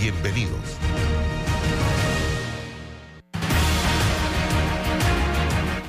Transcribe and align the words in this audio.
Bienvenidos. 0.00 0.78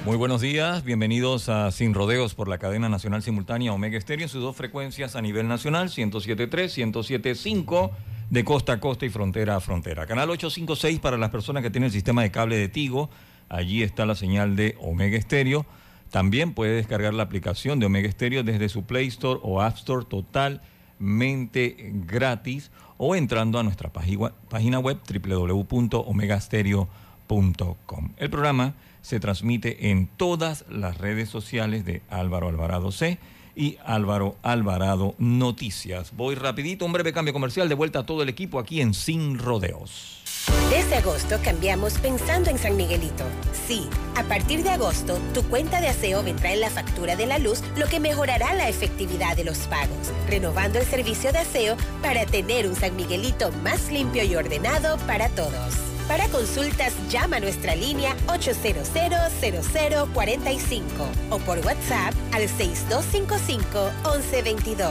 Muy 0.03 0.17
buenos 0.17 0.41
días, 0.41 0.83
bienvenidos 0.83 1.47
a 1.47 1.71
Sin 1.71 1.93
Rodeos 1.93 2.35
por 2.35 2.49
la 2.49 2.57
cadena 2.57 2.89
nacional 2.89 3.23
simultánea 3.23 3.71
Omega 3.71 3.97
Estéreo 3.97 4.25
en 4.25 4.29
sus 4.29 4.41
dos 4.41 4.57
frecuencias 4.57 5.15
a 5.15 5.21
nivel 5.21 5.47
nacional, 5.47 5.87
107.3, 5.87 6.91
107.5 6.91 7.91
de 8.29 8.43
costa 8.43 8.73
a 8.73 8.79
costa 8.81 9.05
y 9.05 9.09
frontera 9.09 9.55
a 9.55 9.59
frontera. 9.61 10.05
Canal 10.05 10.29
856 10.29 10.99
para 10.99 11.17
las 11.17 11.29
personas 11.29 11.63
que 11.63 11.69
tienen 11.69 11.85
el 11.85 11.93
sistema 11.93 12.21
de 12.21 12.31
cable 12.31 12.57
de 12.57 12.67
Tigo, 12.67 13.09
allí 13.47 13.81
está 13.81 14.05
la 14.05 14.15
señal 14.15 14.57
de 14.57 14.75
Omega 14.81 15.17
Estéreo. 15.17 15.65
También 16.09 16.53
puede 16.53 16.75
descargar 16.75 17.13
la 17.13 17.23
aplicación 17.23 17.79
de 17.79 17.85
Omega 17.85 18.11
Stereo 18.11 18.43
desde 18.43 18.67
su 18.67 18.83
Play 18.83 19.07
Store 19.07 19.39
o 19.41 19.61
App 19.61 19.77
Store 19.77 20.05
totalmente 20.05 21.77
gratis 22.05 22.71
o 23.03 23.15
entrando 23.15 23.57
a 23.57 23.63
nuestra 23.63 23.91
página 23.91 24.77
web 24.77 24.99
www.omegastereo.com. 25.09 28.09
El 28.17 28.29
programa 28.29 28.75
se 29.01 29.19
transmite 29.19 29.89
en 29.89 30.05
todas 30.05 30.65
las 30.69 30.99
redes 30.99 31.27
sociales 31.27 31.83
de 31.83 32.03
Álvaro 32.11 32.49
Alvarado 32.49 32.91
C 32.91 33.17
y 33.55 33.77
Álvaro 33.83 34.35
Alvarado 34.43 35.15
Noticias. 35.17 36.15
Voy 36.15 36.35
rapidito, 36.35 36.85
un 36.85 36.93
breve 36.93 37.11
cambio 37.11 37.33
comercial, 37.33 37.67
de 37.67 37.73
vuelta 37.73 38.01
a 38.01 38.05
todo 38.05 38.21
el 38.21 38.29
equipo 38.29 38.59
aquí 38.59 38.81
en 38.81 38.93
Sin 38.93 39.39
Rodeos. 39.39 40.20
Desde 40.69 40.95
agosto 40.95 41.37
cambiamos 41.43 41.97
pensando 41.99 42.49
en 42.49 42.57
San 42.57 42.77
Miguelito. 42.77 43.25
Sí, 43.67 43.87
a 44.15 44.23
partir 44.23 44.63
de 44.63 44.71
agosto, 44.71 45.19
tu 45.33 45.43
cuenta 45.43 45.81
de 45.81 45.89
aseo 45.89 46.23
vendrá 46.23 46.53
en 46.53 46.61
la 46.61 46.69
factura 46.69 47.15
de 47.15 47.25
la 47.25 47.39
luz, 47.39 47.61
lo 47.75 47.87
que 47.87 47.99
mejorará 47.99 48.53
la 48.53 48.69
efectividad 48.69 49.35
de 49.35 49.43
los 49.43 49.57
pagos, 49.67 50.13
renovando 50.27 50.79
el 50.79 50.85
servicio 50.85 51.31
de 51.31 51.39
aseo 51.39 51.75
para 52.01 52.25
tener 52.25 52.67
un 52.67 52.75
San 52.75 52.95
Miguelito 52.95 53.51
más 53.63 53.91
limpio 53.91 54.23
y 54.23 54.35
ordenado 54.35 54.97
para 55.07 55.29
todos. 55.29 55.73
Para 56.07 56.27
consultas, 56.29 56.93
llama 57.09 57.37
a 57.37 57.41
nuestra 57.41 57.75
línea 57.75 58.15
800-0045 58.27 60.81
o 61.29 61.37
por 61.39 61.59
WhatsApp 61.59 62.13
al 62.33 62.49
6255-1122. 62.49 64.87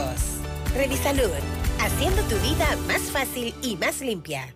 Revisalud, 0.75 1.29
haciendo 1.79 2.21
tu 2.23 2.35
vida 2.37 2.75
más 2.87 3.01
fácil 3.01 3.53
y 3.61 3.75
más 3.75 4.01
limpia. 4.01 4.55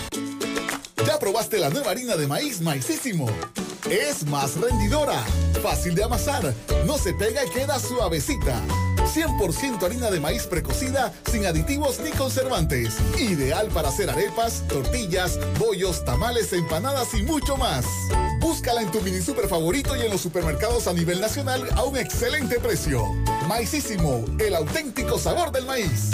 ¿Ya 1.11 1.19
probaste 1.19 1.59
la 1.59 1.69
nueva 1.69 1.91
harina 1.91 2.15
de 2.15 2.25
maíz 2.25 2.61
maicísimo? 2.61 3.27
Es 3.89 4.25
más 4.27 4.55
rendidora, 4.55 5.21
fácil 5.61 5.93
de 5.93 6.05
amasar, 6.05 6.53
no 6.85 6.97
se 6.97 7.13
pega 7.13 7.45
y 7.45 7.49
queda 7.49 7.79
suavecita. 7.79 8.57
100% 9.13 9.83
harina 9.83 10.09
de 10.09 10.21
maíz 10.21 10.43
precocida, 10.43 11.11
sin 11.29 11.45
aditivos 11.45 11.99
ni 11.99 12.11
conservantes. 12.11 12.95
Ideal 13.19 13.67
para 13.73 13.89
hacer 13.89 14.09
arepas, 14.09 14.65
tortillas, 14.69 15.37
bollos, 15.59 16.05
tamales, 16.05 16.53
empanadas 16.53 17.13
y 17.13 17.23
mucho 17.23 17.57
más. 17.57 17.85
Búscala 18.39 18.81
en 18.81 18.89
tu 18.89 19.01
mini 19.01 19.19
super 19.19 19.49
favorito 19.49 19.97
y 19.97 20.03
en 20.03 20.11
los 20.11 20.21
supermercados 20.21 20.87
a 20.87 20.93
nivel 20.93 21.19
nacional 21.19 21.67
a 21.75 21.83
un 21.83 21.97
excelente 21.97 22.57
precio. 22.57 23.03
Maicísimo, 23.49 24.23
el 24.39 24.55
auténtico 24.55 25.19
sabor 25.19 25.51
del 25.51 25.65
maíz. 25.65 26.11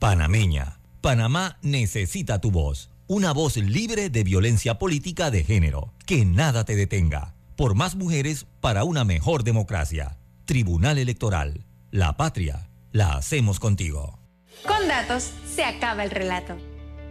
Panameña 0.00 0.80
Panamá 1.04 1.58
necesita 1.60 2.40
tu 2.40 2.50
voz. 2.50 2.88
Una 3.08 3.34
voz 3.34 3.58
libre 3.58 4.08
de 4.08 4.24
violencia 4.24 4.78
política 4.78 5.30
de 5.30 5.44
género. 5.44 5.92
Que 6.06 6.24
nada 6.24 6.64
te 6.64 6.76
detenga. 6.76 7.34
Por 7.56 7.74
más 7.74 7.94
mujeres 7.94 8.46
para 8.62 8.84
una 8.84 9.04
mejor 9.04 9.44
democracia. 9.44 10.16
Tribunal 10.46 10.96
Electoral. 10.96 11.66
La 11.90 12.16
patria. 12.16 12.70
La 12.90 13.16
hacemos 13.16 13.60
contigo. 13.60 14.18
Con 14.66 14.88
datos 14.88 15.30
se 15.54 15.64
acaba 15.64 16.04
el 16.04 16.10
relato. 16.10 16.56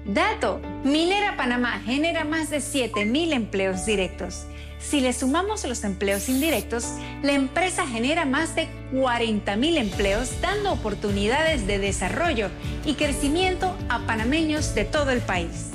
Dato. 0.08 0.60
Minera 0.84 1.38
Panamá 1.38 1.80
genera 1.86 2.26
más 2.26 2.50
de 2.50 2.62
7.000 2.62 3.32
empleos 3.34 3.86
directos 3.86 4.48
si 4.88 5.00
le 5.00 5.14
sumamos 5.14 5.64
los 5.66 5.84
empleos 5.84 6.30
indirectos, 6.30 6.86
la 7.24 7.32
empresa 7.32 7.88
genera 7.88 8.26
más 8.26 8.56
de 8.56 8.68
40.000 8.92 9.78
empleos 9.78 10.42
dando 10.42 10.72
oportunidades 10.72 11.66
de 11.66 11.80
desarrollo 11.80 12.50
y 12.86 12.96
crecimiento 12.96 13.76
a 13.90 14.00
panameños 14.06 14.76
de 14.76 14.86
todo 14.86 15.12
el 15.12 15.22
país. 15.22 15.70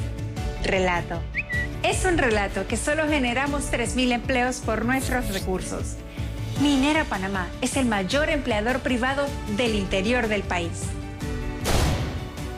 Relato. 0.63 1.21
Es 1.83 2.05
un 2.05 2.19
relato 2.19 2.67
que 2.67 2.77
solo 2.77 3.09
generamos 3.09 3.73
3.000 3.73 4.13
empleos 4.13 4.57
por 4.59 4.85
nuestros 4.85 5.33
recursos. 5.33 5.95
Minera 6.61 7.05
Panamá 7.05 7.49
es 7.61 7.77
el 7.77 7.87
mayor 7.87 8.31
empleador 8.31 8.81
privado 8.81 9.27
del 9.57 9.75
interior 9.75 10.29
del 10.29 10.43
país. 10.43 10.83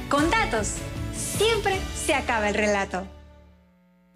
Con 0.08 0.30
datos, 0.30 0.74
siempre 1.14 1.78
se 1.94 2.14
acaba 2.14 2.48
el 2.48 2.54
relato. 2.54 3.06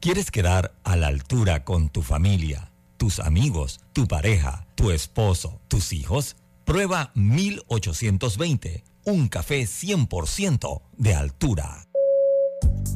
¿Quieres 0.04 0.31
quedar 0.31 0.75
a 0.84 0.97
la 0.97 1.06
altura 1.06 1.65
con 1.65 1.88
tu 1.88 2.03
familia, 2.03 2.70
tus 2.98 3.20
amigos, 3.20 3.81
tu 3.94 4.06
pareja, 4.06 4.66
tu 4.75 4.91
esposo, 4.91 5.62
tus 5.66 5.94
hijos? 5.94 6.37
Prueba 6.66 7.10
1820, 7.15 8.84
un 9.06 9.28
café 9.28 9.62
100% 9.62 10.82
de 10.98 11.15
altura. 11.15 11.87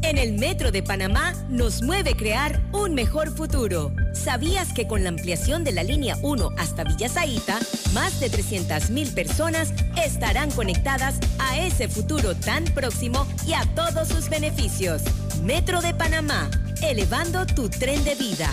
En 0.03 0.19
el 0.19 0.35
Metro 0.35 0.71
de 0.71 0.83
Panamá 0.83 1.33
nos 1.49 1.81
mueve 1.83 2.15
crear 2.15 2.63
un 2.73 2.95
mejor 2.95 3.35
futuro. 3.35 3.91
¿Sabías 4.13 4.75
que 4.75 4.87
con 4.87 5.03
la 5.03 5.09
ampliación 5.09 5.65
de 5.65 5.73
la 5.73 5.85
línea 5.85 6.19
1 6.23 6.51
hasta 6.59 6.85
Villa 6.85 7.09
Zaita, 7.09 7.59
más 7.95 8.21
de 8.21 8.31
300.000 8.31 9.15
personas 9.15 9.73
estarán 9.97 10.51
conectadas 10.51 11.19
a 11.39 11.59
ese 11.59 11.89
futuro 11.89 12.37
tan 12.37 12.65
próximo 12.65 13.27
y 13.47 13.55
a 13.55 13.65
todos 13.75 14.09
sus 14.09 14.29
beneficios? 14.29 15.03
Metro 15.43 15.81
de 15.81 15.95
Panamá, 15.95 16.51
elevando 16.83 17.47
tu 17.47 17.69
tren 17.69 18.03
de 18.05 18.15
vida. 18.15 18.53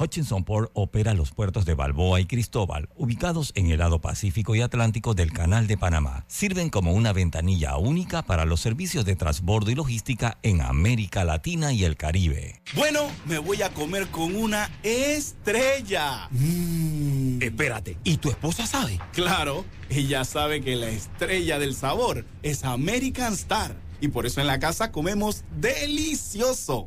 Hutchinson 0.00 0.44
Port 0.44 0.70
opera 0.72 1.12
los 1.12 1.30
puertos 1.30 1.66
de 1.66 1.74
Balboa 1.74 2.20
y 2.20 2.24
Cristóbal, 2.24 2.88
ubicados 2.96 3.52
en 3.54 3.70
el 3.70 3.80
lado 3.80 4.00
Pacífico 4.00 4.54
y 4.54 4.62
Atlántico 4.62 5.12
del 5.12 5.30
Canal 5.30 5.66
de 5.66 5.76
Panamá. 5.76 6.24
Sirven 6.26 6.70
como 6.70 6.94
una 6.94 7.12
ventanilla 7.12 7.76
única 7.76 8.22
para 8.22 8.46
los 8.46 8.60
servicios 8.60 9.04
de 9.04 9.14
transbordo 9.14 9.70
y 9.70 9.74
logística 9.74 10.38
en 10.42 10.62
América 10.62 11.24
Latina 11.24 11.74
y 11.74 11.84
el 11.84 11.98
Caribe. 11.98 12.62
Bueno, 12.74 13.10
me 13.26 13.38
voy 13.38 13.60
a 13.60 13.74
comer 13.74 14.08
con 14.08 14.34
una 14.36 14.70
estrella. 14.82 16.28
Mmm. 16.30 17.42
Espérate, 17.42 17.98
¿y 18.02 18.16
tu 18.16 18.30
esposa 18.30 18.66
sabe? 18.66 18.98
Claro, 19.12 19.66
ella 19.90 20.24
sabe 20.24 20.62
que 20.62 20.76
la 20.76 20.88
estrella 20.88 21.58
del 21.58 21.74
sabor 21.74 22.24
es 22.42 22.64
American 22.64 23.34
Star. 23.34 23.76
Y 24.00 24.08
por 24.08 24.24
eso 24.24 24.40
en 24.40 24.46
la 24.46 24.58
casa 24.58 24.92
comemos 24.92 25.44
delicioso. 25.58 26.86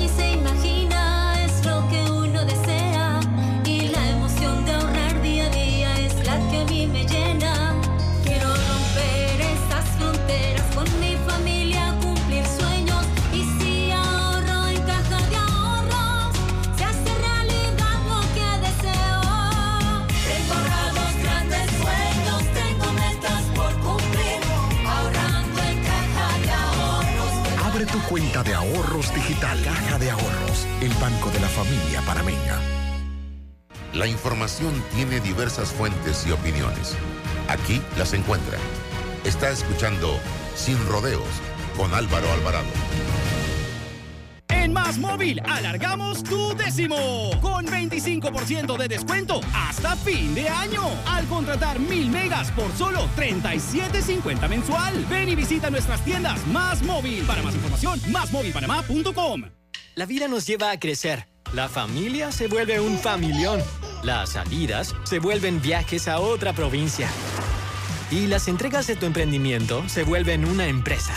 cuenta 28.11 28.43
de 28.43 28.53
ahorros 28.53 29.15
digital. 29.15 29.57
Caja 29.63 29.97
de 29.97 30.11
Ahorros, 30.11 30.67
el 30.81 30.93
banco 30.95 31.29
de 31.29 31.39
la 31.39 31.47
familia 31.47 32.01
panameña. 32.05 32.59
La 33.93 34.05
información 34.05 34.73
tiene 34.93 35.21
diversas 35.21 35.71
fuentes 35.71 36.27
y 36.27 36.31
opiniones. 36.31 36.97
Aquí 37.47 37.81
las 37.97 38.11
encuentra. 38.11 38.57
Está 39.23 39.49
escuchando 39.49 40.19
Sin 40.55 40.77
Rodeos 40.87 41.23
con 41.77 41.93
Álvaro 41.93 42.29
Alvarado. 42.33 43.20
En 44.61 44.73
Más 44.73 44.99
Móvil 44.99 45.41
alargamos 45.43 46.21
tu 46.21 46.55
décimo 46.55 47.31
con 47.41 47.65
25% 47.65 48.77
de 48.77 48.87
descuento 48.87 49.41
hasta 49.55 49.95
fin 49.95 50.35
de 50.35 50.47
año. 50.49 50.83
Al 51.07 51.25
contratar 51.25 51.79
mil 51.79 52.11
megas 52.11 52.51
por 52.51 52.71
solo 52.73 53.09
37.50 53.17 54.47
mensual. 54.47 55.03
Ven 55.09 55.29
y 55.29 55.35
visita 55.35 55.71
nuestras 55.71 56.05
tiendas 56.05 56.45
Más 56.45 56.83
Móvil. 56.83 57.23
Para 57.25 57.41
más 57.41 57.55
información, 57.55 57.99
másmóvilpanamá.com. 58.11 59.45
La 59.95 60.05
vida 60.05 60.27
nos 60.27 60.45
lleva 60.45 60.69
a 60.69 60.79
crecer. 60.79 61.25
La 61.53 61.67
familia 61.67 62.31
se 62.31 62.47
vuelve 62.47 62.79
un 62.79 62.99
familión. 62.99 63.59
Las 64.03 64.33
salidas 64.33 64.93
se 65.05 65.17
vuelven 65.17 65.59
viajes 65.59 66.07
a 66.07 66.19
otra 66.19 66.53
provincia. 66.53 67.09
Y 68.11 68.27
las 68.27 68.47
entregas 68.47 68.85
de 68.85 68.95
tu 68.95 69.07
emprendimiento 69.07 69.89
se 69.89 70.03
vuelven 70.03 70.45
una 70.45 70.67
empresa. 70.67 71.15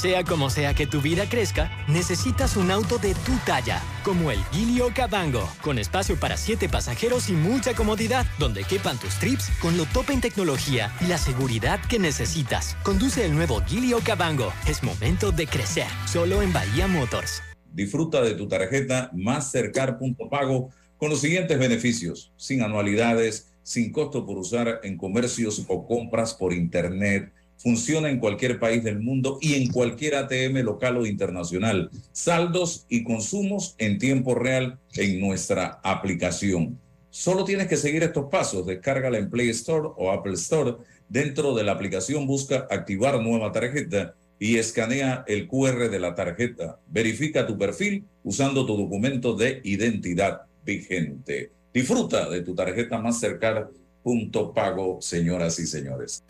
Sea 0.00 0.24
como 0.24 0.48
sea 0.48 0.72
que 0.72 0.86
tu 0.86 1.02
vida 1.02 1.28
crezca, 1.28 1.70
necesitas 1.86 2.56
un 2.56 2.70
auto 2.70 2.96
de 2.96 3.12
tu 3.12 3.36
talla, 3.44 3.82
como 4.02 4.30
el 4.30 4.42
Gilio 4.44 4.94
Cabango, 4.94 5.46
con 5.60 5.78
espacio 5.78 6.18
para 6.18 6.38
siete 6.38 6.70
pasajeros 6.70 7.28
y 7.28 7.32
mucha 7.32 7.74
comodidad, 7.74 8.24
donde 8.38 8.64
quepan 8.64 8.98
tus 8.98 9.16
trips 9.16 9.50
con 9.60 9.76
lo 9.76 9.84
top 9.84 10.08
en 10.08 10.22
tecnología 10.22 10.90
y 11.02 11.04
la 11.04 11.18
seguridad 11.18 11.80
que 11.86 11.98
necesitas. 11.98 12.78
Conduce 12.82 13.26
el 13.26 13.34
nuevo 13.34 13.60
Gilio 13.66 13.98
Cabango. 14.02 14.54
Es 14.66 14.82
momento 14.82 15.32
de 15.32 15.46
crecer, 15.46 15.88
solo 16.06 16.40
en 16.40 16.50
Bahía 16.50 16.86
Motors. 16.86 17.42
Disfruta 17.70 18.22
de 18.22 18.32
tu 18.36 18.48
tarjeta 18.48 19.10
Mastercard.pago 19.12 20.70
con 20.96 21.10
los 21.10 21.20
siguientes 21.20 21.58
beneficios: 21.58 22.32
sin 22.38 22.62
anualidades, 22.62 23.52
sin 23.62 23.92
costo 23.92 24.24
por 24.24 24.38
usar 24.38 24.80
en 24.82 24.96
comercios 24.96 25.62
o 25.68 25.86
compras 25.86 26.32
por 26.32 26.54
Internet. 26.54 27.34
Funciona 27.62 28.08
en 28.08 28.18
cualquier 28.18 28.58
país 28.58 28.82
del 28.82 29.00
mundo 29.00 29.38
y 29.38 29.52
en 29.52 29.70
cualquier 29.70 30.14
ATM 30.14 30.64
local 30.64 30.96
o 30.96 31.04
internacional. 31.04 31.90
Saldos 32.10 32.86
y 32.88 33.04
consumos 33.04 33.74
en 33.76 33.98
tiempo 33.98 34.34
real 34.34 34.78
en 34.94 35.20
nuestra 35.20 35.78
aplicación. 35.82 36.80
Solo 37.10 37.44
tienes 37.44 37.66
que 37.66 37.76
seguir 37.76 38.02
estos 38.02 38.30
pasos. 38.30 38.64
Descárgala 38.64 39.18
en 39.18 39.28
Play 39.28 39.50
Store 39.50 39.88
o 39.94 40.10
Apple 40.10 40.34
Store. 40.34 40.76
Dentro 41.10 41.54
de 41.54 41.64
la 41.64 41.72
aplicación 41.72 42.26
busca 42.26 42.66
activar 42.70 43.20
nueva 43.20 43.52
tarjeta 43.52 44.14
y 44.38 44.56
escanea 44.56 45.22
el 45.28 45.46
QR 45.46 45.90
de 45.90 46.00
la 46.00 46.14
tarjeta. 46.14 46.80
Verifica 46.86 47.46
tu 47.46 47.58
perfil 47.58 48.06
usando 48.24 48.64
tu 48.64 48.74
documento 48.74 49.34
de 49.34 49.60
identidad 49.64 50.42
vigente. 50.64 51.52
Disfruta 51.74 52.30
de 52.30 52.40
tu 52.40 52.54
tarjeta 52.54 52.98
Mastercard 52.98 53.68
punto 54.02 54.52
pago, 54.52 55.00
señoras 55.00 55.58
y 55.58 55.66
señores. 55.66 56.22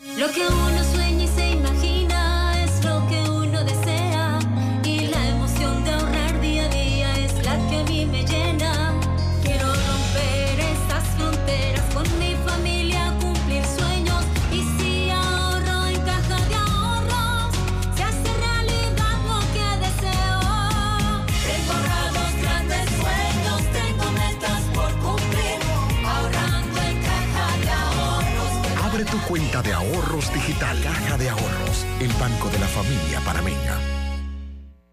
Digital. 30.61 30.81
Caja 30.83 31.17
de 31.19 31.31
Ahorros, 31.31 31.87
el 32.01 32.13
banco 32.15 32.49
de 32.51 32.59
la 32.59 32.67
familia 32.67 33.21
panameña. 33.25 33.79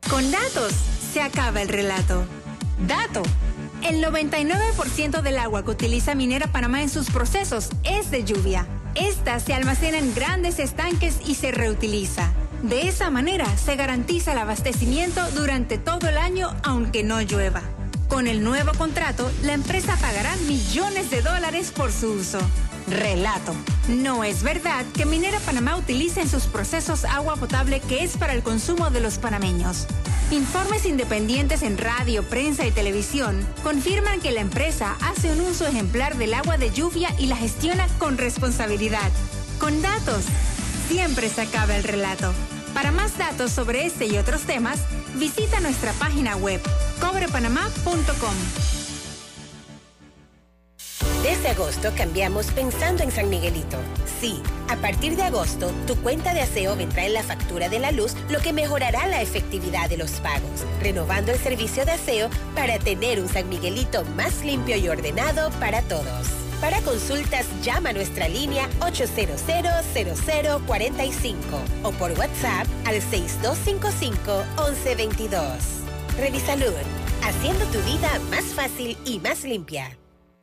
Con 0.10 0.32
datos 0.32 0.74
se 1.14 1.22
acaba 1.22 1.62
el 1.62 1.70
relato. 1.70 2.26
Dato. 2.88 3.24
El 3.84 4.04
99% 4.04 5.22
del 5.22 5.38
agua 5.38 5.64
que 5.64 5.72
utiliza 5.72 6.16
Minera 6.16 6.52
Panamá 6.52 6.82
en 6.82 6.90
sus 6.90 7.10
procesos 7.10 7.70
es 7.84 8.10
de 8.10 8.24
lluvia. 8.24 8.68
Esta 8.96 9.40
se 9.40 9.54
almacena 9.54 10.00
en 10.00 10.16
grandes 10.16 10.60
estanques 10.60 11.20
y 11.26 11.36
se 11.36 11.52
reutiliza. 11.52 12.32
De 12.64 12.88
esa 12.88 13.12
manera 13.12 13.46
se 13.58 13.76
garantiza 13.76 14.32
el 14.32 14.40
abastecimiento 14.40 15.22
durante 15.32 15.78
todo 15.78 16.10
el 16.10 16.18
año 16.18 16.56
aunque 16.64 17.04
no 17.04 17.22
llueva. 17.22 17.62
Con 18.08 18.26
el 18.26 18.44
nuevo 18.44 18.72
contrato, 18.78 19.30
la 19.44 19.54
empresa 19.54 19.96
pagará 19.98 20.36
millones 20.48 21.12
de 21.12 21.22
dólares 21.22 21.72
por 21.72 21.92
su 21.92 22.14
uso. 22.14 22.40
Relato. 22.88 23.54
No 23.90 24.24
es 24.24 24.44
verdad 24.44 24.86
que 24.94 25.06
Minera 25.06 25.40
Panamá 25.42 25.76
utilice 25.76 26.22
en 26.22 26.30
sus 26.30 26.44
procesos 26.44 27.04
agua 27.04 27.36
potable 27.36 27.82
que 27.82 28.04
es 28.04 28.16
para 28.16 28.34
el 28.34 28.44
consumo 28.44 28.90
de 28.90 29.02
los 29.02 29.18
panameños. 29.18 29.88
Informes 30.32 30.86
independientes 30.86 31.64
en 31.64 31.78
radio, 31.78 32.24
prensa 32.24 32.66
y 32.66 32.72
televisión 32.72 33.46
confirman 33.64 34.22
que 34.22 34.32
la 34.32 34.42
empresa 34.42 34.96
hace 35.02 35.32
un 35.32 35.42
uso 35.42 35.66
ejemplar 35.68 36.18
del 36.18 36.34
agua 36.34 36.58
de 36.58 36.72
lluvia 36.72 37.10
y 37.18 37.28
la 37.28 37.36
gestiona 37.36 37.88
con 37.98 38.18
responsabilidad. 38.18 39.12
Con 39.60 39.82
datos, 39.82 40.24
siempre 40.88 41.30
se 41.30 41.42
acaba 41.42 41.76
el 41.76 41.84
relato. 41.84 42.34
Para 42.74 42.92
más 42.92 43.18
datos 43.18 43.52
sobre 43.52 43.86
este 43.86 44.06
y 44.06 44.18
otros 44.18 44.42
temas, 44.42 44.80
visita 45.16 45.60
nuestra 45.60 45.92
página 45.94 46.36
web 46.38 46.62
cobrepanamá.com. 47.02 48.77
Desde 51.24 51.50
agosto 51.50 51.92
cambiamos 51.96 52.48
pensando 52.48 53.04
en 53.04 53.12
San 53.12 53.30
Miguelito. 53.30 53.78
Sí, 54.20 54.42
a 54.70 54.76
partir 54.78 55.16
de 55.16 55.22
agosto, 55.24 55.72
tu 55.86 55.96
cuenta 55.98 56.34
de 56.34 56.42
aseo 56.42 56.76
vendrá 56.76 57.06
en 57.06 57.14
la 57.14 57.22
factura 57.24 57.70
de 57.70 57.78
la 57.80 57.92
luz, 57.92 58.16
lo 58.30 58.40
que 58.40 58.54
mejorará 58.54 59.06
la 59.08 59.22
efectividad 59.22 59.90
de 59.90 59.98
los 59.98 60.12
pagos, 60.22 60.66
renovando 60.82 61.32
el 61.32 61.40
servicio 61.40 61.86
de 61.86 61.92
aseo 61.92 62.30
para 62.56 62.80
tener 62.80 63.20
un 63.20 63.30
San 63.30 63.48
Miguelito 63.50 64.04
más 64.16 64.44
limpio 64.44 64.78
y 64.78 64.90
ordenado 64.90 65.52
para 65.60 65.84
todos. 65.84 66.28
Para 66.62 66.82
consultas, 66.82 67.46
llama 67.62 67.90
a 67.90 67.94
nuestra 67.94 68.28
línea 68.28 68.68
800-0045 68.80 71.36
o 71.84 71.92
por 71.92 72.14
WhatsApp 72.14 72.66
al 72.86 72.96
6255-1122. 72.96 75.40
Revisalud, 76.18 76.74
haciendo 77.22 77.64
tu 77.66 77.78
vida 77.82 78.10
más 78.32 78.46
fácil 78.46 78.98
y 79.06 79.20
más 79.20 79.44
limpia. 79.44 79.96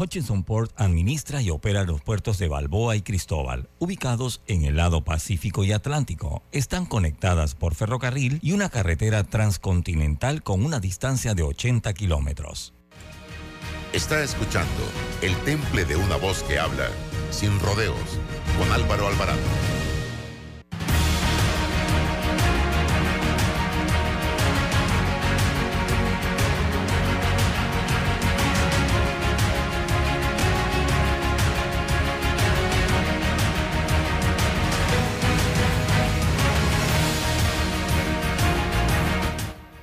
Hutchinson 0.00 0.44
Port 0.44 0.72
administra 0.76 1.42
y 1.42 1.50
opera 1.50 1.84
los 1.84 2.00
puertos 2.00 2.38
de 2.38 2.48
Balboa 2.48 2.96
y 2.96 3.02
Cristóbal, 3.02 3.68
ubicados 3.78 4.40
en 4.46 4.64
el 4.64 4.76
lado 4.76 5.04
Pacífico 5.04 5.62
y 5.62 5.72
Atlántico. 5.72 6.42
Están 6.52 6.86
conectadas 6.86 7.54
por 7.54 7.74
ferrocarril 7.74 8.38
y 8.42 8.52
una 8.52 8.70
carretera 8.70 9.24
transcontinental 9.24 10.42
con 10.42 10.64
una 10.64 10.80
distancia 10.80 11.34
de 11.34 11.42
80 11.42 11.92
kilómetros. 11.92 12.72
Está 13.92 14.22
escuchando 14.22 14.82
El 15.20 15.36
Temple 15.44 15.84
de 15.84 15.96
una 15.96 16.16
voz 16.16 16.44
que 16.44 16.58
habla 16.58 16.88
sin 17.30 17.60
rodeos 17.60 18.18
con 18.58 18.72
Álvaro 18.72 19.06
Alvarado. 19.06 19.79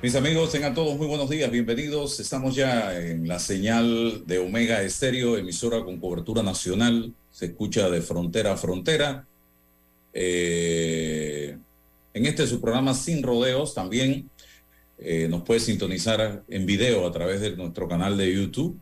Mis 0.08 0.14
amigos, 0.14 0.52
tengan 0.52 0.74
todos 0.74 0.96
muy 0.96 1.06
buenos 1.06 1.28
días, 1.28 1.50
bienvenidos. 1.50 2.18
Estamos 2.18 2.54
ya 2.54 2.98
en 2.98 3.28
la 3.28 3.38
señal 3.38 4.26
de 4.26 4.38
Omega 4.38 4.80
Estéreo, 4.80 5.36
emisora 5.36 5.84
con 5.84 6.00
cobertura 6.00 6.42
nacional. 6.42 7.12
Se 7.30 7.44
escucha 7.44 7.90
de 7.90 8.00
frontera 8.00 8.54
a 8.54 8.56
frontera. 8.56 9.26
Eh, 10.14 11.58
en 12.14 12.24
este 12.24 12.46
su 12.46 12.58
programa 12.58 12.94
Sin 12.94 13.22
Rodeos 13.22 13.74
también 13.74 14.30
eh, 14.98 15.28
nos 15.28 15.42
puede 15.42 15.60
sintonizar 15.60 16.42
en 16.48 16.64
video 16.64 17.06
a 17.06 17.12
través 17.12 17.42
de 17.42 17.54
nuestro 17.54 17.86
canal 17.86 18.16
de 18.16 18.34
YouTube 18.34 18.80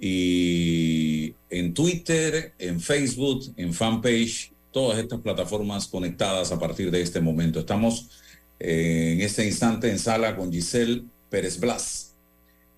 y 0.00 1.34
en 1.50 1.74
Twitter, 1.74 2.52
en 2.60 2.80
Facebook, 2.80 3.52
en 3.56 3.74
fanpage, 3.74 4.52
todas 4.70 5.00
estas 5.00 5.18
plataformas 5.18 5.88
conectadas 5.88 6.52
a 6.52 6.60
partir 6.60 6.92
de 6.92 7.02
este 7.02 7.20
momento. 7.20 7.58
Estamos 7.58 8.08
en 8.66 9.20
este 9.20 9.44
instante 9.44 9.90
en 9.90 9.98
sala 9.98 10.36
con 10.36 10.50
Giselle 10.50 11.04
Pérez 11.28 11.60
Blas. 11.60 12.14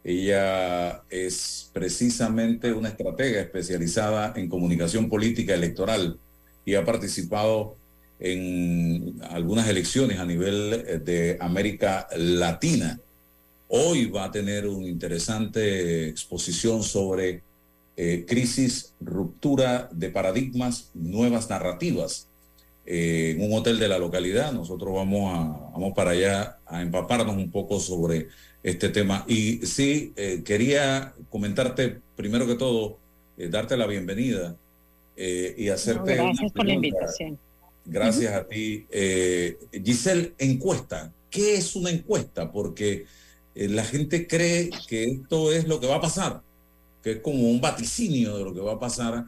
Ella 0.03 1.05
es 1.09 1.71
precisamente 1.73 2.73
una 2.73 2.89
estratega 2.89 3.41
especializada 3.41 4.33
en 4.35 4.49
comunicación 4.49 5.09
política 5.09 5.55
electoral 5.55 6.19
y 6.65 6.75
ha 6.75 6.85
participado 6.85 7.77
en 8.19 9.17
algunas 9.31 9.69
elecciones 9.69 10.19
a 10.19 10.25
nivel 10.25 10.73
eh, 10.73 10.99
de 10.99 11.37
América 11.41 12.09
Latina. 12.17 12.99
Hoy 13.69 14.07
va 14.07 14.25
a 14.25 14.33
tener 14.33 14.67
una 14.67 14.89
interesante 14.89 16.09
exposición 16.09 16.83
sobre 16.83 17.43
eh, 17.97 18.25
crisis, 18.27 18.93
ruptura 19.01 19.89
de 19.93 20.11
paradigmas, 20.11 20.91
nuevas 20.95 21.49
narrativas 21.49 22.26
eh, 22.89 23.35
en 23.37 23.43
un 23.43 23.59
hotel 23.59 23.81
de 23.81 23.89
la 23.89 23.99
localidad. 23.99 24.53
Nosotros 24.53 24.95
vamos, 24.95 25.35
a, 25.35 25.71
vamos 25.73 25.93
para 25.93 26.13
allá 26.13 26.59
a 26.65 26.83
empaparnos 26.83 27.37
un 27.37 27.51
poco 27.51 27.81
sobre 27.81 28.29
este 28.63 28.91
tema. 28.91 29.25
Y 29.27 29.67
sí, 29.67 30.13
eh, 30.15 30.43
quería 30.45 31.13
comentarte, 31.29 32.01
primero 32.15 32.47
que 32.47 32.55
todo, 32.55 32.99
eh, 33.37 33.49
darte 33.49 33.77
la 33.77 33.87
bienvenida 33.87 34.57
y 35.19 35.71
hacerte... 35.71 36.15
No, 36.15 36.25
gracias 36.25 36.53
por 36.53 36.67
la 36.67 36.75
invitación. 36.75 37.39
Gracias 37.87 38.35
a 38.35 38.47
ti. 38.47 38.87
Giselle, 39.83 40.35
encuesta. 40.37 41.11
¿Qué 41.31 41.57
es 41.57 41.75
una 41.75 41.89
encuesta? 41.89 42.53
Porque 42.53 43.07
la 43.55 43.83
gente 43.83 44.27
cree 44.27 44.69
que 44.87 45.05
esto 45.05 45.53
es 45.53 45.67
lo 45.67 45.81
que 45.81 45.87
va 45.87 45.97
a 45.97 46.01
pasar, 46.03 46.43
que 47.03 47.13
es 47.13 47.21
como 47.21 47.49
un 47.49 47.63
vaticinio 47.63 48.37
de 48.37 48.45
lo 48.45 48.53
que 48.53 48.61
va 48.61 48.75
a 48.75 48.79
pasar. 48.79 49.25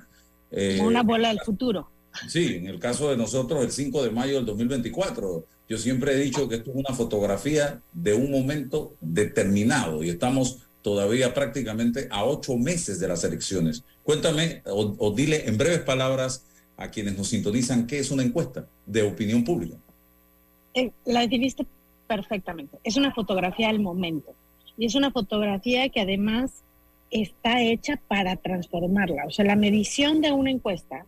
Una 0.78 1.02
bola 1.02 1.28
del 1.28 1.40
futuro. 1.40 1.88
Sí, 2.26 2.56
en 2.56 2.66
el 2.66 2.78
caso 2.78 3.10
de 3.10 3.16
nosotros, 3.16 3.62
el 3.62 3.70
5 3.70 4.02
de 4.02 4.10
mayo 4.10 4.36
del 4.36 4.46
2024. 4.46 5.44
Yo 5.68 5.78
siempre 5.78 6.12
he 6.12 6.16
dicho 6.16 6.48
que 6.48 6.56
esto 6.56 6.70
es 6.70 6.76
una 6.76 6.94
fotografía 6.94 7.82
de 7.92 8.14
un 8.14 8.30
momento 8.30 8.94
determinado 9.00 10.02
y 10.02 10.08
estamos 10.08 10.68
todavía 10.82 11.34
prácticamente 11.34 12.08
a 12.10 12.24
ocho 12.24 12.56
meses 12.56 12.98
de 12.98 13.08
las 13.08 13.22
elecciones. 13.24 13.84
Cuéntame 14.02 14.62
o, 14.64 15.12
dile 15.14 15.46
en 15.46 15.58
breves 15.58 15.80
palabras 15.80 16.46
a 16.76 16.90
quienes 16.90 17.18
nos 17.18 17.28
sintonizan 17.28 17.86
qué 17.86 17.98
es 17.98 18.10
una 18.10 18.22
encuesta 18.22 18.66
de 18.86 19.02
opinión 19.02 19.44
pública. 19.44 19.76
Eh, 20.74 20.90
la 21.04 21.20
definiste 21.20 21.66
perfectamente. 22.06 22.78
Es 22.84 22.96
una 22.96 23.12
fotografía 23.12 23.68
del 23.68 23.80
momento 23.80 24.34
y 24.78 24.86
es 24.86 24.94
una 24.94 25.10
fotografía 25.10 25.88
que 25.90 26.00
además 26.00 26.62
está 27.10 27.60
hecha 27.62 28.00
para 28.08 28.36
transformarla. 28.36 29.26
O 29.26 29.30
sea, 29.30 29.44
la 29.44 29.56
medición 29.56 30.22
de 30.22 30.32
una 30.32 30.50
encuesta 30.50 31.04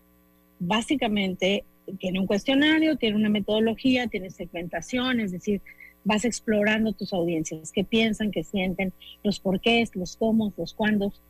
básicamente 0.61 1.64
tiene 1.99 2.21
un 2.21 2.26
cuestionario, 2.26 2.97
tiene 2.97 3.17
una 3.17 3.29
metodología, 3.29 4.07
tiene 4.07 4.31
segmentación, 4.31 5.19
es 5.19 5.33
decir, 5.33 5.61
vas 6.05 6.25
explorando 6.25 6.93
tus 6.93 7.12
audiencias, 7.12 7.73
qué 7.73 7.83
piensan, 7.83 8.31
qué 8.31 8.45
sienten, 8.45 8.93
los 9.25 9.40
porqués, 9.40 9.97
los 9.97 10.17
cómo, 10.17 10.52
los 10.57 10.75
cuándos, 10.75 11.21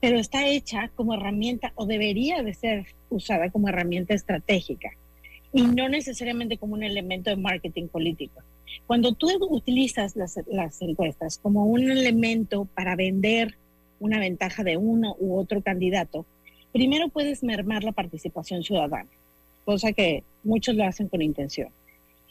pero 0.00 0.18
está 0.18 0.46
hecha 0.46 0.90
como 0.94 1.14
herramienta 1.14 1.72
o 1.76 1.86
debería 1.86 2.42
de 2.42 2.52
ser 2.52 2.86
usada 3.08 3.50
como 3.50 3.68
herramienta 3.68 4.12
estratégica 4.12 4.90
y 5.52 5.62
no 5.62 5.88
necesariamente 5.88 6.58
como 6.58 6.74
un 6.74 6.82
elemento 6.82 7.30
de 7.30 7.36
marketing 7.36 7.86
político. 7.86 8.42
Cuando 8.86 9.14
tú 9.14 9.28
utilizas 9.48 10.16
las, 10.16 10.38
las 10.46 10.82
encuestas 10.82 11.38
como 11.38 11.64
un 11.64 11.90
elemento 11.90 12.66
para 12.74 12.96
vender 12.96 13.56
una 14.00 14.18
ventaja 14.18 14.64
de 14.64 14.76
uno 14.76 15.16
u 15.18 15.38
otro 15.38 15.62
candidato, 15.62 16.26
primero 16.74 17.08
puedes 17.08 17.44
mermar 17.44 17.84
la 17.84 17.92
participación 17.92 18.64
ciudadana, 18.64 19.08
cosa 19.64 19.92
que 19.92 20.24
muchos 20.42 20.74
lo 20.74 20.84
hacen 20.84 21.08
con 21.08 21.22
intención. 21.22 21.68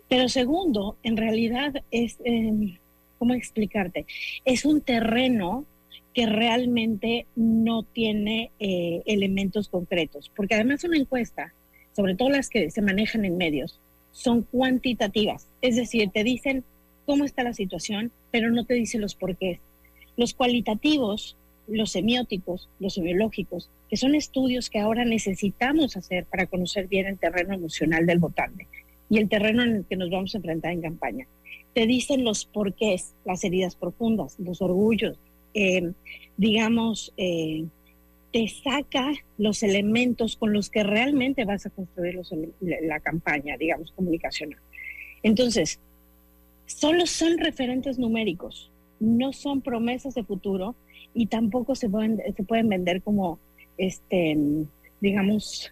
Pero 0.10 0.28
segundo, 0.28 0.98
en 1.02 1.16
realidad 1.16 1.74
es, 1.92 2.18
em, 2.26 2.78
¿cómo 3.18 3.36
explicarte? 3.36 4.06
Es 4.44 4.66
un 4.66 4.82
terreno 4.82 5.66
que 6.14 6.26
realmente 6.26 7.26
no 7.38 7.84
tiene 7.84 8.52
eh, 8.60 9.02
elementos 9.06 9.70
concretos, 9.70 10.30
porque 10.36 10.56
además 10.56 10.84
una 10.84 10.98
encuesta, 10.98 11.54
sobre 11.96 12.16
todo 12.16 12.30
las 12.30 12.50
que 12.50 12.70
se 12.70 12.82
manejan 12.82 13.24
en 13.24 13.38
medios, 13.38 13.80
son 14.12 14.44
cuantitativas, 14.44 15.48
es 15.62 15.78
decir, 15.78 16.10
te 16.14 16.26
dicen 16.26 16.66
cómo 17.06 17.24
está 17.24 17.44
la 17.44 17.54
situación, 17.54 18.12
pero 18.30 18.52
no 18.52 18.66
te 18.66 18.74
dicen 18.74 19.00
los 19.00 19.16
porqués. 19.16 19.60
Los 20.18 20.34
cualitativos 20.34 21.38
los 21.68 21.92
semióticos, 21.92 22.70
los 22.80 22.96
semiológicos, 22.96 23.70
que 23.90 23.98
son 23.98 24.16
estudios 24.16 24.70
que 24.70 24.80
ahora 24.80 25.06
necesitamos 25.06 25.96
hacer 25.98 26.26
para 26.26 26.48
conocer 26.48 26.88
bien 26.88 27.08
el 27.08 27.18
terreno 27.18 27.54
emocional 27.54 28.06
del 28.06 28.20
votante 28.20 28.68
y 29.10 29.18
el 29.18 29.30
terreno 29.30 29.64
en 29.64 29.76
el 29.78 29.86
que 29.86 29.96
nos 29.96 30.10
vamos 30.10 30.34
a 30.34 30.38
enfrentar 30.38 30.72
en 30.72 30.82
campaña. 30.82 31.28
Te 31.74 31.88
dicen 31.88 32.24
los 32.24 32.46
porqués, 32.46 33.14
las 33.26 33.44
heridas 33.44 33.76
profundas, 33.76 34.38
los 34.40 34.62
orgullos, 34.62 35.18
eh, 35.54 35.92
digamos, 36.38 37.14
eh, 37.18 37.66
te 38.32 38.48
saca 38.48 39.14
los 39.38 39.62
elementos 39.62 40.36
con 40.36 40.54
los 40.54 40.70
que 40.70 40.84
realmente 40.84 41.46
vas 41.46 41.66
a 41.68 41.70
construir 41.70 42.20
la 42.60 43.00
campaña, 43.00 43.58
digamos, 43.58 43.92
comunicacional. 43.92 44.60
Entonces, 45.22 45.80
solo 46.66 47.06
son 47.06 47.38
referentes 47.38 48.00
numéricos, 48.00 48.72
no 49.00 49.34
son 49.34 49.62
promesas 49.62 50.16
de 50.16 50.24
futuro 50.24 50.76
y 51.14 51.28
tampoco 51.28 51.76
se 51.76 51.90
pueden, 51.90 52.22
se 52.36 52.44
pueden 52.44 52.70
vender 52.70 53.02
como, 53.02 53.40
este, 53.78 54.38
digamos, 55.02 55.72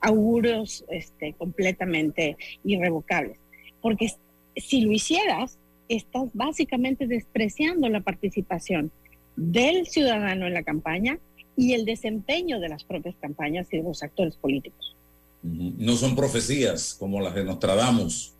auguros 0.00 0.84
este, 0.88 1.32
completamente 1.34 2.36
irrevocables. 2.64 3.38
Porque 3.80 4.12
si 4.56 4.82
lo 4.82 4.92
hicieras, 4.92 5.58
estás 5.88 6.28
básicamente 6.34 7.06
despreciando 7.06 7.88
la 7.88 8.00
participación 8.00 8.90
del 9.36 9.86
ciudadano 9.86 10.46
en 10.46 10.54
la 10.54 10.62
campaña 10.62 11.18
y 11.56 11.72
el 11.72 11.84
desempeño 11.84 12.60
de 12.60 12.68
las 12.68 12.84
propias 12.84 13.14
campañas 13.20 13.68
y 13.72 13.78
de 13.78 13.82
los 13.82 14.02
actores 14.02 14.36
políticos. 14.36 14.96
No 15.42 15.94
son 15.96 16.16
profecías 16.16 16.94
como 16.94 17.20
las 17.20 17.34
de 17.34 17.44
Nostradamus. 17.44 18.34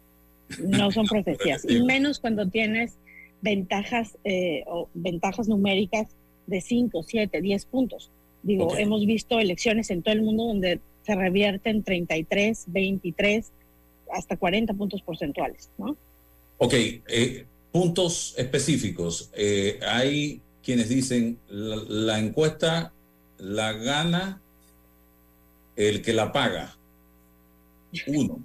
No 0.59 0.91
son 0.91 1.07
profecías, 1.07 1.65
y 1.69 1.83
menos 1.85 2.19
cuando 2.21 2.49
tienes 2.49 2.99
ventajas, 3.45 4.17
eh, 4.25 4.65
o 4.67 4.89
ventajas 4.95 5.49
numéricas 5.49 6.09
de 6.47 6.63
5, 6.63 7.03
7, 7.03 7.43
10 7.43 7.67
puntos. 7.67 8.11
Digo, 8.43 8.77
hemos 8.77 9.05
visto 9.07 9.39
elecciones 9.39 9.91
en 9.91 10.03
todo 10.03 10.15
el 10.15 10.23
mundo 10.23 10.45
donde 10.45 10.81
se 11.03 11.15
revierten 11.15 11.83
33, 11.83 12.65
23, 12.69 13.53
hasta 14.13 14.37
40 14.37 14.73
puntos 14.75 15.03
porcentuales, 15.03 15.71
¿no? 15.77 15.97
Ok, 16.57 16.73
eh, 16.75 17.45
puntos 17.71 18.35
específicos. 18.39 19.31
Eh, 19.35 19.79
hay 19.87 20.41
quienes 20.63 20.89
dicen 20.89 21.39
la, 21.49 22.19
encuesta 22.19 22.93
la 23.39 23.73
gana 23.73 24.41
el 25.77 26.01
que 26.01 26.15
la 26.15 26.33
paga. 26.33 26.77
Uno. 28.07 28.43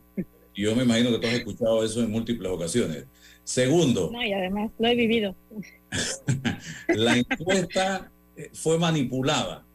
Yo 0.55 0.75
me 0.75 0.83
imagino 0.83 1.11
que 1.11 1.19
tú 1.19 1.27
has 1.27 1.33
escuchado 1.33 1.85
eso 1.85 2.01
en 2.01 2.11
múltiples 2.11 2.51
ocasiones. 2.51 3.05
Segundo. 3.49 4.11
No, 4.13 4.23
y 4.23 4.31
además 4.31 4.69
lo 4.77 4.87
he 4.89 4.93
vivido. 4.93 5.35
la 6.89 7.17
encuesta 7.17 8.11
eh, 8.37 8.51
fue 8.53 8.77
manipulada. 8.77 9.65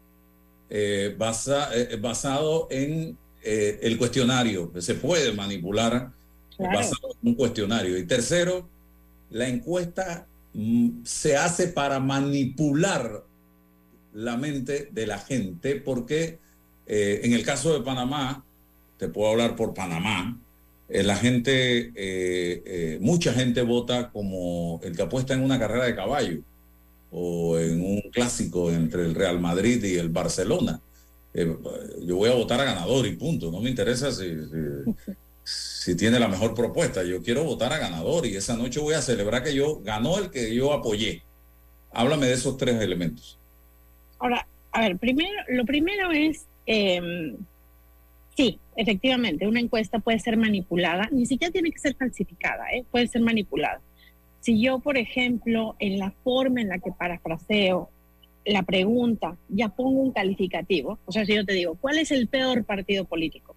eh, 0.71 1.15
basa- 1.19 1.71
eh, 1.75 1.97
basado 1.97 2.69
en 2.71 3.19
eh, 3.43 3.81
el 3.83 3.99
cuestionario, 3.99 4.73
que 4.73 4.81
se 4.81 4.95
puede 4.95 5.33
manipular 5.33 6.13
Claro. 6.57 6.79
basado 6.79 7.09
en 7.21 7.29
un 7.31 7.35
cuestionario. 7.35 7.99
Y 7.99 8.07
tercero, 8.07 8.69
la 9.31 9.49
encuesta 9.49 10.27
mm, 10.53 11.03
se 11.03 11.37
hace 11.37 11.67
para 11.67 11.99
manipular 11.99 13.25
la 14.13 14.37
mente 14.37 14.89
de 14.93 15.07
la 15.09 15.19
gente, 15.19 15.75
porque 15.77 16.39
en 16.87 17.33
el 17.33 17.45
caso 17.45 17.73
de 17.77 17.81
Panamá, 17.85 18.45
te 18.99 19.09
puedo 19.09 19.31
hablar 19.33 19.57
por 19.57 19.75
Panamá, 19.75 20.39
la 20.89 21.17
gente, 21.17 21.93
eh, 21.95 22.63
eh, 22.67 22.99
mucha 23.01 23.33
gente 23.33 23.63
vota 23.63 24.11
como 24.11 24.81
el 24.83 24.95
que 24.97 25.03
apuesta 25.03 25.35
en 25.35 25.43
una 25.43 25.59
carrera 25.59 25.85
de 25.85 25.95
caballo 25.95 26.41
o 27.11 27.59
en 27.59 27.81
un 27.81 28.01
clásico 28.13 28.71
entre 28.71 29.03
el 29.05 29.15
Real 29.15 29.41
Madrid 29.41 29.83
y 29.85 29.97
el 29.97 30.09
Barcelona. 30.09 30.81
Eh, 31.33 31.57
yo 32.03 32.17
voy 32.17 32.31
a 32.31 32.35
votar 32.35 32.61
a 32.61 32.65
ganador 32.65 33.07
y 33.07 33.17
punto. 33.17 33.51
No 33.51 33.61
me 33.61 33.71
interesa 33.71 34.13
si, 34.13 34.31
si, 34.31 35.13
si 35.45 35.97
tiene 35.97 36.19
la 36.19 36.29
mejor 36.29 36.55
propuesta. 36.55 37.03
Yo 37.03 37.23
quiero 37.23 37.45
votar 37.45 37.73
a 37.73 37.79
ganador 37.79 38.27
y 38.27 38.37
esa 38.37 38.57
noche 38.57 38.81
voy 38.81 38.95
a 38.95 39.03
celebrar 39.03 39.43
que 39.43 39.55
yo 39.55 39.81
ganó 39.81 40.19
el 40.19 40.31
que 40.31 40.55
yo 40.55 40.73
apoyé. 40.73 41.23
Háblame 41.93 42.27
de 42.27 42.35
esos 42.35 42.57
tres 42.57 42.81
elementos. 42.81 43.39
Ahora, 44.19 44.47
a 44.73 44.81
ver, 44.81 44.99
primero, 44.99 45.35
lo 45.49 45.65
primero 45.65 46.11
es, 46.11 46.47
eh, 46.67 47.37
sí, 48.37 48.59
efectivamente, 48.77 49.47
una 49.47 49.61
encuesta 49.61 49.99
puede 49.99 50.19
ser 50.19 50.37
manipulada, 50.37 51.09
ni 51.11 51.27
siquiera 51.27 51.53
tiene 51.53 51.71
que 51.71 51.79
ser 51.79 51.95
falsificada, 51.95 52.71
¿eh? 52.73 52.85
puede 52.91 53.07
ser 53.07 53.23
manipulada. 53.23 53.81
Si 54.41 54.61
yo, 54.61 54.79
por 54.79 54.99
ejemplo, 54.99 55.75
en 55.79 55.99
la 55.99 56.11
forma 56.23 56.61
en 56.61 56.69
la 56.69 56.79
que 56.79 56.93
parafraseo 56.93 57.89
la 58.45 58.63
pregunta, 58.63 59.37
ya 59.49 59.71
pongo 59.71 60.01
un 60.01 60.13
calificativo, 60.13 60.99
o 61.07 61.13
sea, 61.13 61.25
si 61.25 61.35
yo 61.35 61.45
te 61.45 61.55
digo, 61.55 61.77
¿cuál 61.81 61.99
es 61.99 62.11
el 62.11 62.29
peor 62.29 62.65
partido 62.65 63.05
político 63.07 63.57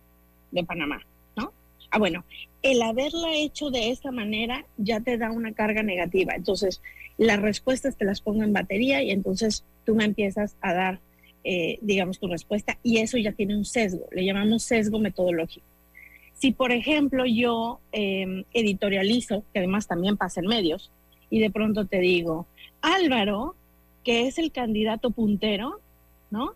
de 0.51 0.63
Panamá? 0.63 1.05
¿No? 1.35 1.51
Ah, 1.91 1.99
bueno, 1.99 2.23
el 2.61 2.81
haberla 2.81 3.35
hecho 3.35 3.69
de 3.69 3.91
esta 3.91 4.11
manera 4.11 4.65
ya 4.77 4.99
te 5.01 5.17
da 5.17 5.31
una 5.31 5.53
carga 5.53 5.83
negativa. 5.83 6.33
Entonces, 6.35 6.81
las 7.17 7.39
respuestas 7.41 7.97
te 7.97 8.05
las 8.05 8.21
pongo 8.21 8.43
en 8.43 8.53
batería 8.53 9.01
y 9.01 9.11
entonces 9.11 9.65
tú 9.85 9.95
me 9.95 10.05
empiezas 10.05 10.55
a 10.61 10.73
dar, 10.73 10.99
eh, 11.49 11.79
digamos, 11.81 12.19
tu 12.19 12.27
respuesta 12.27 12.77
y 12.83 12.97
eso 12.97 13.17
ya 13.17 13.31
tiene 13.31 13.55
un 13.55 13.63
sesgo, 13.63 14.05
le 14.11 14.25
llamamos 14.25 14.63
sesgo 14.63 14.99
metodológico. 14.99 15.65
Si, 16.33 16.51
por 16.51 16.73
ejemplo, 16.73 17.25
yo 17.25 17.79
eh, 17.93 18.43
editorializo, 18.53 19.45
que 19.53 19.59
además 19.59 19.87
también 19.87 20.17
pasa 20.17 20.41
en 20.41 20.47
medios, 20.47 20.91
y 21.29 21.39
de 21.39 21.49
pronto 21.49 21.85
te 21.85 21.99
digo, 21.99 22.47
Álvaro, 22.81 23.55
que 24.03 24.27
es 24.27 24.37
el 24.39 24.51
candidato 24.51 25.11
puntero, 25.11 25.79
¿no? 26.31 26.51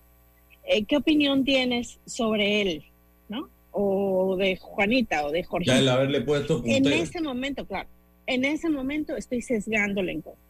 Eh, 0.65 0.83
¿Qué 0.83 0.98
opinión 0.98 1.45
tienes 1.45 1.98
sobre 2.05 2.62
él, 2.62 2.83
¿no? 3.29 3.48
O 3.71 4.36
de 4.36 4.57
Juanita 4.57 5.25
o 5.25 5.31
de 5.31 5.45
Jorge. 5.45 5.67
Ya 5.67 5.79
el 5.79 5.88
haberle 5.88 6.19
puesto 6.19 6.62
En 6.65 6.86
ese 6.86 7.21
momento, 7.21 7.65
claro, 7.65 7.88
en 8.27 8.43
ese 8.43 8.67
momento 8.67 9.15
estoy 9.15 9.41
sesgando 9.41 10.03
la 10.03 10.12
encuesta. 10.12 10.43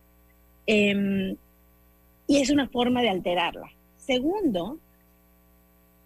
Em, 0.66 1.36
y 2.26 2.38
es 2.38 2.50
una 2.50 2.68
forma 2.70 3.04
de 3.04 3.10
alterarla. 3.10 3.72
Segundo, 4.12 4.78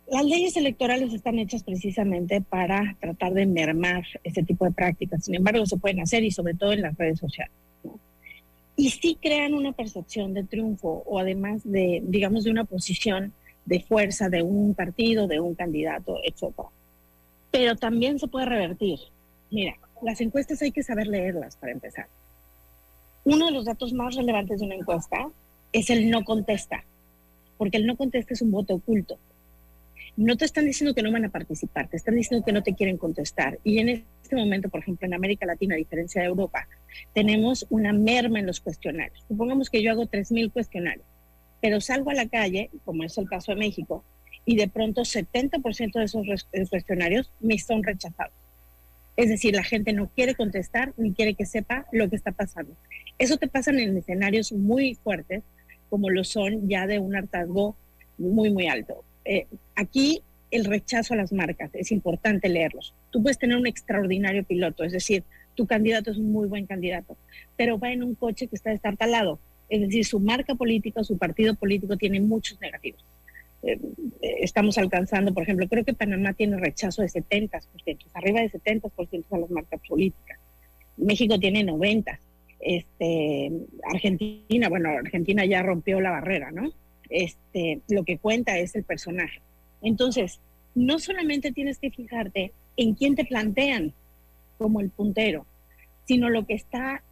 las 0.07 0.24
leyes 0.24 0.55
electorales 0.57 1.12
están 1.12 1.39
hechas 1.39 1.63
precisamente 1.63 2.39
para 2.39 2.95
tratar 3.00 3.33
de 3.33 3.47
mermar 3.47 4.03
este 4.24 4.43
tipo 4.43 4.63
de 4.63 4.71
prácticas. 4.71 5.25
Sin 5.25 5.33
embargo, 5.33 5.65
se 5.65 5.77
pueden 5.77 6.01
hacer 6.01 6.24
y 6.24 6.29
sobre 6.29 6.53
todo 6.53 6.74
en 6.74 6.83
las 6.83 6.95
redes 6.95 7.17
sociales. 7.17 7.55
¿no? 7.83 8.00
Y 8.75 8.91
sí 8.91 9.17
crean 9.19 9.55
una 9.55 9.71
percepción 9.71 10.35
de 10.35 10.43
triunfo 10.43 11.01
o 11.07 11.17
además 11.17 11.62
de, 11.63 12.03
digamos, 12.05 12.43
de 12.43 12.51
una 12.51 12.65
posición 12.65 13.33
de 13.65 13.79
fuerza 13.79 14.29
de 14.29 14.43
un 14.43 14.75
partido, 14.75 15.25
de 15.25 15.39
un 15.39 15.55
candidato, 15.55 16.19
etcétera. 16.24 16.67
Pero 17.50 17.75
también 17.75 18.19
se 18.19 18.27
puede 18.27 18.45
revertir. 18.45 19.00
Mira, 19.50 19.79
las 20.03 20.21
encuestas 20.21 20.62
hay 20.62 20.71
que 20.71 20.83
saber 20.83 21.07
leerlas 21.07 21.55
para 21.55 21.71
empezar. 21.71 22.05
Uno 23.24 23.47
de 23.47 23.51
los 23.51 23.65
datos 23.65 23.93
más 23.93 24.13
relevantes 24.13 24.59
de 24.59 24.67
una 24.67 24.75
encuesta 24.75 25.27
es 25.74 25.89
el 25.89 26.12
no 26.12 26.24
contesta, 26.24 26.83
porque 27.57 27.77
el 27.77 27.85
no 27.85 27.95
contesta 27.95 28.33
es 28.33 28.41
un 28.41 28.51
voto 28.51 28.75
oculto. 28.75 29.19
No 30.17 30.38
te 30.38 30.45
están 30.45 30.65
diciendo 30.65 30.95
que 30.95 31.01
no 31.01 31.12
van 31.12 31.25
a 31.25 31.29
participar, 31.29 31.89
te 31.89 31.97
están 31.97 32.15
diciendo 32.15 32.45
que 32.45 32.53
no 32.53 32.63
te 32.63 32.74
quieren 32.74 32.97
contestar. 32.97 33.59
Y 33.63 33.79
en 33.79 33.89
este 33.89 34.35
momento, 34.35 34.70
por 34.70 34.79
ejemplo, 34.79 35.05
en 35.05 35.13
América 35.13 35.46
Latina, 35.46 35.75
a 35.75 35.77
diferencia 35.77 36.22
de 36.22 36.27
Europa, 36.27 36.68
tenemos 37.13 37.65
una 37.70 37.91
merma 37.91 38.39
en 38.39 38.46
los 38.46 38.61
cuestionarios. 38.61 39.24
Supongamos 39.27 39.70
que 39.70 39.81
yo 39.81 39.91
hago 39.91 40.05
3.000 40.05 40.53
cuestionarios, 40.53 41.05
pero 41.61 41.81
salgo 41.81 42.11
a 42.11 42.13
la 42.13 42.27
calle, 42.27 42.70
como 42.85 43.03
es 43.03 43.18
el 43.18 43.27
caso 43.27 43.51
de 43.51 43.57
México, 43.57 44.05
y 44.46 44.55
de 44.55 44.70
pronto 44.70 45.01
70% 45.01 45.94
de 45.94 46.03
esos 46.03 46.48
eh, 46.53 46.65
cuestionarios 46.68 47.31
me 47.41 47.57
son 47.57 47.83
rechazados. 47.83 48.33
Es 49.18 49.29
decir, 49.29 49.55
la 49.55 49.63
gente 49.63 49.94
no 49.94 50.09
quiere 50.09 50.35
contestar 50.35 50.94
ni 50.98 51.13
quiere 51.13 51.35
que 51.35 51.46
sepa 51.46 51.87
lo 51.91 52.09
que 52.09 52.15
está 52.15 52.31
pasando. 52.31 52.75
Eso 53.18 53.37
te 53.37 53.48
pasa 53.48 53.72
en 53.72 53.98
escenarios 53.98 54.51
muy 54.51 54.96
fuertes, 54.96 55.44
como 55.89 56.09
lo 56.09 56.24
son 56.24 56.67
ya 56.67 56.87
de 56.87 57.00
un 57.00 57.15
hartazgo 57.15 57.75
muy, 58.17 58.50
muy 58.50 58.67
alto. 58.67 59.03
Eh, 59.24 59.48
aquí 59.75 60.21
el 60.51 60.65
rechazo 60.65 61.13
a 61.13 61.17
las 61.17 61.33
marcas, 61.33 61.69
es 61.74 61.91
importante 61.91 62.48
leerlos. 62.50 62.93
Tú 63.11 63.21
puedes 63.21 63.37
tener 63.37 63.57
un 63.57 63.67
extraordinario 63.67 64.43
piloto, 64.43 64.83
es 64.83 64.93
decir, 64.93 65.24
tu 65.55 65.65
candidato 65.65 66.11
es 66.11 66.17
un 66.17 66.31
muy 66.31 66.48
buen 66.48 66.65
candidato, 66.65 67.17
pero 67.57 67.79
va 67.79 67.91
en 67.91 68.03
un 68.03 68.15
coche 68.15 68.48
que 68.48 68.55
está 68.55 68.69
destartalado. 68.69 69.39
Es 69.67 69.81
decir, 69.81 70.05
su 70.05 70.19
marca 70.19 70.55
política, 70.55 71.03
su 71.03 71.17
partido 71.17 71.55
político 71.55 71.98
tiene 71.98 72.19
muchos 72.19 72.59
negativos. 72.61 73.03
Eh, 73.63 73.79
eh, 74.21 74.35
estamos 74.41 74.77
alcanzando, 74.77 75.33
por 75.33 75.43
ejemplo, 75.43 75.67
creo 75.67 75.83
que 75.83 75.93
Panamá 75.93 76.33
tiene 76.33 76.57
rechazo 76.57 77.01
de 77.01 77.09
70%, 77.09 77.61
arriba 78.13 78.41
de 78.41 78.51
70% 78.51 79.25
a 79.31 79.37
las 79.39 79.50
marcas 79.50 79.81
políticas. 79.87 80.39
México 80.98 81.39
tiene 81.39 81.63
90. 81.63 82.19
Este, 82.67 83.51
Argentina, 83.83 84.69
bueno, 84.69 84.89
Argentina 84.89 85.45
ya 85.45 85.61
rompió 85.61 86.01
la 86.01 86.09
barrera, 86.09 86.49
¿no? 86.51 86.71
Este, 87.09 87.81
lo 87.89 88.03
que 88.03 88.17
cuenta 88.17 88.57
es 88.57 88.75
el 88.75 88.83
personaje. 88.83 89.39
Entonces, 89.83 90.39
no 90.73 90.97
solamente 90.97 91.51
tienes 91.51 91.77
que 91.77 91.91
fijarte 91.91 92.53
en 92.75 92.95
quién 92.95 93.13
te 93.15 93.23
plantean 93.23 93.93
como 94.57 94.81
el 94.81 94.89
puntero, 94.89 95.45
sino 96.05 96.29
lo 96.29 96.47
que 96.47 96.55
está 96.55 97.03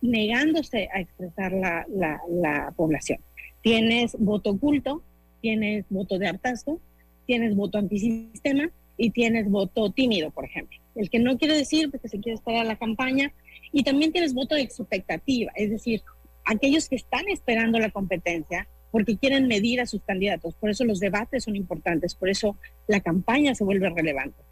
negándose 0.00 0.88
a 0.92 1.00
expresar 1.00 1.52
la, 1.52 1.86
la, 1.88 2.20
la 2.28 2.72
población. 2.76 3.20
Tienes 3.62 4.16
voto 4.18 4.50
oculto, 4.50 5.02
tienes 5.40 5.84
voto 5.90 6.18
de 6.18 6.26
hartazgo, 6.26 6.80
tienes 7.24 7.54
voto 7.54 7.78
antisistema 7.78 8.68
y 8.96 9.10
tienes 9.10 9.48
voto 9.48 9.92
tímido, 9.92 10.32
por 10.32 10.44
ejemplo. 10.44 10.76
El 10.96 11.08
que 11.08 11.20
no 11.20 11.38
quiere 11.38 11.54
decir 11.54 11.88
porque 11.88 12.08
se 12.08 12.18
quiere 12.18 12.34
esperar 12.34 12.62
a 12.62 12.68
la 12.68 12.76
campaña. 12.76 13.32
Y 13.72 13.82
también 13.82 14.12
tienes 14.12 14.34
voto 14.34 14.54
de 14.54 14.62
expectativa, 14.62 15.52
es 15.54 15.70
decir, 15.70 16.02
aquellos 16.44 16.88
que 16.88 16.96
están 16.96 17.28
esperando 17.28 17.78
la 17.78 17.90
competencia 17.90 18.66
porque 18.90 19.18
quieren 19.18 19.46
medir 19.46 19.80
a 19.80 19.86
sus 19.86 20.02
candidatos. 20.02 20.54
Por 20.54 20.70
eso 20.70 20.84
los 20.84 20.98
debates 21.00 21.44
son 21.44 21.56
importantes, 21.56 22.14
por 22.14 22.28
eso 22.28 22.56
la 22.86 23.00
campaña 23.00 23.54
se 23.54 23.64
vuelve 23.64 23.90
relevante. 23.90 24.42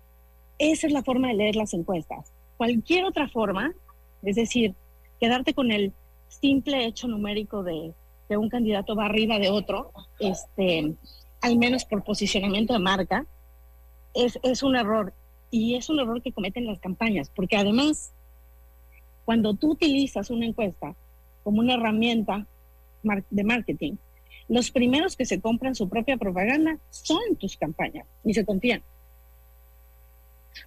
Esa 0.59 0.87
es 0.87 0.93
la 0.93 1.03
forma 1.03 1.29
de 1.29 1.35
leer 1.35 1.57
las 1.57 1.75
encuestas. 1.75 2.33
Cualquier 2.57 3.05
otra 3.05 3.29
forma, 3.29 3.75
es 4.23 4.37
decir, 4.37 4.75
quedarte 5.21 5.55
con 5.55 5.71
el 5.71 5.93
simple 6.29 6.85
hecho 6.85 7.09
numérico 7.09 7.63
de 7.63 7.93
que 8.29 8.37
un 8.37 8.49
candidato 8.49 8.97
va 8.97 9.07
arriba 9.07 9.39
de 9.39 9.51
otro, 9.51 9.93
este, 10.19 10.95
al 11.41 11.59
menos 11.59 11.85
por 11.85 12.05
posicionamiento 12.05 12.73
de 12.73 12.79
marca, 12.79 13.27
es, 14.15 14.39
es 14.43 14.63
un 14.63 14.77
error. 14.77 15.15
Y 15.51 15.77
es 15.77 15.89
un 15.89 16.01
error 16.01 16.21
que 16.23 16.33
cometen 16.33 16.67
las 16.67 16.81
campañas, 16.81 17.31
porque 17.35 17.57
además, 17.57 18.13
cuando 19.27 19.55
tú 19.55 19.73
utilizas 19.73 20.31
una 20.31 20.47
encuesta 20.47 20.95
como 21.43 21.61
una 21.61 21.75
herramienta 21.75 22.47
de 23.29 23.45
marketing, 23.45 23.97
los 24.49 24.71
primeros 24.71 25.17
que 25.17 25.27
se 25.27 25.41
compran 25.41 25.75
su 25.75 25.89
propia 25.89 26.17
propaganda 26.17 26.79
son 26.91 27.37
tus 27.39 27.57
campañas 27.57 28.07
y 28.25 28.33
se 28.33 28.45
confían. 28.45 28.83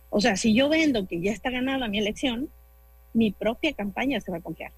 O 0.10 0.20
sea, 0.20 0.36
si 0.36 0.54
yo 0.54 0.68
vendo 0.68 1.08
que 1.08 1.22
ya 1.22 1.32
está 1.32 1.50
ganada 1.50 1.88
mi 1.88 2.00
elección, 2.00 2.50
mi 3.14 3.32
propia 3.32 3.74
campaña 3.74 4.20
se 4.20 4.30
va 4.30 4.38
a 4.38 4.42
confiar. 4.42 4.74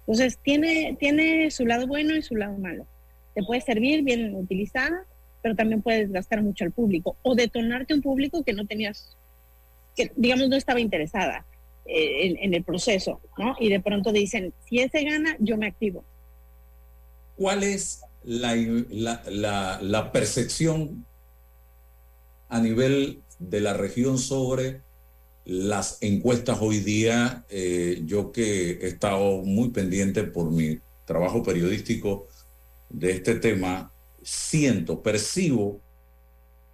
Entonces, 0.00 0.38
tiene, 0.42 0.96
tiene 0.98 1.52
su 1.52 1.64
lado 1.66 1.86
bueno 1.86 2.16
y 2.16 2.22
su 2.22 2.34
lado 2.34 2.58
malo. 2.58 2.84
Te 3.34 3.44
puede 3.44 3.60
servir 3.60 4.02
bien 4.02 4.34
utilizada, 4.34 5.04
pero 5.40 5.54
también 5.54 5.82
puede 5.82 6.00
desgastar 6.00 6.42
mucho 6.42 6.64
al 6.64 6.72
público 6.72 7.16
o 7.22 7.36
detonarte 7.36 7.94
un 7.94 8.02
público 8.02 8.42
que 8.42 8.52
no 8.52 8.66
tenías, 8.66 9.16
que 9.94 10.10
digamos 10.16 10.48
no 10.48 10.56
estaba 10.56 10.80
interesada 10.80 11.46
en, 11.90 12.38
en 12.38 12.54
el 12.54 12.64
proceso, 12.64 13.20
¿no? 13.38 13.56
Y 13.58 13.68
de 13.68 13.80
pronto 13.80 14.12
dicen, 14.12 14.52
si 14.68 14.80
ese 14.80 15.04
gana, 15.04 15.36
yo 15.38 15.56
me 15.56 15.66
activo. 15.66 16.04
¿Cuál 17.36 17.64
es 17.64 18.02
la, 18.22 20.10
percepción 20.12 21.06
a 22.48 22.60
nivel 22.60 23.22
de 23.38 23.60
la 23.60 23.72
región 23.72 24.18
sobre 24.18 24.82
las 25.46 25.98
encuestas 26.02 26.58
hoy 26.60 26.80
día? 26.80 27.44
Eh, 27.48 28.02
yo 28.04 28.30
que 28.30 28.72
he 28.72 28.86
estado 28.88 29.38
muy 29.38 29.70
pendiente 29.70 30.24
por 30.24 30.50
mi 30.50 30.80
trabajo 31.06 31.42
periodístico 31.42 32.28
de 32.90 33.12
este 33.12 33.36
tema, 33.36 33.90
siento, 34.22 35.02
percibo 35.02 35.80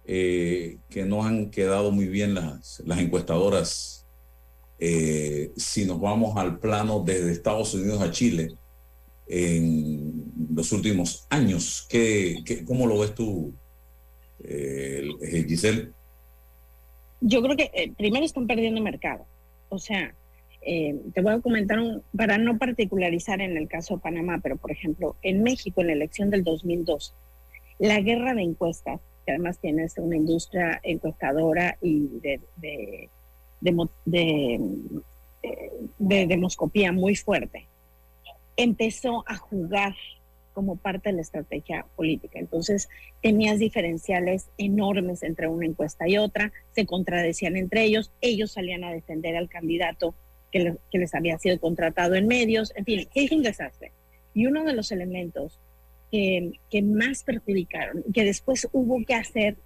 eh, 0.05 0.79
que 0.89 1.05
no 1.05 1.23
han 1.23 1.49
quedado 1.49 1.91
muy 1.91 2.07
bien 2.07 2.33
las 2.35 2.81
encuestadoras 2.99 3.96
eh, 4.79 5.51
si 5.55 5.85
nos 5.85 5.99
vamos 5.99 6.37
al 6.37 6.59
plano 6.59 7.03
desde 7.03 7.31
Estados 7.31 7.73
Unidos 7.73 8.01
a 8.01 8.11
Chile 8.11 8.55
en 9.27 10.23
los 10.53 10.71
últimos 10.71 11.25
años. 11.29 11.87
¿Qué, 11.89 12.63
cómo 12.65 12.87
lo 12.87 12.99
ves 12.99 13.15
tú, 13.15 13.53
eh, 14.43 15.07
Giselle? 15.47 15.91
Yo 17.21 17.41
creo 17.41 17.57
que 17.57 17.71
eh, 17.73 17.91
primero 17.97 18.25
están 18.25 18.45
perdiendo 18.45 18.81
mercado. 18.81 19.25
O 19.69 19.79
sea, 19.79 20.13
te 20.61 21.21
voy 21.21 21.33
a 21.33 21.39
comentar 21.39 21.79
un, 21.79 22.03
para 22.15 22.37
no 22.37 22.57
particularizar 22.57 23.41
en 23.41 23.55
el 23.55 23.67
caso 23.67 23.95
de 23.95 24.01
Panamá, 24.01 24.39
pero 24.43 24.57
por 24.57 24.71
ejemplo, 24.71 25.15
en 25.21 25.41
México, 25.41 25.81
en 25.81 25.87
la 25.87 25.93
elección 25.93 26.29
del 26.29 26.43
2002, 26.43 27.13
la 27.79 28.01
guerra 28.01 28.33
de 28.33 28.41
encuestas, 28.41 28.99
que 29.25 29.33
además 29.33 29.59
tienes 29.59 29.97
una 29.97 30.15
industria 30.15 30.79
encuestadora 30.83 31.77
y 31.81 32.07
de, 32.21 33.09
de, 33.61 33.87
de, 34.05 34.59
eh, 35.43 35.71
de 35.97 36.27
demoscopía 36.27 36.91
muy 36.91 37.15
fuerte, 37.15 37.67
empezó 38.55 39.23
a 39.27 39.35
jugar 39.37 39.95
como 40.53 40.75
parte 40.75 41.09
de 41.09 41.17
la 41.17 41.21
estrategia 41.21 41.85
política. 41.95 42.39
Entonces, 42.39 42.89
tenías 43.21 43.59
diferenciales 43.59 44.49
enormes 44.57 45.21
entre 45.21 45.47
una 45.47 45.67
encuesta 45.67 46.09
y 46.09 46.17
otra, 46.17 46.51
se 46.71 46.87
contradecían 46.87 47.55
entre 47.57 47.83
ellos, 47.83 48.11
ellos 48.21 48.53
salían 48.53 48.83
a 48.83 48.91
defender 48.91 49.35
al 49.35 49.49
candidato 49.49 50.15
que, 50.51 50.75
que 50.91 50.97
les 50.97 51.13
había 51.13 51.37
sido 51.37 51.59
contratado 51.59 52.15
en 52.15 52.25
medios, 52.25 52.73
en 52.75 52.85
fin, 52.85 53.07
es 53.13 53.31
un 53.31 53.43
desastre. 53.43 53.91
Y 54.33 54.47
uno 54.47 54.63
de 54.63 54.73
los 54.73 54.91
elementos 54.91 55.59
que, 56.11 56.53
que 56.71 56.81
más 56.81 57.23
perjudicaron, 57.23 58.03
que 58.11 58.23
después 58.23 58.67
hubo 58.71 59.03
que 59.05 59.13
hacer 59.13 59.57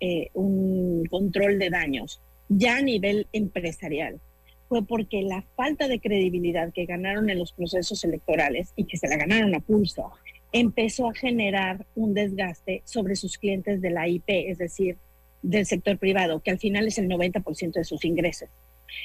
eh, 0.00 0.30
un 0.32 1.04
control 1.10 1.58
de 1.58 1.70
daños, 1.70 2.22
ya 2.48 2.76
a 2.78 2.82
nivel 2.82 3.26
empresarial, 3.32 4.20
fue 4.68 4.84
porque 4.84 5.22
la 5.22 5.42
falta 5.56 5.88
de 5.88 5.98
credibilidad 6.00 6.72
que 6.72 6.84
ganaron 6.86 7.30
en 7.30 7.38
los 7.38 7.52
procesos 7.52 8.04
electorales 8.04 8.72
y 8.76 8.84
que 8.84 8.96
se 8.98 9.08
la 9.08 9.16
ganaron 9.16 9.54
a 9.54 9.60
pulso, 9.60 10.10
empezó 10.52 11.08
a 11.08 11.14
generar 11.14 11.86
un 11.94 12.14
desgaste 12.14 12.82
sobre 12.84 13.16
sus 13.16 13.38
clientes 13.38 13.80
de 13.80 13.90
la 13.90 14.08
IP, 14.08 14.24
es 14.28 14.58
decir, 14.58 14.96
del 15.42 15.66
sector 15.66 15.98
privado, 15.98 16.40
que 16.40 16.50
al 16.50 16.58
final 16.58 16.86
es 16.86 16.98
el 16.98 17.08
90% 17.08 17.72
de 17.72 17.84
sus 17.84 18.04
ingresos, 18.04 18.48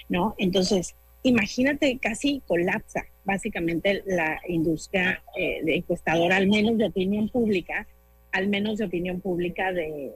¿no? 0.09 0.35
Entonces, 0.37 0.95
imagínate, 1.21 1.97
casi 1.99 2.41
colapsa 2.47 3.05
básicamente 3.23 4.03
la 4.05 4.39
industria 4.47 5.21
eh, 5.37 5.61
de 5.63 5.75
encuestadora, 5.75 6.35
al 6.37 6.47
menos 6.47 6.77
de 6.77 6.85
opinión 6.85 7.29
pública, 7.29 7.87
al 8.31 8.47
menos 8.49 8.79
de 8.79 8.85
opinión 8.85 9.21
pública 9.21 9.71
de- 9.71 10.11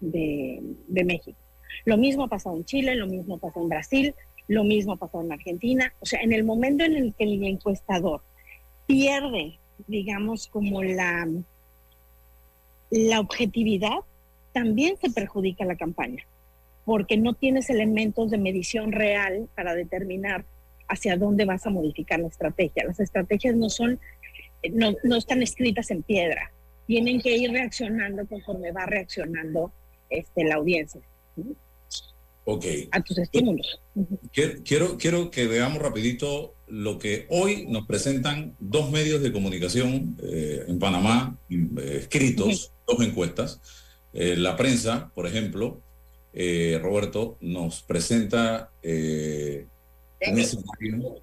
de 0.00 1.04
México. 1.04 1.38
Lo 1.84 1.96
mismo 1.96 2.24
ha 2.24 2.28
pasado 2.28 2.56
en 2.56 2.64
Chile, 2.64 2.94
lo 2.94 3.06
mismo 3.06 3.38
pasó 3.38 3.60
en 3.60 3.68
Brasil, 3.68 4.14
lo 4.46 4.64
mismo 4.64 4.92
ha 4.92 4.96
pasado 4.96 5.24
en 5.24 5.32
Argentina. 5.32 5.92
O 6.00 6.06
sea, 6.06 6.20
en 6.20 6.32
el 6.32 6.44
momento 6.44 6.84
en 6.84 6.96
el 6.96 7.14
que 7.14 7.24
el 7.24 7.42
encuestador 7.44 8.22
pierde, 8.86 9.58
digamos, 9.86 10.48
como 10.48 10.82
la, 10.82 11.28
la 12.90 13.20
objetividad, 13.20 13.98
también 14.52 14.96
se 15.00 15.10
perjudica 15.10 15.64
la 15.64 15.76
campaña, 15.76 16.24
porque 16.84 17.16
no 17.16 17.34
tienes 17.34 17.70
elementos 17.70 18.30
de 18.30 18.38
medición 18.38 18.92
real 18.92 19.48
para 19.54 19.74
determinar 19.74 20.44
hacia 20.88 21.16
dónde 21.16 21.44
vas 21.44 21.66
a 21.66 21.70
modificar 21.70 22.18
la 22.18 22.28
estrategia. 22.28 22.84
Las 22.84 22.98
estrategias 22.98 23.54
no 23.54 23.68
son, 23.68 24.00
no, 24.72 24.94
no 25.04 25.16
están 25.16 25.42
escritas 25.42 25.90
en 25.90 26.02
piedra, 26.02 26.50
tienen 26.86 27.20
que 27.20 27.36
ir 27.36 27.52
reaccionando 27.52 28.26
conforme 28.26 28.72
va 28.72 28.86
reaccionando 28.86 29.70
este, 30.08 30.44
la 30.44 30.54
audiencia. 30.54 31.02
Ok. 32.44 32.64
a 32.90 33.02
tus 33.02 33.18
estímulos. 33.18 33.80
Quiero, 34.32 34.62
quiero, 34.64 34.98
quiero 34.98 35.30
que 35.30 35.46
veamos 35.46 35.82
rapidito 35.82 36.54
lo 36.66 36.98
que 36.98 37.26
hoy 37.30 37.66
nos 37.68 37.86
presentan 37.86 38.56
dos 38.58 38.90
medios 38.90 39.22
de 39.22 39.32
comunicación 39.32 40.16
eh, 40.22 40.64
en 40.66 40.78
Panamá, 40.78 41.36
eh, 41.50 41.98
escritos, 42.00 42.72
dos 42.86 43.00
encuestas. 43.00 43.60
Eh, 44.12 44.36
la 44.36 44.56
prensa, 44.56 45.10
por 45.14 45.26
ejemplo, 45.26 45.80
eh, 46.32 46.78
Roberto, 46.82 47.36
nos 47.40 47.82
presenta 47.82 48.70
un 48.82 50.38
escenario. 50.38 51.20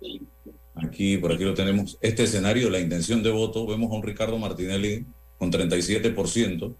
Aquí, 0.76 1.18
por 1.18 1.32
aquí 1.32 1.44
lo 1.44 1.54
tenemos. 1.54 1.98
Este 2.02 2.24
escenario, 2.24 2.70
la 2.70 2.80
intención 2.80 3.24
de 3.24 3.32
voto, 3.32 3.66
vemos 3.66 3.92
a 3.92 3.96
un 3.96 4.04
Ricardo 4.04 4.38
Martinelli 4.38 5.06
con 5.38 5.52
37%. 5.52 6.76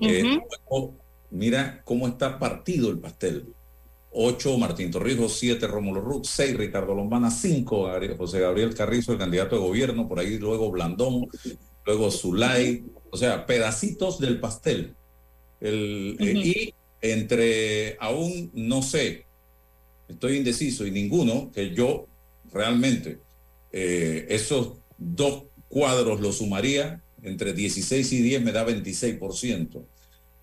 Eh, 0.00 0.22
luego, 0.22 0.94
mira 1.30 1.82
cómo 1.84 2.08
está 2.08 2.38
partido 2.38 2.90
el 2.90 2.98
pastel. 2.98 3.46
8 4.18 4.56
Martín 4.58 4.90
Torrijos, 4.90 5.38
7 5.38 5.66
Rómulo 5.66 6.00
Ruth, 6.00 6.24
6 6.24 6.56
Ricardo 6.56 6.94
Lombana, 6.94 7.30
5 7.30 7.90
José 8.16 8.40
Gabriel 8.40 8.74
Carrizo, 8.74 9.12
el 9.12 9.18
candidato 9.18 9.56
de 9.56 9.62
gobierno, 9.62 10.08
por 10.08 10.18
ahí 10.18 10.38
luego 10.38 10.70
Blandón, 10.70 11.28
luego 11.84 12.10
Zulay, 12.10 12.84
o 13.10 13.16
sea, 13.16 13.44
pedacitos 13.44 14.18
del 14.18 14.40
pastel. 14.40 14.94
El, 15.60 16.16
eh, 16.18 16.32
y 16.32 16.74
entre 17.02 17.96
aún 18.00 18.50
no 18.54 18.80
sé, 18.82 19.26
estoy 20.08 20.36
indeciso 20.36 20.86
y 20.86 20.90
ninguno 20.90 21.50
que 21.52 21.74
yo 21.74 22.06
realmente 22.52 23.18
eh, 23.72 24.26
esos 24.30 24.78
dos 24.96 25.44
cuadros 25.68 26.20
los 26.20 26.38
sumaría 26.38 27.02
entre 27.22 27.52
16 27.52 28.12
y 28.12 28.22
10 28.22 28.42
me 28.42 28.52
da 28.52 28.66
26%. 28.66 29.84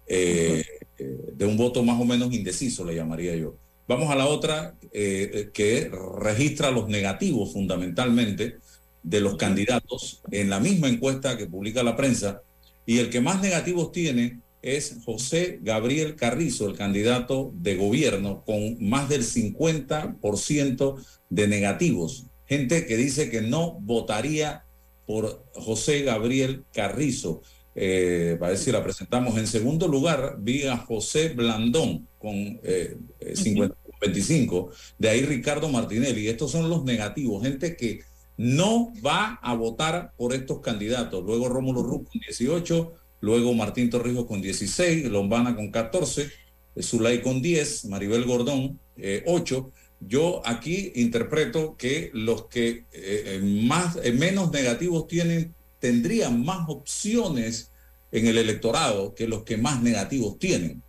Eh, 0.08 0.63
eh, 0.98 1.18
de 1.34 1.46
un 1.46 1.58
voto 1.58 1.84
más 1.84 2.00
o 2.00 2.06
menos 2.06 2.34
indeciso, 2.34 2.86
le 2.86 2.96
llamaría 2.96 3.36
yo. 3.36 3.56
Vamos 3.88 4.10
a 4.10 4.16
la 4.16 4.28
otra, 4.28 4.76
eh, 4.94 5.32
eh, 5.34 5.50
que 5.54 5.92
registra 6.20 6.72
los 6.72 6.88
negativos 6.88 7.52
fundamentalmente 7.52 8.58
de 9.02 9.20
los 9.20 9.36
candidatos 9.36 10.22
en 10.32 10.50
la 10.50 10.60
misma 10.60 10.88
encuesta 10.88 11.38
que 11.38 11.48
publica 11.48 11.84
la 11.84 11.98
prensa, 11.98 12.42
y 12.86 13.00
el 13.00 13.10
que 13.10 13.22
más 13.22 13.42
negativos 13.42 13.92
tiene 13.92 14.39
es 14.62 14.98
José 15.04 15.60
Gabriel 15.62 16.16
Carrizo, 16.16 16.70
el 16.70 16.78
candidato 16.78 17.52
de 17.56 17.76
gobierno, 17.76 18.44
con 18.46 18.78
más 18.80 19.10
del 19.10 19.24
50% 19.24 20.96
de 21.30 21.48
negativos. 21.48 22.28
Gente 22.46 22.86
que 22.86 22.96
dice 22.96 23.30
que 23.30 23.42
no 23.42 23.74
votaría 23.82 24.63
por 25.06 25.44
José 25.54 26.04
Gabriel 26.04 26.63
Carrizo. 26.72 27.42
Eh, 27.75 28.38
para 28.39 28.51
ver 28.51 28.59
si 28.59 28.71
la 28.71 28.83
presentamos. 28.83 29.38
En 29.38 29.47
segundo 29.47 29.88
lugar, 29.88 30.38
vi 30.39 30.63
a 30.63 30.77
José 30.77 31.29
Blandón 31.29 32.07
con 32.19 32.36
eh, 32.63 32.97
eh, 33.19 33.36
50, 33.36 33.75
25. 34.01 34.69
De 34.97 35.09
ahí 35.09 35.21
Ricardo 35.23 35.69
Martinelli. 35.69 36.27
Estos 36.27 36.51
son 36.51 36.69
los 36.69 36.83
negativos, 36.83 37.43
gente 37.43 37.75
que 37.75 38.01
no 38.38 38.93
va 39.05 39.39
a 39.41 39.53
votar 39.55 40.12
por 40.17 40.33
estos 40.33 40.59
candidatos. 40.59 41.23
Luego 41.23 41.49
Rómulo 41.49 41.83
Ruz 41.83 42.09
con 42.09 42.21
18, 42.21 42.93
luego 43.21 43.53
Martín 43.53 43.89
Torrijos 43.89 44.25
con 44.25 44.41
16, 44.41 45.05
Lombana 45.05 45.55
con 45.55 45.71
14, 45.71 46.29
eh, 46.75 46.83
Zulay 46.83 47.21
con 47.21 47.41
10, 47.41 47.86
Maribel 47.86 48.25
Gordón 48.25 48.79
eh, 48.97 49.23
8. 49.27 49.71
Yo 49.99 50.41
aquí 50.45 50.91
interpreto 50.95 51.77
que 51.77 52.12
los 52.13 52.47
que 52.47 52.86
eh, 52.91 53.39
más, 53.41 53.97
eh, 54.03 54.12
menos 54.12 54.51
negativos 54.51 55.07
tienen 55.07 55.53
tendrían 55.84 56.46
más 56.46 56.69
opciones 56.69 57.69
en 58.10 58.26
el 58.26 58.38
electorado 58.38 59.13
que 59.13 59.28
los 59.28 59.43
que 59.43 59.58
más 59.58 59.82
negativos 59.82 60.39
tienen. 60.39 60.82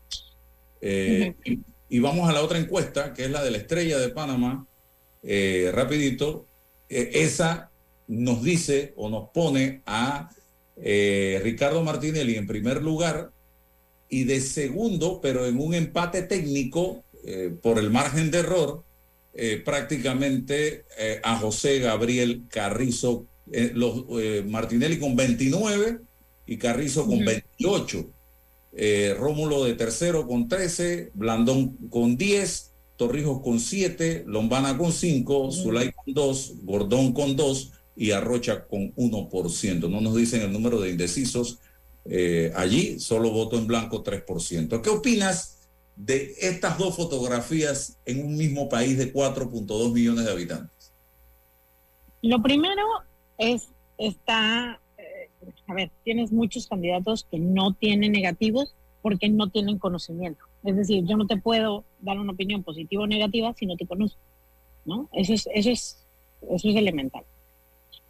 Eh, 0.81 1.35
y, 1.45 1.59
y 1.89 1.99
vamos 1.99 2.29
a 2.29 2.33
la 2.33 2.41
otra 2.41 2.61
encuesta, 2.61 3.13
que 3.13 3.25
es 3.25 3.31
la 3.33 3.43
de 3.43 3.51
la 3.51 3.57
estrella 3.57 3.99
de 3.99 4.11
Panamá, 4.11 4.69
eh, 5.25 5.73
rapidito. 5.75 6.47
Eh, 6.89 7.11
esa 7.15 7.73
nos 8.07 8.45
dice 8.45 8.93
o 8.95 9.11
nos 9.11 9.31
pone 9.31 9.83
a 9.85 10.31
Ricardo 10.77 11.83
Martinelli 11.83 12.37
en 12.37 12.47
primer 12.47 12.81
lugar 12.81 13.33
y 14.09 14.23
de 14.23 14.41
segundo, 14.41 15.19
pero 15.21 15.45
en 15.47 15.59
un 15.59 15.75
empate 15.75 16.23
técnico 16.23 17.03
por 17.63 17.81
el 17.81 17.91
margen 17.91 18.31
de 18.31 18.39
error, 18.39 18.85
prácticamente 19.65 20.85
a 21.23 21.37
José 21.37 21.79
Gabriel 21.79 22.43
Carrizo, 22.49 23.27
eh, 23.53 23.73
los, 23.75 24.05
eh, 24.21 24.45
Martinelli 24.49 24.99
con 24.99 25.17
29 25.17 26.01
y 26.47 26.57
Carrizo 26.57 27.07
con 27.07 27.25
28. 27.25 28.11
Eh, 28.77 29.15
Rómulo 29.19 29.65
de 29.65 29.75
tercero 29.75 30.27
con 30.27 30.49
13, 30.49 31.13
Blandón 31.15 31.77
con 31.91 32.17
10, 32.17 32.73
Torrijos 32.97 33.41
con 33.43 33.61
7, 33.61 34.25
Lombana 34.27 34.77
con 34.77 34.93
5, 34.93 35.53
Zulay 35.53 35.93
con 35.93 36.13
2, 36.13 36.55
Gordón 36.63 37.13
con 37.13 37.37
2 37.37 37.73
y 37.97 38.11
Arrocha 38.11 38.67
con 38.67 38.93
1%. 38.95 39.89
No 39.89 40.01
nos 40.01 40.17
dicen 40.17 40.43
el 40.43 40.53
número 40.53 40.81
de 40.81 40.91
indecisos. 40.91 41.61
eh, 42.07 42.53
allí 42.55 43.01
solo 43.01 43.31
voto 43.31 43.57
en 43.57 43.67
blanco 43.67 44.05
3%. 44.05 44.83
¿Qué 44.83 44.91
opinas 44.91 45.69
de 45.97 46.35
estas 46.39 46.77
dos 46.77 46.97
fotografías 46.97 47.99
en 48.05 48.25
un 48.25 48.37
mismo 48.37 48.69
país 48.69 48.99
de 48.99 49.11
4.2 49.13 49.93
millones 49.93 50.27
de 50.27 50.31
habitantes? 50.31 50.93
Lo 52.21 52.43
primero 52.43 52.83
es, 53.39 53.69
está, 53.99 54.81
eh, 54.99 55.31
a 55.67 55.75
ver, 55.75 55.91
tienes 56.05 56.33
muchos 56.33 56.67
candidatos 56.67 57.27
que 57.31 57.39
no 57.39 57.75
tienen 57.75 58.13
negativos 58.13 58.75
porque 59.03 59.29
no 59.29 59.51
tienen 59.51 59.79
conocimiento. 59.79 60.45
Es 60.65 60.77
decir, 60.77 61.05
yo 61.05 61.17
no 61.17 61.27
te 61.27 61.37
puedo 61.37 61.85
dar 62.01 62.19
una 62.19 62.33
opinión 62.33 62.63
positiva 62.63 63.03
o 63.03 63.07
negativa 63.07 63.53
si 63.53 63.67
no 63.67 63.77
te 63.77 63.87
conozco, 63.87 64.21
¿no? 64.87 65.09
Eso 65.13 65.35
es, 65.35 65.49
eso 65.53 65.71
es, 65.71 66.07
eso 66.51 66.69
es 66.69 66.77
elemental. 66.77 67.25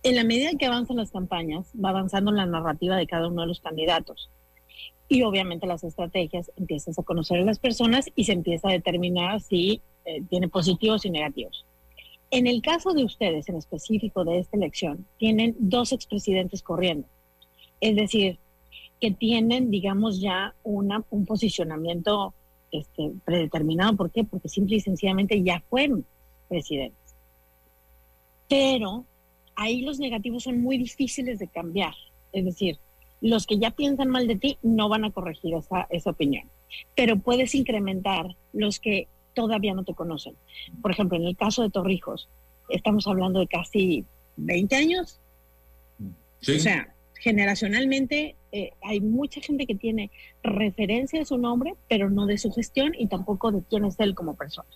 En 0.04 0.16
la 0.16 0.24
medida 0.24 0.50
que 0.58 0.66
avanzan 0.66 0.98
las 0.98 1.10
campañas, 1.10 1.72
va 1.82 1.88
avanzando 1.88 2.30
la 2.30 2.46
narrativa 2.46 2.96
de 2.96 3.06
cada 3.06 3.26
uno 3.26 3.42
de 3.42 3.48
los 3.48 3.60
candidatos. 3.60 4.30
Y 5.08 5.22
obviamente 5.22 5.66
las 5.66 5.82
estrategias, 5.82 6.52
empiezas 6.56 6.98
a 6.98 7.02
conocer 7.02 7.40
a 7.40 7.44
las 7.44 7.58
personas 7.58 8.10
y 8.14 8.24
se 8.24 8.32
empieza 8.32 8.68
a 8.68 8.72
determinar 8.72 9.40
si 9.40 9.80
eh, 10.04 10.22
tiene 10.28 10.48
positivos 10.48 11.04
y 11.04 11.10
negativos. 11.10 11.64
En 12.35 12.49
el 12.49 12.62
caso 12.62 12.94
de 12.94 13.05
ustedes, 13.05 13.49
en 13.49 13.55
específico 13.55 14.25
de 14.25 14.40
esta 14.40 14.57
elección, 14.57 15.07
tienen 15.18 15.55
dos 15.57 15.92
expresidentes 15.92 16.64
corriendo. 16.64 17.07
Es 17.81 17.94
decir, 17.94 18.38
que 19.01 19.12
tienen, 19.12 19.70
digamos, 19.70 20.20
ya 20.20 20.53
una, 20.64 21.05
un 21.11 21.27
posicionamiento 21.27 22.35
este, 22.73 23.12
predeterminado. 23.25 23.94
¿Por 23.94 24.11
qué? 24.11 24.25
Porque 24.25 24.49
simple 24.49 24.79
y 24.79 24.81
sencillamente 24.81 25.44
ya 25.44 25.62
fueron 25.70 26.05
presidentes. 26.49 27.14
Pero 28.49 29.05
ahí 29.55 29.83
los 29.83 30.01
negativos 30.01 30.42
son 30.42 30.61
muy 30.61 30.77
difíciles 30.77 31.38
de 31.38 31.47
cambiar. 31.47 31.94
Es 32.33 32.44
decir, 32.44 32.79
los 33.20 33.47
que 33.47 33.59
ya 33.59 33.70
piensan 33.70 34.09
mal 34.09 34.27
de 34.27 34.35
ti 34.35 34.59
no 34.61 34.88
van 34.88 35.05
a 35.05 35.12
corregir 35.12 35.55
esa, 35.55 35.87
esa 35.88 36.11
opinión. 36.11 36.51
Pero 36.97 37.16
puedes 37.16 37.55
incrementar 37.55 38.35
los 38.53 38.81
que 38.81 39.07
todavía 39.35 39.75
no 39.75 39.85
te 39.85 39.94
conocen. 39.94 40.35
Por 40.81 40.90
ejemplo, 40.90 41.18
en 41.18 41.25
el 41.25 41.37
caso 41.37 41.62
de 41.62 41.70
Torrijos, 41.70 42.29
estamos 42.68 43.07
hablando 43.07 43.40
de 43.40 43.47
casi 43.47 44.05
20 44.37 44.77
años. 44.77 45.20
Sí. 46.40 46.57
O 46.57 46.61
sea, 46.61 46.94
generacionalmente 47.14 48.37
eh, 48.53 48.73
hay 48.83 49.01
mucha 49.01 49.40
gente 49.40 49.66
que 49.66 49.75
tiene 49.75 50.11
referencia 50.42 51.18
de 51.18 51.25
su 51.25 51.38
nombre, 51.38 51.75
pero 51.88 52.11
no 52.11 52.27
de 52.27 52.38
su 52.38 52.53
gestión 52.53 52.92
y 52.97 53.07
tampoco 53.07 53.51
de 53.51 53.62
quién 53.68 53.85
es 53.85 53.99
él 53.99 54.14
como 54.14 54.37
persona. 54.37 54.68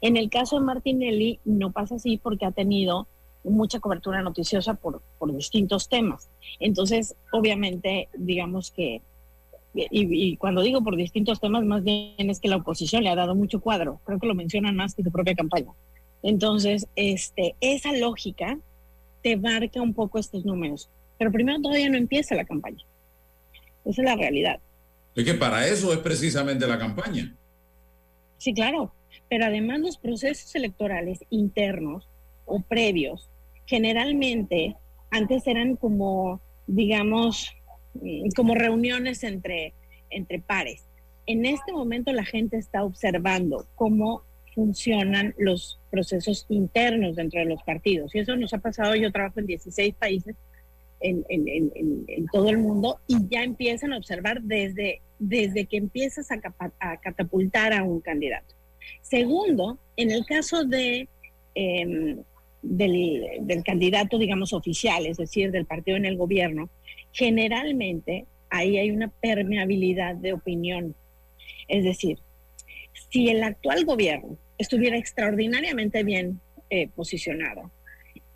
En 0.00 0.16
el 0.16 0.28
caso 0.28 0.58
de 0.58 0.66
Martinelli 0.66 1.40
no 1.44 1.72
pasa 1.72 1.94
así 1.96 2.18
porque 2.18 2.44
ha 2.44 2.50
tenido 2.50 3.08
mucha 3.42 3.80
cobertura 3.80 4.22
noticiosa 4.22 4.74
por, 4.74 5.02
por 5.18 5.34
distintos 5.34 5.88
temas. 5.88 6.28
Entonces, 6.60 7.16
obviamente, 7.32 8.08
digamos 8.14 8.70
que, 8.70 9.02
y, 9.74 9.88
y 9.90 10.36
cuando 10.36 10.62
digo 10.62 10.82
por 10.82 10.96
distintos 10.96 11.40
temas, 11.40 11.64
más 11.64 11.82
bien 11.82 12.30
es 12.30 12.40
que 12.40 12.48
la 12.48 12.56
oposición 12.56 13.02
le 13.02 13.10
ha 13.10 13.16
dado 13.16 13.34
mucho 13.34 13.60
cuadro. 13.60 14.00
Creo 14.04 14.18
que 14.18 14.26
lo 14.26 14.34
mencionan 14.34 14.76
más 14.76 14.94
que 14.94 15.02
su 15.02 15.10
propia 15.10 15.34
campaña. 15.34 15.72
Entonces, 16.22 16.86
este, 16.96 17.54
esa 17.60 17.92
lógica 17.92 18.58
te 19.22 19.36
marca 19.36 19.82
un 19.82 19.92
poco 19.94 20.18
estos 20.18 20.44
números. 20.44 20.88
Pero 21.18 21.30
primero 21.30 21.60
todavía 21.60 21.88
no 21.88 21.96
empieza 21.96 22.34
la 22.34 22.44
campaña. 22.44 22.84
Esa 23.84 24.02
es 24.02 24.04
la 24.06 24.16
realidad. 24.16 24.60
Es 25.14 25.24
que 25.24 25.34
para 25.34 25.66
eso 25.66 25.92
es 25.92 25.98
precisamente 25.98 26.66
la 26.66 26.78
campaña. 26.78 27.34
Sí, 28.38 28.52
claro. 28.52 28.92
Pero 29.28 29.46
además 29.46 29.80
los 29.80 29.96
procesos 29.98 30.54
electorales 30.54 31.20
internos 31.30 32.08
o 32.46 32.60
previos, 32.60 33.28
generalmente 33.66 34.76
antes 35.10 35.46
eran 35.46 35.76
como, 35.76 36.40
digamos, 36.66 37.54
como 38.36 38.54
reuniones 38.54 39.24
entre, 39.24 39.74
entre 40.10 40.40
pares. 40.40 40.84
En 41.26 41.46
este 41.46 41.72
momento 41.72 42.12
la 42.12 42.24
gente 42.24 42.56
está 42.56 42.84
observando 42.84 43.66
cómo 43.74 44.22
funcionan 44.54 45.34
los 45.38 45.80
procesos 45.90 46.46
internos 46.48 47.16
dentro 47.16 47.40
de 47.40 47.46
los 47.46 47.62
partidos. 47.62 48.14
Y 48.14 48.20
eso 48.20 48.36
nos 48.36 48.54
ha 48.54 48.58
pasado, 48.58 48.94
yo 48.94 49.10
trabajo 49.10 49.40
en 49.40 49.46
16 49.46 49.94
países 49.94 50.36
en, 51.00 51.24
en, 51.28 51.72
en, 52.08 52.26
todo 52.32 52.48
el 52.48 52.58
mundo 52.58 52.98
y 53.06 53.28
ya 53.28 53.42
empiezan 53.42 53.92
a 53.92 53.98
observar 53.98 54.42
desde, 54.42 55.02
desde 55.18 55.66
que 55.66 55.76
empiezas 55.76 56.28
a, 56.30 56.40
catapultar 56.98 57.74
a 57.74 57.82
un 57.82 58.00
candidato. 58.00 58.54
Segundo, 59.02 59.78
en 59.96 60.10
el 60.10 60.24
caso 60.24 60.64
de, 60.64 61.08
eh, 61.54 62.16
del, 62.62 63.26
del, 63.40 63.62
candidato, 63.64 64.18
digamos, 64.18 64.52
oficial, 64.52 65.06
es 65.06 65.18
decir, 65.18 65.50
del 65.50 65.66
partido 65.66 65.96
en 65.96 66.06
el 66.06 66.16
gobierno, 66.16 66.70
generalmente 67.14 68.26
ahí 68.50 68.76
hay 68.76 68.90
una 68.90 69.08
permeabilidad 69.08 70.16
de 70.16 70.34
opinión. 70.34 70.94
Es 71.68 71.84
decir, 71.84 72.18
si 73.10 73.30
el 73.30 73.42
actual 73.42 73.84
gobierno 73.84 74.36
estuviera 74.58 74.98
extraordinariamente 74.98 76.02
bien 76.02 76.40
eh, 76.68 76.88
posicionado, 76.88 77.70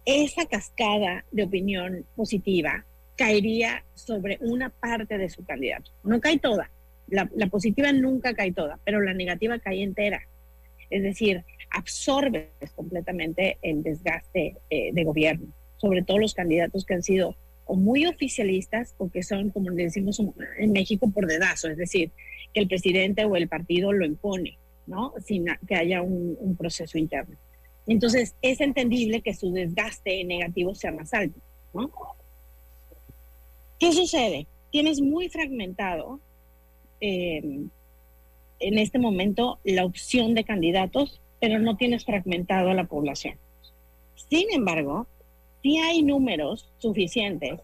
esa 0.06 0.46
cascada 0.46 1.24
de 1.30 1.42
opinión 1.42 2.06
positiva 2.16 2.86
caería 3.16 3.84
sobre 3.94 4.38
una 4.40 4.70
parte 4.70 5.18
de 5.18 5.28
su 5.28 5.44
candidato. 5.44 5.90
No 6.04 6.20
cae 6.20 6.38
toda. 6.38 6.70
La, 7.08 7.26
positiva 7.50 7.90
nunca 7.92 8.34
cae 8.34 8.52
toda, 8.52 8.78
pero 8.84 9.00
la 9.00 9.12
negativa 9.12 9.58
cae 9.58 9.82
entera. 9.82 10.22
Es 10.88 11.02
decir, 11.02 11.44
absorbe 11.70 12.50
completamente 12.74 13.58
el 13.60 13.82
desgaste 13.82 14.56
eh, 14.70 14.90
de 14.92 15.04
gobierno, 15.04 15.48
sobre 15.76 16.02
todo 16.02 16.18
los 16.18 16.34
candidatos 16.34 16.84
que 16.84 16.94
han 16.94 17.02
sido 17.02 17.34
o 17.68 17.76
muy 17.76 18.06
oficialistas 18.06 18.94
o 18.96 19.10
que 19.10 19.22
son, 19.22 19.50
como 19.50 19.70
decimos 19.70 20.20
en 20.58 20.72
México, 20.72 21.10
por 21.10 21.26
dedazo, 21.26 21.68
es 21.68 21.76
decir, 21.76 22.10
que 22.54 22.60
el 22.60 22.66
presidente 22.66 23.26
o 23.26 23.36
el 23.36 23.46
partido 23.46 23.92
lo 23.92 24.06
impone, 24.06 24.58
¿no? 24.86 25.12
Sin 25.24 25.46
que 25.66 25.74
haya 25.74 26.00
un, 26.00 26.56
proceso 26.58 26.96
interno. 26.96 27.36
Entonces, 27.86 28.34
es 28.40 28.62
entendible 28.62 29.20
que 29.20 29.34
su 29.34 29.52
desgaste 29.52 30.24
negativo 30.24 30.74
sea 30.74 30.92
más 30.92 31.12
alto. 31.12 31.38
¿Qué 33.78 33.92
sucede? 33.92 34.46
Tienes 34.72 35.02
muy 35.02 35.28
fragmentado 35.28 36.20
eh, 37.02 37.42
en 38.60 38.78
este 38.78 38.98
momento 38.98 39.58
la 39.62 39.84
opción 39.84 40.34
de 40.34 40.44
candidatos, 40.44 41.20
pero 41.38 41.58
no 41.58 41.76
tienes 41.76 42.06
fragmentado 42.06 42.70
a 42.70 42.74
la 42.74 42.84
población. 42.84 43.36
Sin 44.30 44.50
embargo, 44.52 45.06
si 45.62 45.78
hay 45.78 46.02
números 46.02 46.70
suficientes, 46.78 47.60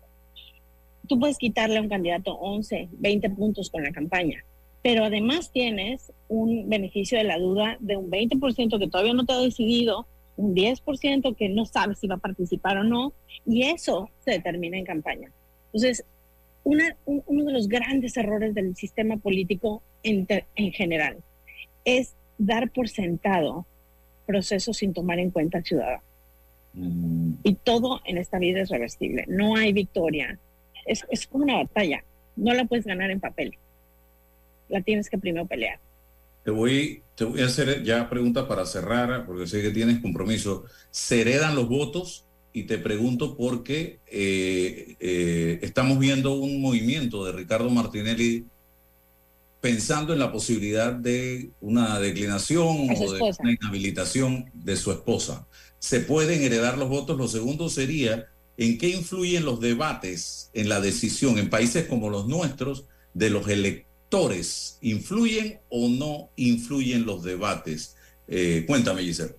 tú 1.09 1.19
puedes 1.19 1.39
quitarle 1.39 1.79
a 1.79 1.83
un 1.83 1.89
candidato 1.89 2.35
11, 2.35 2.89
20 2.93 3.31
puntos 3.31 3.71
con 3.71 3.83
la 3.83 3.93
campaña, 3.93 4.45
pero 4.83 5.05
además 5.05 5.51
tienes 5.53 6.13
un 6.29 6.69
beneficio 6.69 7.19
de 7.19 7.25
la 7.25 7.39
duda 7.39 7.77
de 7.81 7.97
un 7.97 8.11
20% 8.11 8.79
que 8.79 8.89
todavía 8.89 9.15
no 9.15 9.25
te 9.25 9.33
ha 9.33 9.39
decidido, 9.39 10.07
un 10.37 10.55
10% 10.55 11.37
que 11.37 11.49
no 11.49 11.65
sabe 11.65 11.95
si 11.95 12.07
va 12.07 12.17
a 12.17 12.19
participar 12.19 12.79
o 12.79 12.85
no, 12.85 13.13
y 13.47 13.63
eso 13.63 14.11
se 14.25 14.33
determina 14.33 14.77
en 14.77 14.85
campaña. 14.85 15.31
Entonces, 15.67 16.05
uno 16.65 17.45
de 17.45 17.53
los 17.53 17.69
grandes 17.69 18.17
errores 18.17 18.55
del 18.55 18.75
sistema 18.75 19.17
político 19.19 19.83
en, 20.03 20.27
en, 20.57 20.73
general 20.73 21.19
es 21.85 22.15
dar 22.39 22.71
por 22.71 22.89
sentado 22.89 23.67
procesos 24.27 24.79
sin 24.79 24.95
tomar 24.95 25.19
en 25.19 25.31
cuenta 25.31 25.59
al 25.59 25.65
ciudadano. 25.65 26.03
Y 26.77 27.55
todo 27.55 28.01
en 28.05 28.19
esta 28.19 28.39
vida 28.39 28.61
es 28.61 28.69
reversible. 28.69 29.25
No 29.29 29.57
hay 29.57 29.73
victoria. 29.73 30.39
Es, 30.87 31.07
es 31.11 31.27
como 31.27 31.45
una 31.45 31.57
batalla. 31.57 32.05
No 32.37 32.53
la 32.53 32.65
puedes 32.65 32.85
ganar 32.85 33.11
en 33.11 33.21
papel. 33.21 33.57
La 34.69 34.83
tienes 34.83 35.09
que 35.09 35.19
primero 35.19 35.47
pelear. 35.47 35.79
Te 36.45 36.51
voy, 36.51 37.03
te 37.15 37.25
voy 37.25 37.41
a 37.41 37.47
hacer 37.47 37.83
ya 37.85 38.09
preguntas 38.11 38.45
para 38.45 38.67
cerrar, 38.67 39.25
porque 39.25 39.47
sé 39.47 39.63
que 39.63 39.71
tienes 39.71 40.01
compromiso. 40.01 40.65
¿Se 40.91 41.21
heredan 41.23 41.55
los 41.55 41.69
votos? 41.69 42.27
Y 42.53 42.65
te 42.65 42.79
pregunto 42.79 43.37
porque 43.37 43.99
eh, 44.07 44.97
eh, 45.01 45.59
estamos 45.63 45.99
viendo 45.99 46.35
un 46.35 46.61
movimiento 46.61 47.25
de 47.25 47.33
Ricardo 47.33 47.71
Martinelli 47.71 48.45
pensando 49.61 50.13
en 50.13 50.19
la 50.19 50.31
posibilidad 50.31 50.93
de 50.93 51.49
una 51.63 51.99
declinación 51.99 52.91
o 52.91 53.13
de 53.13 53.21
una 53.23 53.53
inhabilitación 53.53 54.51
de 54.53 54.77
su 54.77 54.93
esposa. 54.93 55.47
¿Se 55.85 56.01
pueden 56.01 56.43
heredar 56.43 56.79
los 56.79 56.89
votos? 56.89 57.19
Lo 57.19 57.29
segundo 57.29 57.69
sería, 57.69 58.29
¿en 58.57 58.79
qué 58.79 58.89
influyen 58.89 59.45
los 59.45 59.61
debates 59.61 60.51
en 60.55 60.71
la 60.71 60.81
decisión 60.81 61.37
en 61.37 61.51
países 61.51 61.85
como 61.85 62.09
los 62.09 62.27
nuestros 62.27 62.87
de 63.13 63.29
los 63.29 63.47
electores? 63.51 64.79
¿Influyen 64.81 65.59
o 65.69 65.91
no 65.91 66.31
influyen 66.37 67.05
los 67.05 67.23
debates? 67.23 67.99
Eh, 68.29 68.65
cuéntame, 68.67 69.03
Giselle. 69.03 69.35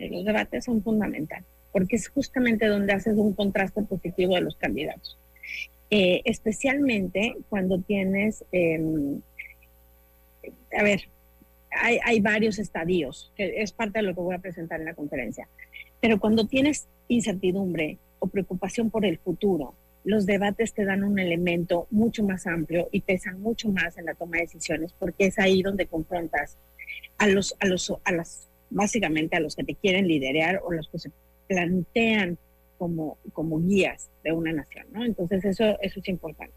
Los 0.00 0.24
debates 0.24 0.64
son 0.64 0.82
fundamentales 0.82 1.46
porque 1.70 1.94
es 1.94 2.08
justamente 2.08 2.66
donde 2.66 2.94
haces 2.94 3.14
un 3.16 3.32
contraste 3.32 3.82
positivo 3.82 4.34
de 4.34 4.40
los 4.40 4.56
candidatos. 4.56 5.16
Eh, 5.88 6.20
especialmente 6.24 7.36
cuando 7.48 7.78
tienes, 7.78 8.44
eh, 8.50 8.80
a 10.76 10.82
ver, 10.82 11.08
hay, 11.70 12.20
varios 12.20 12.58
estadios, 12.58 13.32
que 13.36 13.62
es 13.62 13.72
parte 13.72 13.98
de 13.98 14.04
lo 14.04 14.14
que 14.14 14.20
voy 14.20 14.34
a 14.34 14.40
presentar 14.40 14.80
en 14.80 14.86
la 14.86 14.94
conferencia, 14.94 15.48
pero 16.00 16.18
cuando 16.18 16.46
tienes 16.46 16.88
incertidumbre 17.08 17.98
o 18.18 18.28
preocupación 18.28 18.90
por 18.90 19.04
el 19.04 19.18
futuro, 19.18 19.74
los 20.04 20.26
debates 20.26 20.72
te 20.72 20.84
dan 20.84 21.04
un 21.04 21.18
elemento 21.18 21.86
mucho 21.90 22.22
más 22.24 22.46
amplio 22.46 22.88
y 22.92 23.00
pesan 23.00 23.40
mucho 23.40 23.68
más 23.68 23.98
en 23.98 24.06
la 24.06 24.14
toma 24.14 24.36
de 24.36 24.44
decisiones, 24.44 24.92
porque 24.98 25.26
es 25.26 25.38
ahí 25.38 25.62
donde 25.62 25.86
confrontas 25.86 26.56
a 27.18 27.26
los, 27.26 27.54
a 27.60 27.66
los, 27.66 27.92
a 28.04 28.12
las, 28.12 28.48
básicamente 28.70 29.36
a 29.36 29.40
los 29.40 29.56
que 29.56 29.64
te 29.64 29.74
quieren 29.74 30.08
liderar 30.08 30.60
o 30.64 30.72
los 30.72 30.88
que 30.88 30.98
se 30.98 31.10
plantean 31.48 32.38
como, 32.78 33.18
como 33.32 33.60
guías 33.60 34.08
de 34.22 34.32
una 34.32 34.52
nación, 34.52 34.86
¿no? 34.92 35.04
Entonces 35.04 35.44
eso, 35.44 35.78
eso 35.80 36.00
es 36.00 36.08
importante. 36.08 36.54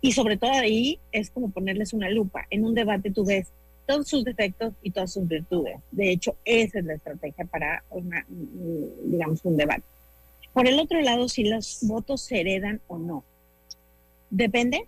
Y 0.00 0.12
sobre 0.12 0.36
todo 0.36 0.52
ahí 0.52 1.00
es 1.12 1.30
como 1.30 1.50
ponerles 1.50 1.92
una 1.92 2.10
lupa. 2.10 2.46
En 2.50 2.64
un 2.64 2.74
debate 2.74 3.10
tú 3.10 3.24
ves 3.24 3.52
todos 3.86 4.08
sus 4.08 4.24
defectos 4.24 4.72
y 4.82 4.90
todas 4.90 5.12
sus 5.12 5.26
virtudes. 5.26 5.78
De 5.90 6.10
hecho, 6.10 6.36
esa 6.44 6.78
es 6.78 6.84
la 6.84 6.94
estrategia 6.94 7.44
para, 7.44 7.84
una, 7.90 8.26
digamos, 8.28 9.44
un 9.44 9.56
debate. 9.56 9.82
Por 10.52 10.68
el 10.68 10.78
otro 10.78 11.00
lado, 11.00 11.28
si 11.28 11.44
los 11.44 11.80
votos 11.82 12.22
se 12.22 12.40
heredan 12.40 12.80
o 12.86 12.98
no. 12.98 13.24
Depende, 14.30 14.86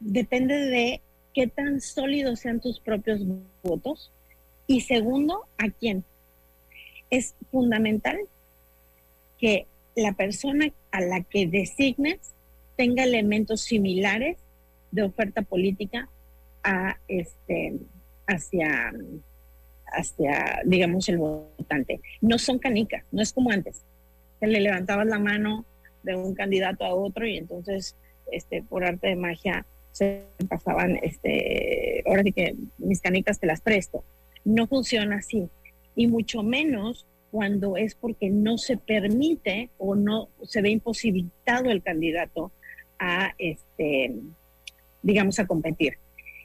depende 0.00 0.56
de 0.56 1.00
qué 1.34 1.46
tan 1.46 1.80
sólidos 1.80 2.40
sean 2.40 2.60
tus 2.60 2.80
propios 2.80 3.20
votos. 3.62 4.10
Y 4.66 4.82
segundo, 4.82 5.46
a 5.58 5.70
quién. 5.70 6.04
Es 7.10 7.34
fundamental 7.50 8.18
que 9.38 9.66
la 9.94 10.12
persona 10.12 10.72
a 10.90 11.00
la 11.00 11.22
que 11.22 11.46
designes 11.46 12.18
tenga 12.76 13.04
elementos 13.04 13.62
similares 13.62 14.36
de 14.90 15.02
oferta 15.02 15.42
política 15.42 16.08
a 16.62 16.98
este 17.08 17.78
hacia 18.28 18.92
hacia 19.90 20.60
digamos 20.64 21.08
el 21.08 21.18
votante. 21.18 22.00
No 22.20 22.38
son 22.38 22.58
canicas, 22.58 23.04
no 23.10 23.22
es 23.22 23.32
como 23.32 23.50
antes. 23.50 23.84
Que 24.40 24.46
le 24.46 24.60
levantabas 24.60 25.06
la 25.06 25.18
mano 25.18 25.64
de 26.02 26.14
un 26.14 26.34
candidato 26.34 26.84
a 26.84 26.94
otro 26.94 27.26
y 27.26 27.36
entonces 27.36 27.96
este 28.30 28.62
por 28.62 28.84
arte 28.84 29.08
de 29.08 29.16
magia 29.16 29.66
se 29.90 30.22
pasaban 30.48 30.96
este 31.02 32.04
ahora 32.06 32.22
sí 32.22 32.32
que 32.32 32.54
mis 32.78 33.00
canicas 33.00 33.40
te 33.40 33.46
las 33.46 33.60
presto. 33.60 34.04
No 34.44 34.66
funciona 34.68 35.16
así 35.16 35.48
y 35.96 36.06
mucho 36.06 36.42
menos 36.42 37.06
cuando 37.30 37.76
es 37.76 37.94
porque 37.94 38.30
no 38.30 38.58
se 38.58 38.76
permite 38.76 39.70
o 39.78 39.94
no 39.94 40.28
se 40.44 40.62
ve 40.62 40.70
imposibilitado 40.70 41.70
el 41.70 41.82
candidato 41.82 42.52
a, 42.98 43.34
este, 43.38 44.14
digamos, 45.02 45.38
a 45.38 45.46
competir. 45.46 45.98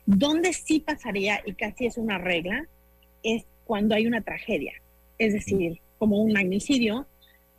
Donde 0.05 0.53
sí 0.53 0.79
pasaría, 0.79 1.41
y 1.45 1.53
casi 1.53 1.85
es 1.85 1.97
una 1.97 2.17
regla, 2.17 2.67
es 3.23 3.45
cuando 3.65 3.95
hay 3.95 4.05
una 4.05 4.21
tragedia, 4.21 4.73
es 5.17 5.33
decir, 5.33 5.79
como 5.97 6.21
un 6.21 6.33
magnicidio, 6.33 7.07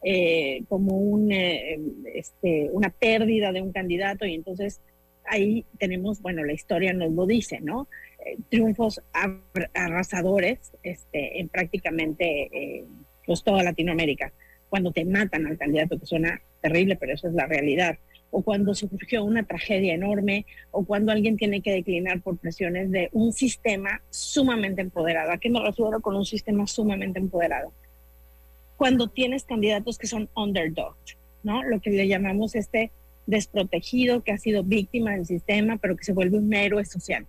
eh, 0.02 0.64
como 0.68 0.98
un, 0.98 1.32
eh, 1.32 1.80
este, 2.14 2.68
una 2.72 2.90
pérdida 2.90 3.52
de 3.52 3.62
un 3.62 3.72
candidato, 3.72 4.26
y 4.26 4.34
entonces 4.34 4.82
ahí 5.24 5.64
tenemos, 5.78 6.20
bueno, 6.20 6.44
la 6.44 6.52
historia 6.52 6.92
nos 6.92 7.10
lo 7.12 7.24
dice, 7.24 7.60
¿no? 7.60 7.88
Eh, 8.26 8.36
triunfos 8.50 9.00
arrasadores 9.72 10.72
este, 10.82 11.40
en 11.40 11.48
prácticamente 11.48 12.84
pues 13.24 13.42
toda 13.42 13.62
Latinoamérica, 13.62 14.30
cuando 14.68 14.92
te 14.92 15.06
matan 15.06 15.46
al 15.46 15.56
candidato, 15.56 15.98
que 15.98 16.04
suena 16.04 16.42
terrible, 16.60 16.96
pero 16.96 17.14
eso 17.14 17.28
es 17.28 17.32
la 17.32 17.46
realidad, 17.46 17.96
o 18.34 18.42
cuando 18.42 18.74
surgió 18.74 19.22
una 19.22 19.44
tragedia 19.44 19.94
enorme, 19.94 20.44
o 20.72 20.84
cuando 20.84 21.12
alguien 21.12 21.36
tiene 21.36 21.60
que 21.60 21.70
declinar 21.70 22.20
por 22.20 22.36
presiones 22.36 22.90
de 22.90 23.08
un 23.12 23.32
sistema 23.32 24.02
sumamente 24.10 24.82
empoderado. 24.82 25.30
¿A 25.30 25.38
qué 25.38 25.48
me 25.48 25.60
refiero 25.60 26.00
con 26.00 26.16
un 26.16 26.24
sistema 26.24 26.66
sumamente 26.66 27.20
empoderado? 27.20 27.72
Cuando 28.76 29.06
tienes 29.06 29.44
candidatos 29.44 29.98
que 29.98 30.08
son 30.08 30.28
underdog, 30.34 30.96
¿no? 31.44 31.62
Lo 31.62 31.80
que 31.80 31.90
le 31.90 32.08
llamamos 32.08 32.56
este 32.56 32.90
desprotegido 33.26 34.24
que 34.24 34.32
ha 34.32 34.38
sido 34.38 34.64
víctima 34.64 35.12
del 35.12 35.26
sistema, 35.26 35.76
pero 35.76 35.96
que 35.96 36.02
se 36.02 36.12
vuelve 36.12 36.38
un 36.38 36.52
héroe 36.52 36.84
social. 36.84 37.26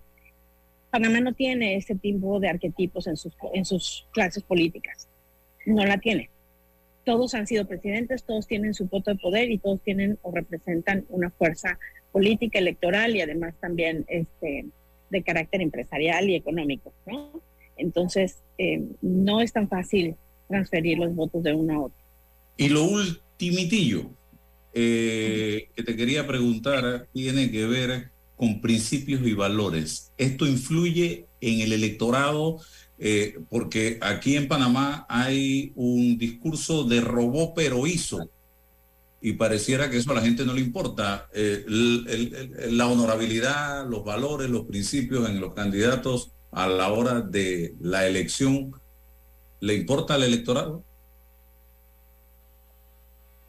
Panamá 0.90 1.20
no 1.20 1.34
tiene 1.34 1.76
ese 1.76 1.94
tipo 1.94 2.40
de 2.40 2.48
arquetipos 2.48 3.06
en 3.06 3.16
sus, 3.16 3.32
en 3.54 3.64
sus 3.64 4.08
clases 4.12 4.42
políticas 4.42 5.08
no 5.66 5.84
la 5.84 5.98
tiene. 5.98 6.30
Todos 7.06 7.34
han 7.34 7.46
sido 7.46 7.68
presidentes, 7.68 8.24
todos 8.24 8.48
tienen 8.48 8.74
su 8.74 8.86
voto 8.86 9.12
de 9.12 9.16
poder 9.18 9.48
y 9.48 9.58
todos 9.58 9.80
tienen 9.80 10.18
o 10.22 10.32
representan 10.32 11.06
una 11.08 11.30
fuerza 11.30 11.78
política, 12.10 12.58
electoral 12.58 13.14
y 13.14 13.20
además 13.20 13.54
también 13.60 14.04
este, 14.08 14.66
de 15.10 15.22
carácter 15.22 15.62
empresarial 15.62 16.28
y 16.28 16.34
económico. 16.34 16.92
¿no? 17.06 17.40
Entonces, 17.76 18.42
eh, 18.58 18.82
no 19.02 19.40
es 19.40 19.52
tan 19.52 19.68
fácil 19.68 20.16
transferir 20.48 20.98
los 20.98 21.14
votos 21.14 21.44
de 21.44 21.54
uno 21.54 21.74
a 21.74 21.80
otro. 21.84 21.98
Y 22.56 22.70
lo 22.70 22.82
ultimitillo 22.82 24.10
eh, 24.74 25.68
que 25.76 25.84
te 25.84 25.94
quería 25.94 26.26
preguntar 26.26 27.06
tiene 27.12 27.52
que 27.52 27.66
ver 27.66 28.10
con 28.36 28.60
principios 28.60 29.22
y 29.26 29.32
valores. 29.32 30.12
¿Esto 30.16 30.46
influye 30.46 31.26
en 31.40 31.60
el 31.60 31.72
electorado 31.72 32.58
eh, 32.98 33.38
porque 33.50 33.98
aquí 34.00 34.36
en 34.36 34.48
Panamá 34.48 35.04
hay 35.08 35.72
un 35.74 36.16
discurso 36.16 36.84
de 36.84 37.02
robó 37.02 37.52
pero 37.52 37.86
hizo, 37.86 38.30
y 39.20 39.34
pareciera 39.34 39.90
que 39.90 39.98
eso 39.98 40.12
a 40.12 40.14
la 40.14 40.22
gente 40.22 40.44
no 40.44 40.54
le 40.54 40.60
importa. 40.60 41.28
Eh, 41.34 41.64
la 42.70 42.86
honorabilidad, 42.86 43.86
los 43.86 44.04
valores, 44.04 44.48
los 44.48 44.66
principios 44.66 45.28
en 45.28 45.40
los 45.40 45.52
candidatos 45.52 46.32
a 46.52 46.68
la 46.68 46.90
hora 46.92 47.20
de 47.20 47.74
la 47.80 48.06
elección, 48.06 48.72
¿le 49.60 49.74
importa 49.74 50.14
al 50.14 50.22
electorado? 50.22 50.82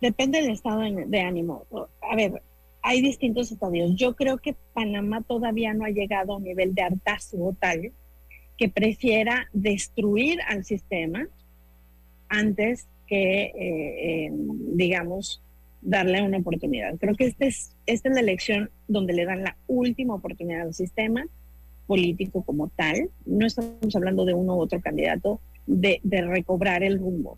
Depende 0.02 0.42
del 0.42 0.52
estado 0.52 0.82
de 0.82 1.22
ánimo. 1.22 1.66
A 2.02 2.16
ver, 2.16 2.42
hay 2.88 3.02
distintos 3.02 3.52
estadios. 3.52 3.96
Yo 3.96 4.16
creo 4.16 4.38
que 4.38 4.56
Panamá 4.74 5.22
todavía 5.22 5.74
no 5.74 5.84
ha 5.84 5.90
llegado 5.90 6.32
a 6.32 6.38
un 6.38 6.46
nivel 6.46 6.74
de 6.74 6.84
hartazgo 6.84 7.54
tal 7.60 7.92
que 8.58 8.70
prefiera 8.70 9.50
destruir 9.52 10.40
al 10.48 10.64
sistema 10.64 11.28
antes 12.30 12.88
que, 13.06 13.52
eh, 13.56 14.32
digamos, 14.32 15.44
darle 15.82 16.22
una 16.22 16.38
oportunidad. 16.38 16.96
Creo 16.98 17.14
que 17.16 17.26
este 17.26 17.48
es, 17.48 17.76
esta 17.88 18.08
es 18.08 18.16
la 18.16 18.22
elección 18.22 18.70
donde 18.88 19.12
le 19.12 19.26
dan 19.26 19.44
la 19.44 19.58
última 19.68 20.16
oportunidad 20.16 20.62
al 20.62 20.74
sistema 20.74 21.26
político 21.88 22.42
como 22.44 22.70
tal. 22.70 23.10
No 23.26 23.46
estamos 23.46 23.94
hablando 23.98 24.24
de 24.24 24.34
uno 24.34 24.56
u 24.56 24.62
otro 24.62 24.80
candidato, 24.80 25.42
de, 25.66 26.00
recobrar 26.06 26.84
el 26.84 27.00
rumbo. 27.00 27.38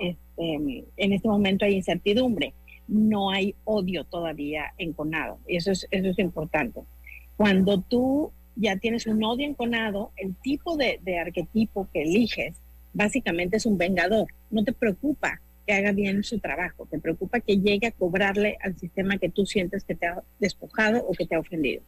Este, 0.00 0.84
en 0.96 1.12
este 1.12 1.28
momento 1.28 1.64
hay 1.64 1.74
incertidumbre, 1.74 2.54
no 2.88 3.30
hay 3.30 3.54
odio 3.64 4.04
todavía 4.04 4.72
enconado. 4.78 5.38
Y 5.46 5.56
eso 5.56 5.70
es, 5.70 5.86
eso 5.90 6.08
es 6.08 6.18
importante. 6.18 6.80
Cuando 7.36 7.80
tú 7.80 8.32
ya 8.58 8.76
tienes 8.76 9.06
un 9.06 9.22
odio 9.22 9.46
enconado, 9.46 10.10
el 10.16 10.34
tipo 10.36 10.76
de, 10.76 11.00
arquetipo 11.18 11.88
que 11.92 12.02
eliges 12.02 12.56
básicamente 12.92 13.58
es 13.58 13.66
un 13.66 13.78
vengador. 13.78 14.26
No 14.50 14.64
te 14.64 14.72
preocupa 14.72 15.40
que 15.66 15.74
haga 15.74 15.92
bien 15.92 16.24
su 16.24 16.40
trabajo, 16.40 16.86
te 16.90 16.98
preocupa 16.98 17.40
que 17.40 17.58
llegue 17.58 17.86
a 17.86 17.92
cobrarle 17.92 18.56
al 18.62 18.76
sistema 18.76 19.18
que 19.18 19.28
tú 19.28 19.46
sientes 19.46 19.84
que 19.84 19.94
te 19.94 20.06
ha 20.06 20.22
despojado 20.40 21.04
o 21.06 21.12
que 21.12 21.26
te 21.26 21.36
ha 21.36 21.40
ofendido. 21.40 21.82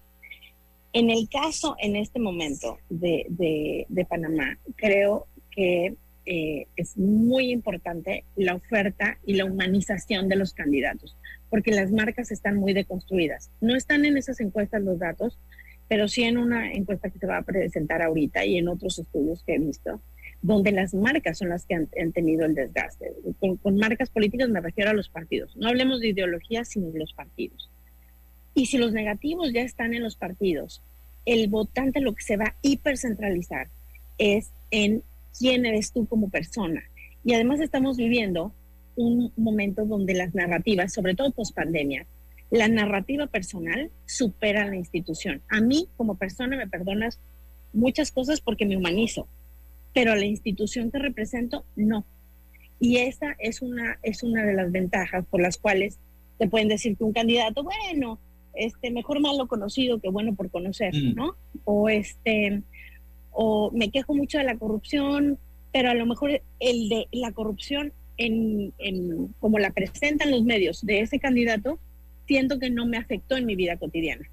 En 0.93 1.11
el 1.11 1.29
caso, 1.29 1.77
en 1.79 1.97
este 1.97 2.21
momento 2.21 2.79
de, 2.89 3.87
Panamá, 4.09 4.59
creo 4.77 5.27
que 5.51 5.95
eh, 6.33 6.69
es 6.77 6.97
muy 6.97 7.51
importante 7.51 8.23
la 8.37 8.55
oferta 8.55 9.19
y 9.27 9.35
la 9.35 9.47
humanización 9.47 10.29
de 10.29 10.37
los 10.37 10.55
candidatos, 10.55 11.17
porque 11.49 11.73
las 11.73 11.91
marcas 11.91 12.31
están 12.31 12.55
muy 12.55 12.73
deconstruidas. 12.73 13.51
No 13.61 13.75
están 13.75 14.05
en 14.05 14.17
esas 14.17 14.39
encuestas 14.39 14.81
los 14.81 15.01
datos, 15.01 15.41
pero 15.89 16.07
sí 16.07 16.23
en 16.23 16.39
una 16.39 16.73
encuesta 16.73 17.11
que 17.11 17.19
se 17.19 17.27
va 17.27 17.39
a 17.39 17.43
presentar 17.43 18.01
ahorita 18.01 18.45
y 18.45 18.59
en 18.59 18.69
otros 18.69 19.01
estudios 19.01 19.43
que 19.43 19.57
he 19.57 19.59
visto, 19.59 20.01
donde 20.41 20.71
las 20.71 20.95
marcas 20.95 21.39
son 21.39 21.49
las 21.49 21.67
que 21.67 21.75
han, 21.75 22.13
tenido 22.13 22.47
el 22.47 22.55
desgaste. 22.55 23.13
Con, 23.41 23.77
marcas 23.77 24.09
políticas 24.11 24.49
me 24.51 24.61
refiero 24.61 24.91
a 24.91 24.95
los 24.95 25.09
partidos. 25.09 25.57
No 25.57 25.67
hablemos 25.67 25.99
de 25.99 26.11
ideología, 26.11 26.65
sino 26.65 26.93
de 26.93 27.01
los 27.01 27.13
partidos. 27.13 27.73
Y 28.55 28.67
si 28.67 28.79
los 28.79 28.93
negativos 28.93 29.53
ya 29.53 29.63
están 29.63 29.95
en 29.95 30.05
los 30.05 30.15
partidos, 30.15 30.81
el 31.27 31.49
votante 31.49 32.01
lo 32.01 32.15
que 32.15 32.23
se 32.23 32.37
va 32.37 32.45
a 32.45 32.57
hipercentralizar 32.63 33.67
es 34.17 34.53
en 34.71 35.03
quién 35.41 35.65
eres 35.65 35.91
tú 35.91 36.07
como 36.07 36.29
persona. 36.29 36.83
Y 37.25 37.33
además 37.33 37.61
estamos 37.61 37.97
viviendo 37.97 38.53
un 38.95 39.33
momento 39.37 39.87
donde 39.87 40.13
las 40.13 40.35
narrativas, 40.35 40.93
sobre 40.93 41.15
todo 41.15 41.31
post 41.31 41.57
pandemia, 41.57 42.07
la 42.51 42.69
narrativa 42.69 43.27
personal 43.27 43.91
supera 44.05 44.65
a 44.65 44.69
la 44.69 44.77
institución. 44.77 45.41
A 45.49 45.63
mí 45.63 45.89
como 45.97 46.17
persona 46.17 46.59
me 46.59 46.69
perdonas 46.69 47.19
muchas 47.73 48.13
cosas 48.13 48.43
porque 48.43 48.67
me 48.67 48.77
humanizo, 48.77 49.27
pero 49.95 50.13
a 50.13 50.17
la 50.17 50.27
institución 50.27 50.91
que 50.91 50.99
represento 50.99 51.65
no. 51.75 52.05
Y 52.79 52.99
esa 52.99 53.35
es 53.39 53.63
una, 53.63 53.99
es 54.03 54.23
una 54.23 54.45
de 54.45 54.55
las 54.55 54.71
ventajas 54.71 55.25
por 55.27 55.41
las 55.41 55.57
cuales 55.57 55.99
te 56.39 56.49
pueden 56.49 56.69
decir 56.69 56.97
que 56.97 57.05
un 57.05 57.13
candidato, 57.13 57.63
bueno, 57.63 58.19
este, 58.55 58.91
mejor 58.91 59.21
malo 59.21 59.47
conocido 59.47 60.01
que 60.01 60.11
bueno 60.11 60.35
por 60.35 60.51
conocer, 60.51 60.95
mm. 60.95 61.15
¿no? 61.15 61.37
O 61.65 61.89
este, 61.89 62.63
o 63.33 63.71
me 63.73 63.91
quejo 63.91 64.15
mucho 64.15 64.39
de 64.39 64.45
la 64.45 64.57
corrupción, 64.57 65.39
pero 65.73 65.91
a 65.91 65.95
lo 65.95 66.07
mejor 66.07 66.43
el 66.59 66.89
de 66.89 67.09
la 67.13 67.33
corrupción 67.33 67.93
en, 68.17 68.73
en 68.79 69.29
como 69.41 69.59
la 69.59 69.71
presentan 69.71 70.31
los 70.31 70.45
medios 70.45 70.85
de 70.85 71.01
ese 71.01 71.19
candidato, 71.19 71.79
siento 72.27 72.59
que 72.59 72.71
no 72.71 72.87
me 72.87 72.97
afectó 72.97 73.37
en 73.37 73.47
mi 73.47 73.57
vida 73.57 73.77
cotidiana. 73.77 74.29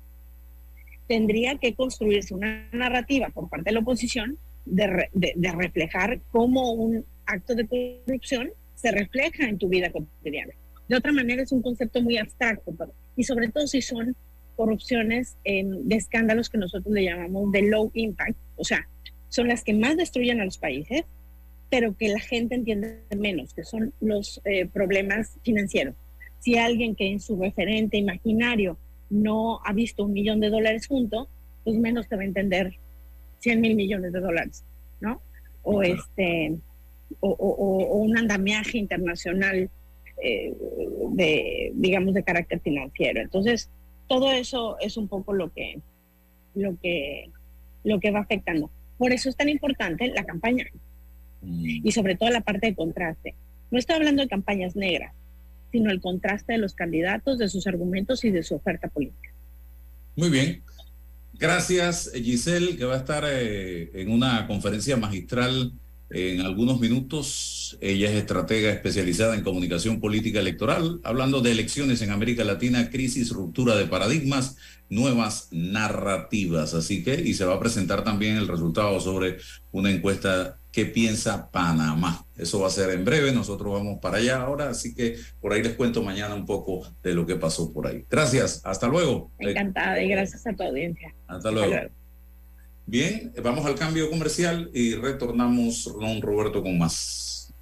Tendría 1.07 1.57
que 1.57 1.73
construirse 1.73 2.33
una 2.33 2.67
narrativa 2.71 3.29
por 3.29 3.49
parte 3.49 3.69
de 3.69 3.73
la 3.73 3.79
oposición 3.79 4.37
de, 4.65 5.51
reflejar 5.53 6.19
cómo 6.31 6.71
un 6.73 7.05
acto 7.25 7.55
de 7.55 7.67
corrupción 8.05 8.51
se 8.75 8.91
refleja 8.91 9.47
en 9.47 9.57
tu 9.57 9.67
vida 9.67 9.91
cotidiana. 9.91 10.53
De 10.87 10.95
otra 10.95 11.11
manera 11.11 11.43
es 11.43 11.51
un 11.51 11.61
concepto 11.61 12.01
muy 12.01 12.17
abstracto, 12.17 12.73
y 13.15 13.23
sobre 13.23 13.49
todo 13.49 13.67
si 13.67 13.81
son 13.81 14.15
corrupciones 14.57 15.37
eh, 15.45 15.63
de 15.65 15.95
escándalos 15.95 16.49
que 16.49 16.57
nosotros 16.57 16.93
le 16.93 17.05
llamamos 17.05 17.51
de 17.53 17.61
low 17.61 17.89
impact, 17.93 18.35
o 18.57 18.65
sea, 18.65 18.89
son 19.29 19.47
las 19.47 19.63
que 19.63 19.73
más 19.73 19.95
destruyen 19.95 20.41
a 20.41 20.45
los 20.45 20.57
países, 20.57 21.03
pero 21.69 21.95
que 21.95 22.09
la 22.09 22.19
gente 22.19 22.55
entiende 22.55 23.01
menos, 23.17 23.53
que 23.53 23.63
son 23.63 23.93
los 24.01 24.41
eh, 24.45 24.65
problemas 24.67 25.37
financieros. 25.43 25.95
Si 26.39 26.57
alguien 26.57 26.95
que 26.95 27.07
en 27.11 27.19
su 27.19 27.39
referente 27.41 27.97
imaginario 27.97 28.77
no 29.09 29.59
ha 29.65 29.73
visto 29.73 30.03
un 30.05 30.13
millón 30.13 30.39
de 30.39 30.49
dólares 30.49 30.87
junto, 30.87 31.29
pues 31.63 31.77
menos 31.77 32.07
te 32.07 32.15
va 32.15 32.21
a 32.23 32.25
entender 32.25 32.73
100 33.39 33.61
mil 33.61 33.75
millones 33.75 34.11
de 34.13 34.19
dólares, 34.19 34.63
¿no? 35.01 35.21
O 35.63 35.83
este, 35.83 36.55
o, 37.19 37.29
o- 37.29 37.55
o- 37.85 37.97
un 37.97 38.17
andamiaje 38.17 38.77
internacional 38.77 39.69
eh, 40.23 40.53
de, 41.11 41.71
digamos, 41.75 42.13
de 42.13 42.23
carácter 42.23 42.59
financiero. 42.61 43.21
Entonces, 43.21 43.69
todo 44.07 44.31
eso 44.31 44.77
es 44.79 44.97
un 44.97 45.07
poco 45.07 45.33
lo 45.33 45.51
que, 45.53 45.79
lo 46.55 46.77
que, 46.79 47.29
lo 47.83 47.99
que 47.99 48.11
va 48.11 48.19
afectando. 48.19 48.69
Por 48.97 49.11
eso 49.13 49.29
es 49.29 49.35
tan 49.35 49.49
importante 49.49 50.07
la 50.07 50.25
campaña 50.25 50.65
y 51.41 51.91
sobre 51.91 52.15
todo 52.15 52.29
la 52.29 52.41
parte 52.41 52.67
de 52.67 52.75
contraste. 52.75 53.35
No 53.69 53.77
estoy 53.77 53.97
hablando 53.97 54.23
de 54.23 54.27
campañas 54.27 54.75
negras, 54.75 55.13
sino 55.71 55.91
el 55.91 56.01
contraste 56.01 56.53
de 56.53 56.59
los 56.59 56.73
candidatos, 56.73 57.37
de 57.37 57.49
sus 57.49 57.67
argumentos 57.67 58.23
y 58.23 58.31
de 58.31 58.43
su 58.43 58.55
oferta 58.55 58.87
política. 58.87 59.29
Muy 60.15 60.29
bien. 60.29 60.63
Gracias, 61.33 62.11
Giselle, 62.15 62.75
que 62.77 62.85
va 62.85 62.95
a 62.95 62.97
estar 62.97 63.23
eh, 63.27 63.91
en 63.93 64.11
una 64.11 64.47
conferencia 64.47 64.97
magistral 64.97 65.73
en 66.09 66.41
algunos 66.41 66.79
minutos. 66.79 67.77
Ella 67.81 68.09
es 68.09 68.15
estratega 68.15 68.71
especializada 68.71 69.35
en 69.35 69.43
comunicación 69.43 69.99
política 69.99 70.39
electoral, 70.39 70.99
hablando 71.03 71.41
de 71.41 71.51
elecciones 71.51 72.01
en 72.01 72.11
América 72.11 72.43
Latina, 72.43 72.89
crisis, 72.89 73.31
ruptura 73.31 73.75
de 73.75 73.85
paradigmas, 73.85 74.57
nuevas 74.89 75.49
narrativas. 75.51 76.73
Así 76.73 77.03
que, 77.03 77.15
y 77.15 77.33
se 77.33 77.45
va 77.45 77.55
a 77.55 77.59
presentar 77.59 78.03
también 78.03 78.37
el 78.37 78.47
resultado 78.47 78.99
sobre 78.99 79.37
una 79.71 79.91
encuesta 79.91 80.59
que 80.71 80.85
piensa 80.85 81.49
Panamá. 81.49 82.25
Eso 82.37 82.59
va 82.59 82.67
a 82.67 82.69
ser 82.69 82.91
en 82.91 83.03
breve. 83.03 83.31
Nosotros 83.31 83.73
vamos 83.73 83.99
para 83.99 84.17
allá 84.17 84.41
ahora, 84.41 84.69
así 84.69 84.93
que 84.93 85.17
por 85.41 85.51
ahí 85.51 85.63
les 85.63 85.73
cuento 85.73 86.03
mañana 86.03 86.35
un 86.35 86.45
poco 86.45 86.87
de 87.01 87.15
lo 87.15 87.25
que 87.25 87.35
pasó 87.35 87.73
por 87.73 87.87
ahí. 87.87 88.05
Gracias. 88.09 88.61
Hasta 88.63 88.87
luego. 88.87 89.31
Encantada 89.39 90.01
y 90.01 90.09
gracias 90.09 90.45
a 90.45 90.53
tu 90.53 90.63
audiencia. 90.63 91.13
Hasta 91.27 91.51
luego. 91.51 91.73
Bien, 92.89 93.33
vamos 93.43 93.65
al 93.65 93.75
cambio 93.75 94.09
comercial 94.09 94.71
y 94.73 94.95
retornamos, 94.95 95.83
don 95.99 96.21
Roberto, 96.21 96.63
con 96.63 96.77
más. 96.77 97.53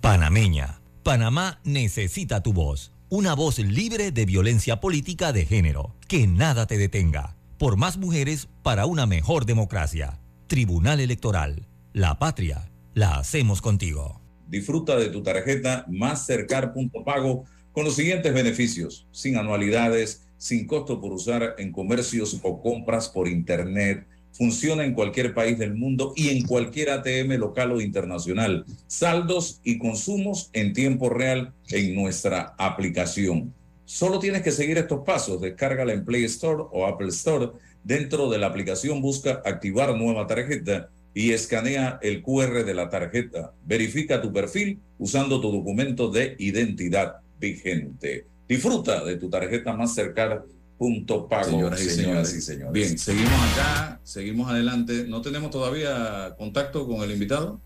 Panameña. 0.00 0.80
Panamá 1.02 1.60
necesita 1.64 2.44
tu 2.44 2.52
voz. 2.52 2.92
Una 3.08 3.34
voz 3.34 3.58
libre 3.58 4.12
de 4.12 4.24
violencia 4.24 4.80
política 4.80 5.32
de 5.32 5.46
género. 5.46 5.96
Que 6.06 6.28
nada 6.28 6.68
te 6.68 6.78
detenga. 6.78 7.36
Por 7.58 7.76
más 7.76 7.96
mujeres 7.96 8.48
para 8.62 8.86
una 8.86 9.04
mejor 9.04 9.46
democracia. 9.46 10.20
Tribunal 10.46 11.00
Electoral. 11.00 11.66
La 11.92 12.20
patria. 12.20 12.70
La 12.94 13.16
hacemos 13.16 13.60
contigo. 13.60 14.20
Disfruta 14.46 14.94
de 14.94 15.08
tu 15.08 15.24
tarjeta 15.24 15.86
Mastercard 15.88 16.72
Punto 16.72 17.02
Pago 17.02 17.46
con 17.72 17.84
los 17.84 17.96
siguientes 17.96 18.32
beneficios: 18.32 19.08
sin 19.10 19.38
anualidades, 19.38 20.28
sin 20.36 20.68
costo 20.68 21.00
por 21.00 21.12
usar 21.12 21.56
en 21.58 21.72
comercios 21.72 22.38
o 22.44 22.62
compras 22.62 23.08
por 23.08 23.26
Internet. 23.26 24.06
Funciona 24.38 24.84
en 24.84 24.94
cualquier 24.94 25.34
país 25.34 25.58
del 25.58 25.74
mundo 25.74 26.12
y 26.14 26.28
en 26.28 26.46
cualquier 26.46 26.90
ATM 26.90 27.32
local 27.32 27.72
o 27.72 27.80
internacional. 27.80 28.64
Saldos 28.86 29.60
y 29.64 29.78
consumos 29.78 30.48
en 30.52 30.72
tiempo 30.72 31.10
real 31.10 31.52
en 31.70 31.96
nuestra 31.96 32.54
aplicación. 32.56 33.52
Solo 33.84 34.20
tienes 34.20 34.42
que 34.42 34.52
seguir 34.52 34.78
estos 34.78 35.04
pasos. 35.04 35.40
Descárgala 35.40 35.92
en 35.92 36.04
Play 36.04 36.22
Store 36.26 36.62
o 36.70 36.86
Apple 36.86 37.08
Store. 37.08 37.48
Dentro 37.82 38.30
de 38.30 38.38
la 38.38 38.46
aplicación 38.46 39.02
busca 39.02 39.42
activar 39.44 39.96
nueva 39.96 40.28
tarjeta 40.28 40.88
y 41.14 41.32
escanea 41.32 41.98
el 42.00 42.22
QR 42.22 42.64
de 42.64 42.74
la 42.74 42.88
tarjeta. 42.90 43.52
Verifica 43.66 44.22
tu 44.22 44.32
perfil 44.32 44.78
usando 45.00 45.40
tu 45.40 45.50
documento 45.50 46.10
de 46.10 46.36
identidad 46.38 47.16
vigente. 47.40 48.26
Disfruta 48.48 49.04
de 49.04 49.16
tu 49.16 49.28
tarjeta 49.28 49.72
Mastercard 49.72 50.44
punto 50.78 51.28
pago, 51.28 51.50
Señoras 51.50 51.82
y 51.82 51.90
señores. 51.90 52.34
y 52.34 52.40
señores. 52.40 52.72
Bien, 52.72 52.98
seguimos 52.98 53.32
acá, 53.52 54.00
seguimos 54.04 54.48
adelante. 54.50 55.04
¿No 55.08 55.20
tenemos 55.20 55.50
todavía 55.50 56.34
contacto 56.38 56.86
con 56.86 57.02
el 57.02 57.10
invitado? 57.10 57.60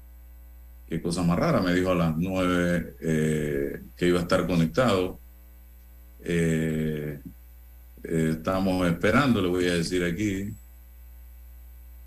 Qué 0.88 1.00
cosa 1.00 1.22
más 1.22 1.38
rara, 1.38 1.60
me 1.60 1.74
dijo 1.74 1.90
a 1.90 1.94
las 1.94 2.16
nueve 2.16 2.96
eh, 3.00 3.82
que 3.96 4.08
iba 4.08 4.18
a 4.18 4.22
estar 4.22 4.46
conectado. 4.46 5.18
Eh, 6.24 7.20
eh, 8.04 8.28
estamos 8.36 8.86
esperando, 8.88 9.42
le 9.42 9.48
voy 9.48 9.68
a 9.68 9.74
decir 9.74 10.04
aquí, 10.04 10.54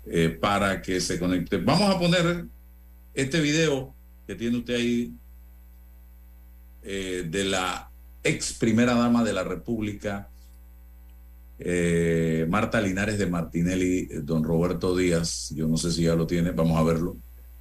eh, 0.06 0.28
para 0.40 0.80
que 0.82 1.00
se 1.00 1.18
conecte. 1.18 1.58
Vamos 1.58 1.94
a 1.94 1.98
poner 1.98 2.46
este 3.14 3.40
video 3.40 3.94
que 4.26 4.34
tiene 4.34 4.58
usted 4.58 4.74
ahí 4.74 5.12
de 6.82 7.44
la 7.44 7.90
ex 8.22 8.52
primera 8.52 8.94
dama 8.94 9.24
de 9.24 9.32
la 9.32 9.42
República, 9.42 10.28
eh, 11.58 12.46
Marta 12.48 12.80
Linares 12.80 13.18
de 13.18 13.26
Martinelli, 13.26 14.08
eh, 14.10 14.20
don 14.22 14.44
Roberto 14.44 14.96
Díaz, 14.96 15.52
yo 15.54 15.66
no 15.66 15.76
sé 15.76 15.90
si 15.90 16.02
ya 16.02 16.14
lo 16.14 16.26
tiene, 16.26 16.50
vamos 16.50 16.78
a 16.78 16.82
verlo. 16.82 17.16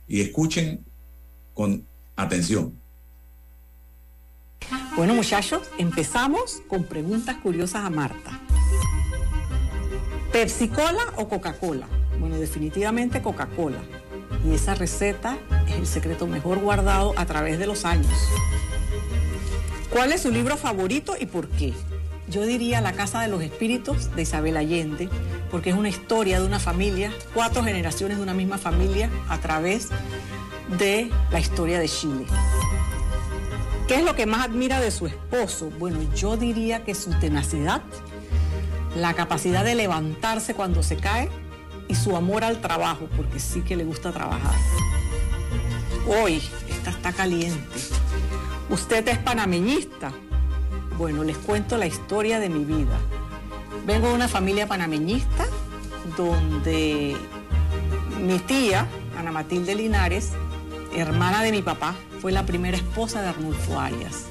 Y 0.07 0.21
escuchen 0.21 0.85
con 1.53 1.85
atención. 2.15 2.79
Bueno, 4.95 5.13
muchachos, 5.13 5.61
empezamos 5.77 6.61
con 6.67 6.83
preguntas 6.85 7.37
curiosas 7.37 7.83
a 7.85 7.89
Marta. 7.89 8.41
¿Pepsi 10.31 10.67
Cola 10.67 11.03
o 11.17 11.27
Coca-Cola? 11.27 11.87
Bueno, 12.19 12.37
definitivamente 12.37 13.21
Coca-Cola. 13.21 13.81
Y 14.45 14.53
esa 14.53 14.75
receta 14.75 15.37
es 15.67 15.75
el 15.75 15.87
secreto 15.87 16.27
mejor 16.27 16.59
guardado 16.59 17.13
a 17.17 17.25
través 17.25 17.57
de 17.59 17.67
los 17.67 17.85
años. 17.85 18.13
¿Cuál 19.89 20.11
es 20.11 20.21
su 20.21 20.31
libro 20.31 20.57
favorito 20.57 21.15
y 21.19 21.25
por 21.25 21.47
qué? 21.47 21.73
Yo 22.27 22.43
diría 22.45 22.81
La 22.81 22.93
Casa 22.93 23.21
de 23.21 23.27
los 23.27 23.43
Espíritus 23.43 24.15
de 24.15 24.23
Isabel 24.23 24.57
Allende, 24.57 25.09
porque 25.51 25.69
es 25.69 25.75
una 25.75 25.89
historia 25.89 26.39
de 26.39 26.45
una 26.45 26.59
familia, 26.59 27.11
cuatro 27.33 27.63
generaciones 27.63 28.17
de 28.17 28.23
una 28.23 28.33
misma 28.33 28.57
familia 28.57 29.09
a 29.29 29.37
través 29.37 29.89
de 30.79 31.11
la 31.31 31.39
historia 31.39 31.79
de 31.79 31.87
Chile. 31.87 32.25
¿Qué 33.87 33.95
es 33.95 34.03
lo 34.03 34.15
que 34.15 34.25
más 34.25 34.43
admira 34.43 34.79
de 34.79 34.89
su 34.89 35.05
esposo? 35.05 35.69
Bueno, 35.77 35.99
yo 36.15 36.35
diría 36.35 36.83
que 36.83 36.95
su 36.95 37.11
tenacidad, 37.19 37.83
la 38.97 39.13
capacidad 39.13 39.63
de 39.63 39.75
levantarse 39.75 40.55
cuando 40.55 40.81
se 40.81 40.97
cae 40.97 41.29
y 41.87 41.93
su 41.93 42.17
amor 42.17 42.43
al 42.43 42.59
trabajo, 42.59 43.07
porque 43.15 43.39
sí 43.39 43.61
que 43.61 43.75
le 43.75 43.83
gusta 43.83 44.11
trabajar. 44.11 44.55
Hoy, 46.07 46.41
esta 46.67 46.89
está 46.89 47.13
caliente. 47.13 47.77
¿Usted 48.71 49.07
es 49.07 49.19
panameñista? 49.19 50.11
Bueno, 50.97 51.25
les 51.25 51.37
cuento 51.37 51.77
la 51.77 51.87
historia 51.87 52.39
de 52.39 52.49
mi 52.49 52.63
vida. 52.63 52.97
Vengo 53.85 54.07
de 54.07 54.13
una 54.13 54.29
familia 54.29 54.65
panameñista 54.65 55.45
donde 56.15 57.17
mi 58.21 58.39
tía, 58.39 58.87
Ana 59.17 59.31
Matilde 59.33 59.75
Linares, 59.75 60.31
hermana 60.95 61.43
de 61.43 61.51
mi 61.51 61.61
papá, 61.61 61.95
fue 62.21 62.31
la 62.31 62.45
primera 62.45 62.77
esposa 62.77 63.21
de 63.21 63.27
Arnulfo 63.27 63.77
Arias. 63.77 64.27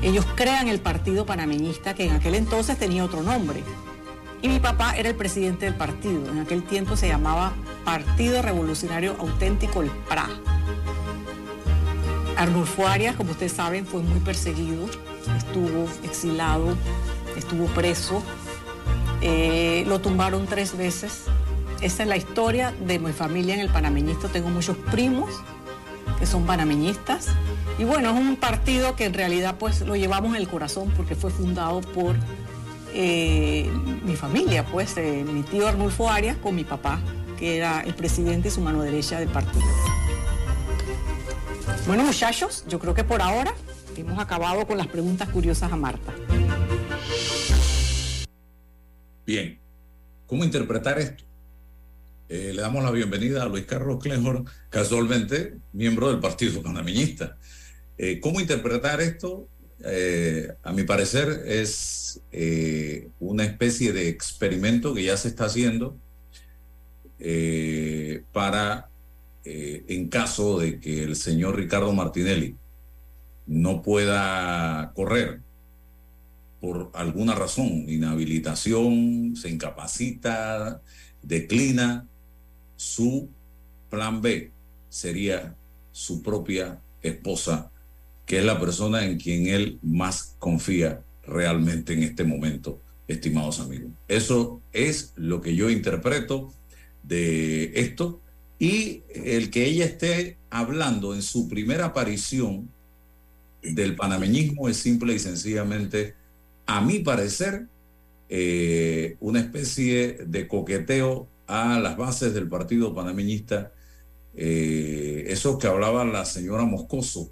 Ellos 0.00 0.24
crean 0.36 0.68
el 0.68 0.80
partido 0.80 1.26
panameñista 1.26 1.94
que 1.94 2.06
en 2.06 2.12
aquel 2.12 2.36
entonces 2.36 2.78
tenía 2.78 3.04
otro 3.04 3.22
nombre. 3.22 3.64
Y 4.42 4.48
mi 4.48 4.60
papá 4.60 4.94
era 4.96 5.08
el 5.08 5.16
presidente 5.16 5.66
del 5.66 5.74
partido. 5.74 6.30
En 6.30 6.38
aquel 6.38 6.62
tiempo 6.62 6.96
se 6.96 7.08
llamaba 7.08 7.52
Partido 7.84 8.42
Revolucionario 8.42 9.16
Auténtico, 9.18 9.82
el 9.82 9.90
PRA. 9.90 10.28
Arnulfo 12.36 12.86
Arias, 12.86 13.16
como 13.16 13.32
ustedes 13.32 13.52
saben, 13.52 13.84
fue 13.84 14.00
muy 14.00 14.20
perseguido, 14.20 14.86
estuvo 15.36 15.88
exilado, 16.02 16.76
estuvo 17.36 17.66
preso, 17.66 18.22
eh, 19.20 19.84
lo 19.86 20.00
tumbaron 20.00 20.46
tres 20.46 20.76
veces. 20.76 21.24
Esa 21.80 22.02
es 22.02 22.08
la 22.08 22.16
historia 22.16 22.74
de 22.86 22.98
mi 22.98 23.12
familia 23.12 23.54
en 23.54 23.60
el 23.60 23.70
panameñista. 23.70 24.28
Tengo 24.28 24.50
muchos 24.50 24.76
primos 24.90 25.30
que 26.18 26.26
son 26.26 26.44
panameñistas. 26.44 27.28
Y 27.78 27.84
bueno, 27.84 28.10
es 28.10 28.16
un 28.16 28.36
partido 28.36 28.94
que 28.96 29.06
en 29.06 29.14
realidad 29.14 29.56
pues 29.58 29.80
lo 29.80 29.96
llevamos 29.96 30.34
en 30.34 30.42
el 30.42 30.48
corazón 30.48 30.92
porque 30.96 31.14
fue 31.14 31.30
fundado 31.30 31.80
por 31.80 32.14
eh, 32.92 33.70
mi 34.04 34.16
familia, 34.16 34.66
pues 34.66 34.96
eh, 34.96 35.24
mi 35.26 35.42
tío 35.42 35.66
Arnulfo 35.66 36.10
Arias 36.10 36.36
con 36.36 36.54
mi 36.54 36.64
papá, 36.64 37.00
que 37.38 37.56
era 37.56 37.80
el 37.80 37.94
presidente 37.94 38.48
y 38.48 38.50
su 38.50 38.60
mano 38.60 38.82
derecha 38.82 39.18
del 39.18 39.28
partido. 39.28 39.64
Bueno 41.86 42.04
muchachos, 42.04 42.64
yo 42.68 42.78
creo 42.78 42.92
que 42.94 43.04
por 43.04 43.22
ahora 43.22 43.54
hemos 44.00 44.18
acabado 44.18 44.66
con 44.66 44.78
las 44.78 44.86
preguntas 44.86 45.28
curiosas 45.28 45.72
a 45.72 45.76
Marta. 45.76 46.14
Bien, 49.26 49.58
¿cómo 50.26 50.44
interpretar 50.44 50.98
esto? 50.98 51.24
Eh, 52.28 52.52
le 52.54 52.62
damos 52.62 52.82
la 52.84 52.90
bienvenida 52.90 53.42
a 53.42 53.48
Luis 53.48 53.64
Carlos 53.64 54.02
Clejor, 54.02 54.44
casualmente 54.68 55.54
miembro 55.72 56.10
del 56.10 56.20
Partido 56.20 56.62
Panameñista. 56.62 57.36
Eh, 57.98 58.20
¿Cómo 58.20 58.40
interpretar 58.40 59.00
esto? 59.00 59.48
Eh, 59.84 60.48
a 60.62 60.72
mi 60.72 60.84
parecer 60.84 61.42
es 61.46 62.20
una 63.20 63.44
especie 63.44 63.92
de 63.92 64.08
experimento 64.08 64.94
que 64.94 65.04
ya 65.04 65.16
se 65.16 65.28
está 65.28 65.44
haciendo 65.46 65.96
para, 68.32 68.88
en 69.44 70.08
caso 70.08 70.58
de 70.58 70.80
que 70.80 71.04
el 71.04 71.16
señor 71.16 71.56
Ricardo 71.56 71.92
Martinelli 71.92 72.56
no 73.50 73.82
pueda 73.82 74.92
correr 74.94 75.40
por 76.60 76.92
alguna 76.94 77.34
razón, 77.34 77.84
inhabilitación, 77.88 79.34
se 79.34 79.50
incapacita, 79.50 80.80
declina, 81.20 82.06
su 82.76 83.28
plan 83.88 84.22
B 84.22 84.52
sería 84.88 85.56
su 85.90 86.22
propia 86.22 86.80
esposa, 87.02 87.72
que 88.24 88.38
es 88.38 88.44
la 88.44 88.60
persona 88.60 89.04
en 89.04 89.18
quien 89.18 89.48
él 89.48 89.80
más 89.82 90.36
confía 90.38 91.02
realmente 91.26 91.94
en 91.94 92.04
este 92.04 92.22
momento, 92.22 92.80
estimados 93.08 93.58
amigos. 93.58 93.90
Eso 94.06 94.62
es 94.72 95.12
lo 95.16 95.40
que 95.40 95.56
yo 95.56 95.70
interpreto 95.70 96.52
de 97.02 97.72
esto. 97.74 98.20
Y 98.60 99.02
el 99.12 99.50
que 99.50 99.64
ella 99.64 99.86
esté 99.86 100.36
hablando 100.50 101.14
en 101.14 101.22
su 101.22 101.48
primera 101.48 101.86
aparición 101.86 102.70
del 103.62 103.96
panameñismo 103.96 104.68
es 104.68 104.76
simple 104.76 105.14
y 105.14 105.18
sencillamente, 105.18 106.14
a 106.66 106.80
mi 106.80 107.00
parecer, 107.00 107.66
eh, 108.28 109.16
una 109.20 109.40
especie 109.40 110.18
de 110.26 110.46
coqueteo 110.46 111.28
a 111.46 111.78
las 111.80 111.96
bases 111.96 112.32
del 112.32 112.48
partido 112.48 112.94
panameñista, 112.94 113.72
eh, 114.36 115.24
eso 115.26 115.58
que 115.58 115.66
hablaba 115.66 116.04
la 116.04 116.24
señora 116.24 116.64
Moscoso, 116.64 117.30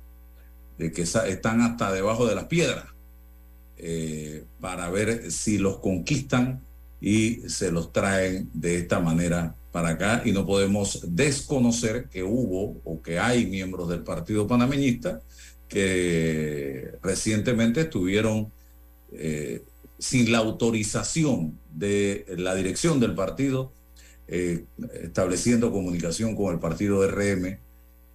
de 0.76 0.92
que 0.92 1.02
están 1.02 1.60
hasta 1.60 1.92
debajo 1.92 2.26
de 2.26 2.34
las 2.34 2.44
piedras, 2.44 2.86
eh, 3.76 4.44
para 4.60 4.90
ver 4.90 5.30
si 5.30 5.58
los 5.58 5.78
conquistan 5.78 6.60
y 7.00 7.48
se 7.48 7.70
los 7.70 7.92
traen 7.92 8.50
de 8.52 8.78
esta 8.78 8.98
manera 8.98 9.54
para 9.70 9.90
acá. 9.90 10.22
Y 10.24 10.32
no 10.32 10.44
podemos 10.44 11.00
desconocer 11.08 12.08
que 12.08 12.24
hubo 12.24 12.80
o 12.84 13.00
que 13.00 13.20
hay 13.20 13.46
miembros 13.46 13.88
del 13.88 14.02
partido 14.02 14.48
panameñista 14.48 15.22
que 15.68 16.92
recientemente 17.02 17.82
estuvieron 17.82 18.50
eh, 19.12 19.62
sin 19.98 20.32
la 20.32 20.38
autorización 20.38 21.58
de 21.72 22.24
la 22.36 22.54
dirección 22.54 23.00
del 23.00 23.14
partido, 23.14 23.72
eh, 24.26 24.64
estableciendo 25.02 25.72
comunicación 25.72 26.36
con 26.36 26.52
el 26.52 26.60
partido 26.60 27.06
RM, 27.08 27.58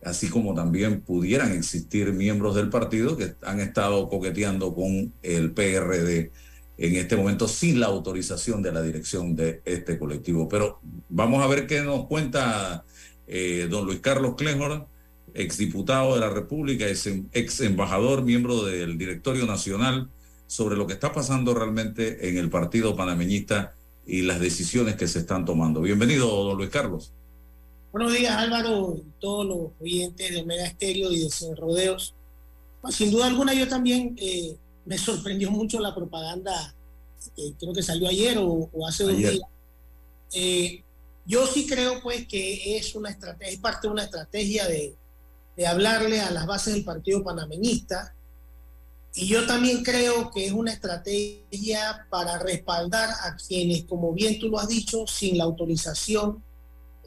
así 0.04 0.30
como 0.30 0.54
también 0.54 1.02
pudieran 1.02 1.52
existir 1.52 2.14
miembros 2.14 2.56
del 2.56 2.70
partido 2.70 3.18
que 3.18 3.36
han 3.42 3.60
estado 3.60 4.10
coqueteando 4.10 4.74
con 4.74 5.14
el 5.22 5.52
PRD 5.52 6.32
en 6.78 6.96
este 6.96 7.16
momento 7.16 7.48
sin 7.48 7.80
la 7.80 7.88
autorización 7.88 8.62
de 8.62 8.72
la 8.72 8.82
dirección 8.82 9.36
de 9.36 9.62
este 9.66 9.98
colectivo. 9.98 10.50
Pero 10.50 10.80
vamos 11.10 11.44
a 11.44 11.48
ver 11.48 11.68
qué 11.68 11.82
nos 11.82 12.08
cuenta 12.08 12.84
eh, 13.28 13.68
don 13.70 13.86
Luis 13.86 14.00
Carlos 14.00 14.36
Clejor, 14.36 14.88
exdiputado 15.34 16.14
de 16.14 16.20
la 16.20 16.30
República, 16.30 16.88
ex, 16.88 17.10
ex 17.32 17.62
embajador, 17.62 18.24
miembro 18.24 18.64
del 18.64 18.98
directorio 18.98 19.46
nacional, 19.46 20.10
sobre 20.48 20.76
lo 20.76 20.86
que 20.86 20.94
está 20.94 21.12
pasando 21.12 21.54
realmente 21.54 22.30
en 22.30 22.38
el 22.38 22.50
partido 22.50 22.96
panameñista 22.96 23.76
y 24.06 24.22
las 24.22 24.40
decisiones 24.40 24.96
que 24.96 25.08
se 25.08 25.20
están 25.20 25.46
tomando. 25.46 25.82
Bienvenido, 25.82 26.28
don 26.28 26.58
Luis 26.58 26.70
Carlos. 26.70 27.12
Buenos 27.92 28.14
días 28.14 28.36
Álvaro 28.36 28.96
y 28.98 29.04
todos 29.20 29.46
los 29.46 29.72
oyentes 29.80 30.32
de 30.32 30.42
Omega 30.42 30.66
Estéreo 30.66 31.12
y 31.12 31.24
de 31.24 31.30
Sin 31.30 31.56
Rodeos. 31.56 32.16
Pues, 32.82 32.96
sin 32.96 33.12
duda 33.12 33.28
alguna 33.28 33.54
yo 33.54 33.68
también 33.68 34.16
eh, 34.20 34.56
me 34.86 34.98
sorprendió 34.98 35.52
mucho 35.52 35.80
la 35.80 35.96
propaganda, 35.96 36.76
eh, 37.38 37.54
creo 37.60 37.74
que 37.74 37.84
salió 37.84 38.08
ayer 38.08 38.38
o, 38.38 38.70
o 38.72 38.88
hace 38.88 39.04
dos 39.04 39.16
días. 39.16 39.40
Eh, 40.34 40.84
yo 41.26 41.48
sí 41.48 41.66
creo 41.68 42.02
pues 42.02 42.28
que 42.28 42.78
es 42.78 42.96
una 42.96 43.10
estrategia, 43.10 43.54
es 43.54 43.60
parte 43.60 43.88
de 43.88 43.94
una 43.94 44.04
estrategia 44.04 44.68
de, 44.68 44.96
de 45.56 45.68
hablarle 45.68 46.22
a 46.22 46.32
las 46.32 46.46
bases 46.46 46.74
del 46.74 46.84
partido 46.84 47.24
panameñista 47.24 48.14
y 49.16 49.28
yo 49.28 49.46
también 49.46 49.84
creo 49.84 50.32
que 50.32 50.48
es 50.48 50.52
una 50.54 50.74
estrategia 50.74 52.08
para 52.10 52.40
respaldar 52.40 53.10
a 53.10 53.36
quienes, 53.36 53.84
como 53.84 54.12
bien 54.12 54.40
tú 54.40 54.50
lo 54.50 54.60
has 54.60 54.68
dicho, 54.68 55.06
sin 55.06 55.38
la 55.38 55.44
autorización 55.44 56.44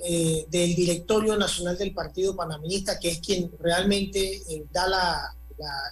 eh, 0.04 0.46
del 0.48 0.76
directorio 0.76 1.36
nacional 1.36 1.76
del 1.76 1.92
partido 1.92 2.36
panameñista, 2.36 3.00
que 3.00 3.10
es 3.10 3.18
quien 3.18 3.50
realmente 3.58 4.36
eh, 4.36 4.64
da 4.70 4.86
la, 4.86 5.36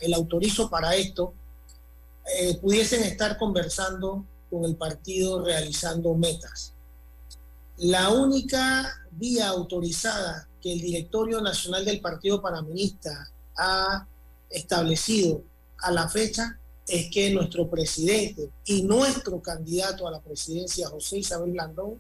el 0.01 0.15
autorizo 0.15 0.71
para 0.71 0.95
esto, 0.95 1.35
eh, 2.39 2.59
pudiesen 2.59 3.03
estar 3.03 3.37
conversando 3.37 4.25
con 4.51 4.65
el 4.65 4.77
partido 4.77 5.45
realizando 5.45 6.15
metas. 6.15 6.74
La 7.79 8.11
única 8.11 8.89
vía 9.11 9.49
autorizada 9.49 10.49
que 10.63 10.73
el 10.73 10.81
directorio 10.81 11.41
nacional 11.41 11.85
del 11.85 12.01
partido 12.01 12.41
panameñista 12.41 13.31
ha 13.57 14.07
establecido 14.49 15.43
a 15.79 15.91
la 15.91 16.09
fecha 16.09 16.59
es 16.87 17.11
que 17.11 17.31
nuestro 17.31 17.69
presidente 17.69 18.51
y 18.65 18.83
nuestro 18.83 19.41
candidato 19.41 20.07
a 20.07 20.11
la 20.11 20.21
presidencia, 20.21 20.89
José 20.89 21.19
Isabel 21.19 21.53
Blandón, 21.53 21.99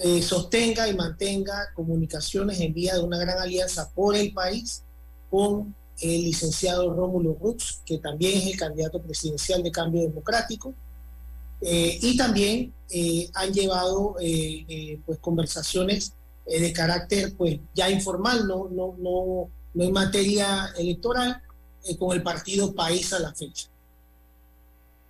eh, 0.00 0.22
sostenga 0.22 0.88
y 0.88 0.94
mantenga 0.94 1.72
comunicaciones 1.74 2.60
en 2.60 2.72
vía 2.72 2.94
de 2.94 3.02
una 3.02 3.18
gran 3.18 3.38
alianza 3.38 3.90
por 3.90 4.16
el 4.16 4.32
país 4.32 4.82
con 5.30 5.74
el 6.00 6.24
licenciado 6.24 6.92
Rómulo 6.92 7.36
Rux, 7.40 7.80
que 7.84 7.98
también 7.98 8.38
es 8.38 8.46
el 8.46 8.56
candidato 8.56 9.00
presidencial 9.00 9.62
de 9.62 9.70
Cambio 9.70 10.02
Democrático, 10.02 10.74
eh, 11.66 11.98
y 12.02 12.16
también 12.16 12.74
eh, 12.90 13.30
han 13.32 13.52
llevado 13.52 14.16
eh, 14.20 15.00
pues 15.06 15.18
conversaciones 15.18 16.12
de 16.46 16.72
carácter 16.74 17.34
pues 17.38 17.58
ya 17.74 17.88
informal, 17.88 18.46
no, 18.46 18.68
no, 18.70 18.94
no, 18.98 19.50
no 19.72 19.84
en 19.84 19.92
materia 19.92 20.66
electoral, 20.76 21.40
con 21.98 22.14
el 22.14 22.22
partido 22.22 22.74
País 22.74 23.12
a 23.14 23.18
la 23.18 23.34
fecha. 23.34 23.68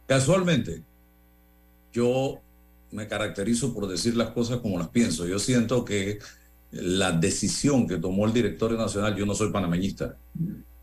Casualmente, 0.07 0.82
yo 1.92 2.40
me 2.92 3.09
caracterizo 3.09 3.74
por 3.74 3.88
decir 3.88 4.16
las 4.16 4.30
cosas 4.30 4.59
como 4.59 4.78
las 4.78 4.88
pienso. 4.88 5.26
Yo 5.26 5.40
siento 5.40 5.84
que 5.84 6.20
la 6.70 7.11
decisión 7.11 7.88
que 7.88 7.96
tomó 7.96 8.26
el 8.26 8.32
directorio 8.32 8.78
nacional, 8.78 9.16
yo 9.16 9.26
no 9.26 9.34
soy 9.34 9.50
panameñista, 9.50 10.16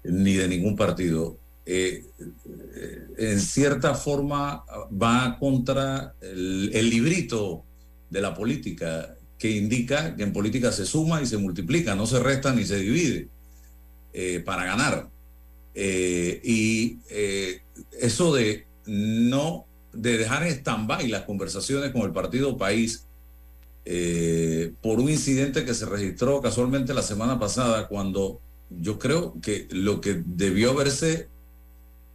ni 0.03 0.34
de 0.34 0.47
ningún 0.49 0.76
partido, 0.76 1.38
eh, 1.64 2.05
eh, 2.18 3.07
en 3.18 3.39
cierta 3.39 3.93
forma 3.93 4.64
va 4.91 5.38
contra 5.39 6.16
el, 6.20 6.89
librito 6.89 7.64
de 8.09 8.20
la 8.20 8.34
política 8.34 9.16
que 9.38 9.51
indica 9.51 10.16
que 10.16 10.24
en 10.24 10.34
política 10.34 10.72
se 10.72 10.86
suma 10.86 11.22
y 11.22 11.28
se 11.28 11.38
multiplica, 11.38 11.95
no 11.95 12.07
se 12.07 12.20
resta 12.20 12.53
ni 12.53 12.66
se 12.66 12.78
divide 12.78 13.28
eh, 14.14 14.41
para 14.43 14.66
ganar. 14.66 15.09
Y 15.74 16.99
eso 17.97 18.34
de 18.34 18.66
no, 18.86 19.66
de 19.93 20.18
dejar 20.18 20.43
en 20.43 20.53
stand-by 20.53 21.07
las 21.07 21.24
conversaciones 21.24 21.91
con 21.91 22.01
el 22.01 22.12
partido 22.12 22.57
País 22.57 23.05
por 24.82 24.99
un 24.99 25.09
incidente 25.09 25.64
que 25.64 25.74
se 25.74 25.86
registró 25.86 26.41
casualmente 26.41 26.93
la 26.93 27.01
semana 27.01 27.39
pasada 27.39 27.88
cuando 27.88 28.41
yo 28.70 28.99
creo 28.99 29.39
que 29.41 29.68
lo 29.72 30.01
que 30.01 30.22
debió 30.26 30.72
haberse 30.72 31.30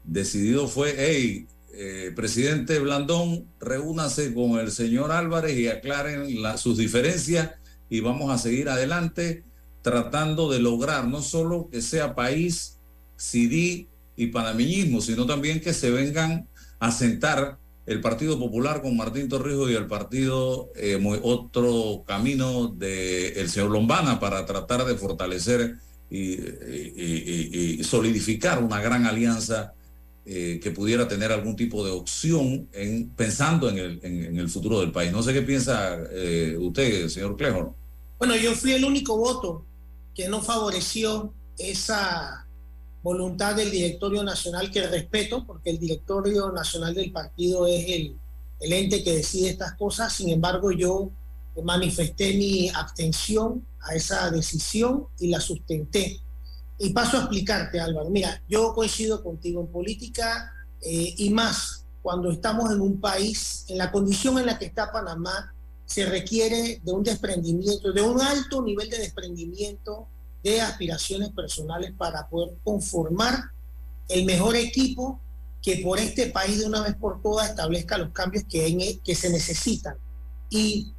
decidido 0.06 0.68
fue, 0.68 0.94
hey, 0.96 1.46
eh, 1.74 2.12
presidente 2.16 2.78
Blandón, 2.78 3.46
reúnase 3.60 4.32
con 4.32 4.58
el 4.58 4.70
señor 4.70 5.12
Álvarez 5.12 5.56
y 5.58 5.68
aclaren 5.68 6.40
la- 6.42 6.56
sus 6.56 6.78
diferencias 6.78 7.50
y 7.90 8.00
vamos 8.00 8.30
a 8.30 8.38
seguir 8.38 8.68
adelante 8.68 9.44
tratando 9.82 10.50
de 10.50 10.58
lograr 10.58 11.06
no 11.06 11.22
solo 11.22 11.68
que 11.70 11.82
sea 11.82 12.14
país, 12.14 12.78
CD 13.16 13.86
y 14.16 14.26
panameñismo, 14.28 15.00
sino 15.00 15.26
también 15.26 15.60
que 15.60 15.72
se 15.74 15.90
vengan 15.90 16.48
a 16.78 16.90
sentar 16.90 17.58
el 17.86 18.00
Partido 18.00 18.38
Popular 18.38 18.82
con 18.82 18.96
Martín 18.96 19.28
Torrijos 19.28 19.70
y 19.70 19.74
el 19.74 19.86
partido 19.86 20.70
eh, 20.74 20.96
muy- 20.98 21.20
otro 21.22 22.02
camino 22.06 22.66
del 22.68 23.48
señor 23.48 23.70
Lombana 23.70 24.18
para 24.18 24.44
tratar 24.44 24.84
de 24.86 24.96
fortalecer 24.96 25.76
y 26.10 27.82
solidificar 27.84 28.62
una 28.62 28.80
gran 28.80 29.06
alianza 29.06 29.74
eh, 30.28 30.58
que 30.60 30.72
pudiera 30.72 31.06
tener 31.06 31.30
algún 31.30 31.54
tipo 31.54 31.84
de 31.84 31.92
opción 31.92 32.68
en, 32.72 33.10
pensando 33.10 33.70
en 33.70 33.78
el, 33.78 34.48
futuro 34.48 34.80
del 34.80 34.90
país. 34.90 35.12
No 35.12 35.22
sé 35.22 35.32
qué 35.32 35.42
piensa 35.42 35.96
eh, 36.10 36.56
usted, 36.58 37.08
señor 37.08 37.36
Clejo. 37.36 37.76
Bueno, 38.18 38.34
yo 38.34 38.52
fui 38.54 38.72
el 38.72 38.84
único 38.84 39.16
voto 39.16 39.64
que 40.14 40.28
no 40.28 40.42
favoreció 40.42 41.32
esa 41.56 42.46
voluntad 43.02 43.54
del 43.54 43.70
directorio 43.70 44.24
nacional 44.24 44.70
que 44.70 44.86
respeto, 44.88 45.46
porque 45.46 45.70
el 45.70 45.78
directorio 45.78 46.50
nacional 46.50 46.92
del 46.92 47.12
partido 47.12 47.68
es 47.68 47.86
el 47.86 48.16
ente 48.72 49.04
que 49.04 49.12
decide 49.12 49.50
estas 49.50 49.74
cosas. 49.74 50.12
Sin 50.12 50.30
embargo, 50.30 50.72
yo 50.72 51.12
manifesté 51.62 52.34
mi 52.34 52.68
abstención 52.68 53.64
a 53.80 53.94
esa 53.94 54.30
decisión 54.30 55.06
y 55.18 55.28
la 55.28 55.40
sustenté. 55.40 56.20
Y 56.78 56.90
paso 56.90 57.16
a 57.16 57.20
explicarte, 57.20 57.80
Álvaro. 57.80 58.10
Mira, 58.10 58.42
yo 58.48 58.74
coincido 58.74 59.22
contigo 59.22 59.60
en 59.62 59.68
política 59.68 60.52
eh, 60.82 61.14
y 61.16 61.30
más 61.30 61.84
cuando 62.02 62.30
estamos 62.30 62.70
en 62.70 62.80
un 62.80 63.00
país, 63.00 63.64
en 63.68 63.78
la 63.78 63.90
condición 63.90 64.38
en 64.38 64.46
la 64.46 64.58
que 64.58 64.66
está 64.66 64.92
Panamá, 64.92 65.52
se 65.86 66.04
requiere 66.06 66.80
de 66.84 66.92
un 66.92 67.02
desprendimiento, 67.02 67.92
de 67.92 68.02
un 68.02 68.20
alto 68.20 68.62
nivel 68.62 68.90
de 68.90 68.98
desprendimiento 68.98 70.06
de 70.42 70.60
aspiraciones 70.60 71.30
personales 71.30 71.92
para 71.96 72.28
poder 72.28 72.56
conformar 72.62 73.50
el 74.08 74.24
mejor 74.24 74.54
equipo 74.56 75.20
que 75.62 75.78
por 75.78 75.98
este 75.98 76.26
país 76.28 76.60
de 76.60 76.66
una 76.66 76.82
vez 76.82 76.94
por 76.94 77.20
todas 77.22 77.48
establezca 77.50 77.98
los 77.98 78.10
cambios 78.12 78.44
que, 78.48 78.66
en- 78.68 79.00
que 79.00 79.14
se 79.16 79.30
necesitan. 79.30 79.96
Y 80.50 80.92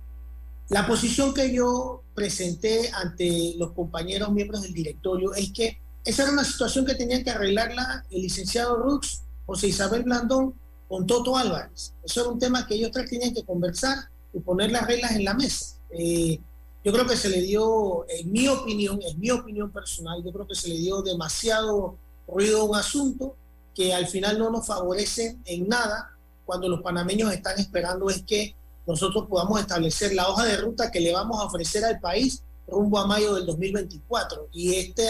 la 0.69 0.85
posición 0.85 1.33
que 1.33 1.53
yo 1.53 2.03
presenté 2.13 2.91
ante 2.93 3.53
los 3.57 3.71
compañeros 3.71 4.31
miembros 4.31 4.63
del 4.63 4.73
directorio 4.73 5.33
es 5.33 5.51
que 5.53 5.79
esa 6.03 6.23
era 6.23 6.31
una 6.31 6.43
situación 6.43 6.85
que 6.85 6.95
tenían 6.95 7.23
que 7.23 7.29
arreglarla 7.29 8.05
el 8.09 8.21
licenciado 8.21 8.77
Rux, 8.77 9.23
José 9.45 9.67
Isabel 9.67 10.03
Blandón, 10.03 10.55
con 10.87 11.05
Toto 11.05 11.37
Álvarez. 11.37 11.93
Eso 12.03 12.21
era 12.21 12.29
un 12.29 12.39
tema 12.39 12.65
que 12.65 12.75
ellos 12.75 12.91
tres 12.91 13.09
tenían 13.09 13.33
que 13.33 13.43
conversar 13.43 13.97
y 14.33 14.39
poner 14.39 14.71
las 14.71 14.87
reglas 14.87 15.11
en 15.11 15.25
la 15.25 15.33
mesa. 15.33 15.77
Eh, 15.91 16.39
yo 16.83 16.93
creo 16.93 17.05
que 17.05 17.17
se 17.17 17.29
le 17.29 17.41
dio, 17.41 18.05
en 18.09 18.31
mi 18.31 18.47
opinión, 18.47 18.99
en 19.01 19.19
mi 19.19 19.31
opinión 19.31 19.71
personal, 19.71 20.23
yo 20.23 20.31
creo 20.31 20.47
que 20.47 20.55
se 20.55 20.69
le 20.69 20.75
dio 20.75 21.01
demasiado 21.01 21.97
ruido 22.27 22.61
a 22.61 22.63
un 22.65 22.75
asunto 22.75 23.35
que 23.75 23.93
al 23.93 24.07
final 24.07 24.39
no 24.39 24.49
nos 24.49 24.65
favorece 24.65 25.37
en 25.45 25.67
nada 25.67 26.17
cuando 26.45 26.69
los 26.69 26.81
panameños 26.81 27.31
están 27.33 27.59
esperando 27.59 28.09
es 28.09 28.23
que 28.23 28.55
nosotros 28.87 29.25
podamos 29.29 29.59
establecer 29.59 30.13
la 30.13 30.29
hoja 30.29 30.45
de 30.45 30.57
ruta 30.57 30.89
que 30.89 31.01
le 31.01 31.11
vamos 31.11 31.39
a 31.39 31.45
ofrecer 31.45 31.83
al 31.83 31.99
país 31.99 32.41
rumbo 32.67 32.97
a 32.99 33.05
mayo 33.05 33.35
del 33.35 33.45
2024. 33.45 34.49
Y 34.53 34.75
este, 34.75 35.07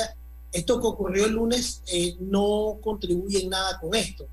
esto 0.51 0.81
que 0.81 0.87
ocurrió 0.87 1.25
el 1.25 1.33
lunes 1.33 1.81
eh, 1.87 2.15
no 2.19 2.79
contribuye 2.81 3.43
en 3.43 3.49
nada 3.49 3.79
con 3.79 3.95
esto. 3.95 4.27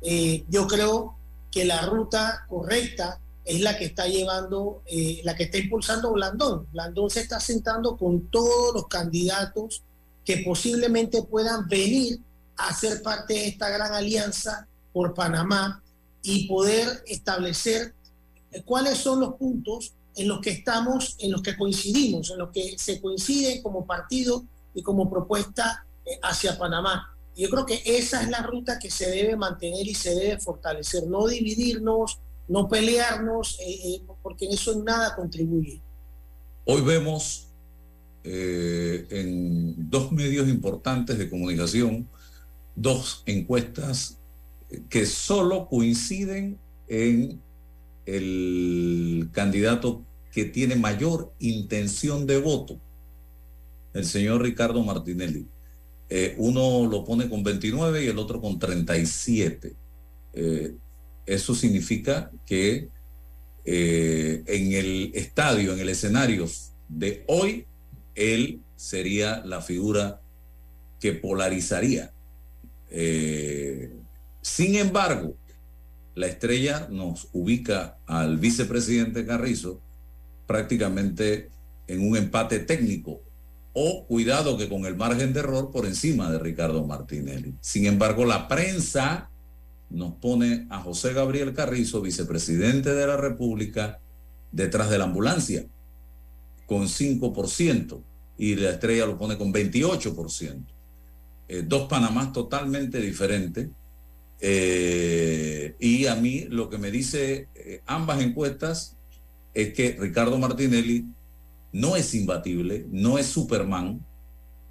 Eh, 0.00 0.44
yo 0.48 0.66
creo 0.66 1.16
que 1.50 1.64
la 1.64 1.82
ruta 1.82 2.46
correcta 2.48 3.20
es 3.44 3.60
la 3.60 3.76
que 3.78 3.86
está 3.86 4.06
llevando, 4.06 4.82
eh, 4.86 5.20
la 5.24 5.34
que 5.34 5.44
está 5.44 5.58
impulsando 5.58 6.12
Blandón. 6.12 6.66
Blandón 6.72 7.10
se 7.10 7.20
está 7.20 7.40
sentando 7.40 7.96
con 7.96 8.28
todos 8.28 8.74
los 8.74 8.88
candidatos 8.88 9.82
que 10.24 10.38
posiblemente 10.38 11.22
puedan 11.22 11.68
venir 11.68 12.20
a 12.56 12.74
ser 12.74 13.02
parte 13.02 13.34
de 13.34 13.48
esta 13.48 13.70
gran 13.70 13.94
alianza 13.94 14.66
por 14.92 15.14
Panamá 15.14 15.82
y 16.22 16.46
poder 16.46 17.02
establecer 17.06 17.94
cuáles 18.64 18.98
son 18.98 19.20
los 19.20 19.34
puntos 19.34 19.94
en 20.16 20.28
los 20.28 20.40
que 20.40 20.50
estamos, 20.50 21.16
en 21.18 21.32
los 21.32 21.42
que 21.42 21.56
coincidimos, 21.56 22.30
en 22.30 22.38
los 22.38 22.50
que 22.50 22.76
se 22.78 23.00
coinciden 23.00 23.62
como 23.62 23.86
partido 23.86 24.44
y 24.74 24.82
como 24.82 25.10
propuesta 25.10 25.86
eh, 26.04 26.18
hacia 26.22 26.58
Panamá. 26.58 27.14
Yo 27.36 27.48
creo 27.50 27.64
que 27.64 27.80
esa 27.84 28.22
es 28.22 28.30
la 28.30 28.42
ruta 28.42 28.80
que 28.80 28.90
se 28.90 29.08
debe 29.10 29.36
mantener 29.36 29.86
y 29.86 29.94
se 29.94 30.14
debe 30.14 30.40
fortalecer, 30.40 31.06
no 31.06 31.28
dividirnos, 31.28 32.18
no 32.48 32.68
pelearnos, 32.68 33.60
eh, 33.60 33.78
eh, 33.84 34.02
porque 34.22 34.46
eso 34.46 34.72
en 34.72 34.84
nada 34.84 35.14
contribuye. 35.14 35.80
Hoy 36.64 36.80
vemos 36.80 37.48
eh, 38.24 39.06
en 39.10 39.88
dos 39.88 40.10
medios 40.10 40.48
importantes 40.48 41.16
de 41.16 41.30
comunicación 41.30 42.08
dos 42.74 43.22
encuestas 43.26 44.18
que 44.88 45.06
solo 45.06 45.68
coinciden 45.68 46.58
en 46.88 47.40
el 48.16 49.28
candidato 49.32 50.04
que 50.32 50.44
tiene 50.44 50.76
mayor 50.76 51.32
intención 51.38 52.26
de 52.26 52.38
voto, 52.38 52.80
el 53.92 54.04
señor 54.04 54.42
Ricardo 54.42 54.82
Martinelli. 54.82 55.46
Eh, 56.08 56.34
uno 56.38 56.86
lo 56.86 57.04
pone 57.04 57.28
con 57.28 57.42
29 57.42 58.04
y 58.04 58.08
el 58.08 58.18
otro 58.18 58.40
con 58.40 58.58
37. 58.58 59.74
Eh, 60.32 60.74
eso 61.26 61.54
significa 61.54 62.30
que 62.46 62.88
eh, 63.64 64.42
en 64.46 64.72
el 64.72 65.10
estadio, 65.14 65.74
en 65.74 65.80
el 65.80 65.90
escenario 65.90 66.46
de 66.88 67.24
hoy, 67.26 67.66
él 68.14 68.62
sería 68.76 69.42
la 69.44 69.60
figura 69.60 70.22
que 70.98 71.12
polarizaría. 71.12 72.12
Eh, 72.90 73.92
sin 74.40 74.76
embargo, 74.76 75.36
la 76.18 76.26
estrella 76.26 76.88
nos 76.90 77.28
ubica 77.32 77.98
al 78.06 78.38
vicepresidente 78.38 79.24
Carrizo 79.24 79.80
prácticamente 80.48 81.48
en 81.86 82.00
un 82.00 82.16
empate 82.16 82.58
técnico 82.58 83.20
o 83.72 84.04
cuidado 84.04 84.58
que 84.58 84.68
con 84.68 84.84
el 84.84 84.96
margen 84.96 85.32
de 85.32 85.40
error 85.40 85.70
por 85.70 85.86
encima 85.86 86.28
de 86.28 86.40
Ricardo 86.40 86.84
Martinelli. 86.84 87.54
Sin 87.60 87.86
embargo, 87.86 88.24
la 88.24 88.48
prensa 88.48 89.30
nos 89.90 90.14
pone 90.14 90.66
a 90.70 90.80
José 90.80 91.12
Gabriel 91.12 91.54
Carrizo, 91.54 92.00
vicepresidente 92.00 92.94
de 92.94 93.06
la 93.06 93.16
República, 93.16 94.00
detrás 94.50 94.90
de 94.90 94.98
la 94.98 95.04
ambulancia, 95.04 95.66
con 96.66 96.88
5%, 96.88 98.02
y 98.38 98.56
la 98.56 98.70
estrella 98.70 99.06
lo 99.06 99.16
pone 99.16 99.38
con 99.38 99.52
28%. 99.52 100.64
Eh, 101.46 101.62
dos 101.64 101.88
Panamás 101.88 102.32
totalmente 102.32 103.00
diferentes. 103.00 103.68
Eh, 104.40 105.74
y 105.78 106.06
a 106.06 106.14
mí 106.14 106.46
lo 106.48 106.70
que 106.70 106.78
me 106.78 106.90
dice 106.90 107.48
eh, 107.54 107.82
ambas 107.86 108.20
encuestas 108.20 108.96
es 109.54 109.72
que 109.74 109.96
Ricardo 109.98 110.38
Martinelli 110.38 111.06
no 111.72 111.96
es 111.96 112.14
imbatible, 112.14 112.86
no 112.90 113.18
es 113.18 113.26
Superman, 113.26 114.04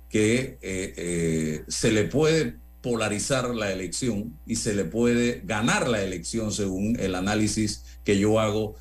que 0.10 0.58
eh, 0.62 0.94
eh, 0.98 1.64
se 1.68 1.92
le 1.92 2.06
puede 2.06 2.56
polarizar 2.82 3.54
la 3.54 3.72
elección 3.72 4.38
y 4.46 4.56
se 4.56 4.74
le 4.74 4.86
puede 4.86 5.42
ganar 5.46 5.90
la 5.90 6.02
elección 6.02 6.52
según 6.52 6.98
el 7.00 7.16
análisis 7.16 7.84
que 8.04 8.18
yo 8.18 8.40
hago 8.40 8.76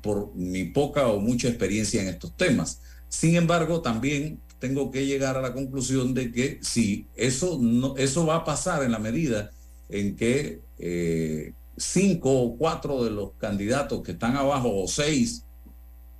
por 0.00 0.34
mi 0.34 0.64
poca 0.64 1.08
o 1.08 1.20
mucha 1.20 1.46
experiencia 1.46 2.00
en 2.00 2.08
estos 2.08 2.34
temas. 2.34 2.80
Sin 3.10 3.36
embargo, 3.36 3.82
también 3.82 4.40
tengo 4.58 4.90
que 4.90 5.04
llegar 5.04 5.36
a 5.36 5.42
la 5.42 5.52
conclusión 5.52 6.14
de 6.14 6.32
que 6.32 6.58
si 6.62 7.06
eso, 7.16 7.58
no, 7.60 7.94
eso 7.98 8.24
va 8.24 8.36
a 8.36 8.44
pasar 8.44 8.82
en 8.82 8.92
la 8.92 8.98
medida 8.98 9.50
en 9.92 10.16
que 10.16 10.62
eh, 10.78 11.52
cinco 11.76 12.32
o 12.32 12.56
cuatro 12.56 13.04
de 13.04 13.10
los 13.10 13.32
candidatos 13.38 14.02
que 14.02 14.12
están 14.12 14.36
abajo 14.36 14.74
o 14.74 14.88
seis, 14.88 15.44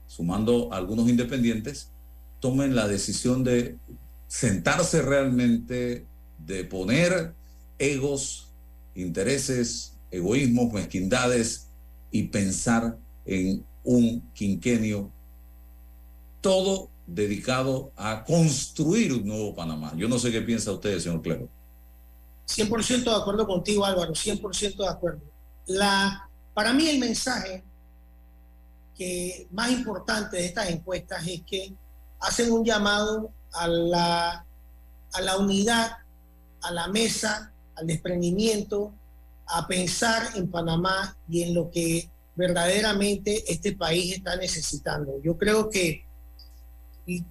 sumando 0.07 0.73
algunos 0.73 1.09
independientes, 1.09 1.91
tomen 2.39 2.75
la 2.77 2.87
decisión 2.87 3.43
de 3.43 3.79
sentarse 4.29 5.01
realmente, 5.01 6.07
de 6.39 6.64
poner 6.64 7.35
egos, 7.79 8.49
intereses, 8.95 9.97
egoísmos, 10.11 10.73
mezquindades 10.73 11.68
y 12.11 12.25
pensar 12.25 12.99
en 13.25 13.64
un 13.85 14.20
quinquenio 14.35 15.11
todo 16.43 16.91
dedicado 17.07 17.91
a 17.97 18.23
construir 18.25 19.14
un 19.14 19.27
nuevo 19.27 19.55
Panamá. 19.55 19.95
Yo 19.97 20.09
no 20.09 20.18
sé 20.18 20.31
qué 20.31 20.43
piensa 20.43 20.73
usted, 20.73 20.99
señor 20.99 21.23
Clero. 21.23 21.49
100% 22.47 23.05
de 23.05 23.14
acuerdo 23.14 23.47
contigo, 23.47 23.84
Álvaro, 23.84 24.12
100% 24.12 24.76
de 24.76 24.88
acuerdo. 24.88 25.22
La, 25.66 26.28
para 26.55 26.72
mí 26.72 26.88
el 26.88 26.99
mensaje 26.99 27.64
que 28.97 29.47
más 29.51 29.70
importante 29.70 30.36
de 30.36 30.47
estas 30.47 30.68
encuestas 30.68 31.26
es 31.26 31.43
que 31.43 31.72
hacen 32.20 32.53
un 32.53 32.64
llamado 32.64 33.30
a 33.53 33.66
la, 33.66 34.47
a 35.12 35.20
la 35.20 35.36
unidad, 35.38 35.93
a 36.62 36.70
la 36.70 36.88
mesa, 36.88 37.53
al 37.74 37.86
desprendimiento, 37.86 38.93
a 39.47 39.66
pensar 39.66 40.30
en 40.36 40.51
Panamá 40.51 41.16
y 41.28 41.43
en 41.43 41.55
lo 41.55 41.70
que 41.70 42.09
verdaderamente 42.34 43.45
este 43.53 43.72
país 43.72 44.14
está 44.14 44.36
necesitando. 44.36 45.20
Yo 45.22 45.36
creo 45.36 45.68
que 45.68 46.05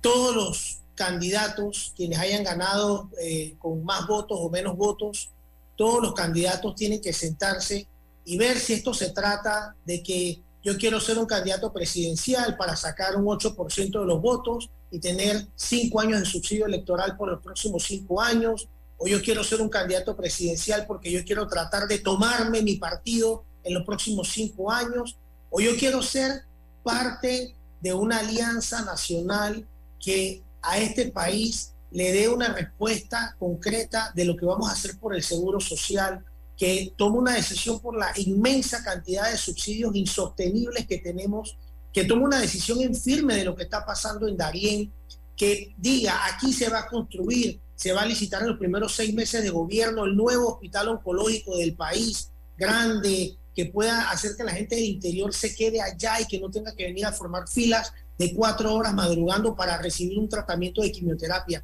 todos 0.01 0.35
los 0.35 0.80
candidatos, 1.01 1.93
quienes 1.97 2.19
hayan 2.19 2.43
ganado 2.43 3.09
eh, 3.19 3.55
con 3.57 3.83
más 3.83 4.05
votos 4.05 4.37
o 4.39 4.51
menos 4.51 4.77
votos, 4.77 5.31
todos 5.75 5.99
los 5.99 6.13
candidatos 6.13 6.75
tienen 6.75 7.01
que 7.01 7.11
sentarse 7.11 7.87
y 8.23 8.37
ver 8.37 8.59
si 8.59 8.73
esto 8.73 8.93
se 8.93 9.09
trata 9.09 9.75
de 9.83 10.03
que 10.03 10.39
yo 10.63 10.77
quiero 10.77 10.99
ser 10.99 11.17
un 11.17 11.25
candidato 11.25 11.73
presidencial 11.73 12.55
para 12.55 12.75
sacar 12.75 13.15
un 13.15 13.25
8% 13.25 13.99
de 13.99 14.05
los 14.05 14.21
votos 14.21 14.69
y 14.91 14.99
tener 14.99 15.47
cinco 15.55 16.01
años 16.01 16.19
de 16.19 16.27
subsidio 16.27 16.67
electoral 16.67 17.17
por 17.17 17.31
los 17.31 17.41
próximos 17.41 17.83
cinco 17.83 18.21
años, 18.21 18.67
o 18.99 19.07
yo 19.07 19.23
quiero 19.23 19.43
ser 19.43 19.59
un 19.59 19.69
candidato 19.69 20.15
presidencial 20.15 20.85
porque 20.85 21.11
yo 21.11 21.25
quiero 21.25 21.47
tratar 21.47 21.87
de 21.87 21.97
tomarme 21.97 22.61
mi 22.61 22.75
partido 22.75 23.43
en 23.63 23.73
los 23.73 23.83
próximos 23.87 24.29
cinco 24.29 24.71
años, 24.71 25.17
o 25.49 25.59
yo 25.59 25.75
quiero 25.79 26.03
ser 26.03 26.43
parte 26.83 27.55
de 27.79 27.91
una 27.91 28.19
alianza 28.19 28.85
nacional 28.85 29.65
que 29.99 30.43
a 30.61 30.77
este 30.77 31.11
país 31.11 31.73
le 31.91 32.11
dé 32.11 32.29
una 32.29 32.53
respuesta 32.53 33.35
concreta 33.37 34.11
de 34.15 34.25
lo 34.25 34.35
que 34.37 34.45
vamos 34.45 34.69
a 34.69 34.73
hacer 34.73 34.97
por 34.97 35.15
el 35.15 35.23
seguro 35.23 35.59
social, 35.59 36.23
que 36.57 36.93
tome 36.95 37.17
una 37.17 37.33
decisión 37.33 37.79
por 37.79 37.97
la 37.97 38.11
inmensa 38.17 38.83
cantidad 38.83 39.29
de 39.29 39.37
subsidios 39.37 39.95
insostenibles 39.95 40.87
que 40.87 40.99
tenemos, 40.99 41.57
que 41.91 42.05
tome 42.05 42.23
una 42.23 42.39
decisión 42.39 42.81
en 42.81 42.95
firme 42.95 43.35
de 43.35 43.45
lo 43.45 43.55
que 43.55 43.63
está 43.63 43.85
pasando 43.85 44.27
en 44.27 44.37
Darién, 44.37 44.91
que 45.35 45.73
diga 45.77 46.25
aquí 46.25 46.53
se 46.53 46.69
va 46.69 46.79
a 46.79 46.87
construir 46.87 47.59
se 47.81 47.93
va 47.93 48.03
a 48.03 48.05
licitar 48.05 48.43
en 48.43 48.49
los 48.49 48.59
primeros 48.59 48.93
seis 48.93 49.11
meses 49.11 49.41
de 49.41 49.49
gobierno 49.49 50.05
el 50.05 50.15
nuevo 50.15 50.49
hospital 50.49 50.89
oncológico 50.89 51.57
del 51.57 51.73
país, 51.73 52.29
grande, 52.55 53.35
que 53.55 53.65
pueda 53.65 54.11
hacer 54.11 54.35
que 54.37 54.43
la 54.43 54.51
gente 54.51 54.75
del 54.75 54.85
interior 54.85 55.33
se 55.33 55.55
quede 55.55 55.81
allá 55.81 56.21
y 56.21 56.27
que 56.27 56.39
no 56.39 56.51
tenga 56.51 56.75
que 56.75 56.85
venir 56.85 57.07
a 57.07 57.11
formar 57.11 57.47
filas 57.47 57.91
de 58.17 58.33
cuatro 58.33 58.73
horas 58.73 58.93
madrugando 58.93 59.55
para 59.55 59.77
recibir 59.77 60.19
un 60.19 60.29
tratamiento 60.29 60.81
de 60.81 60.91
quimioterapia. 60.91 61.63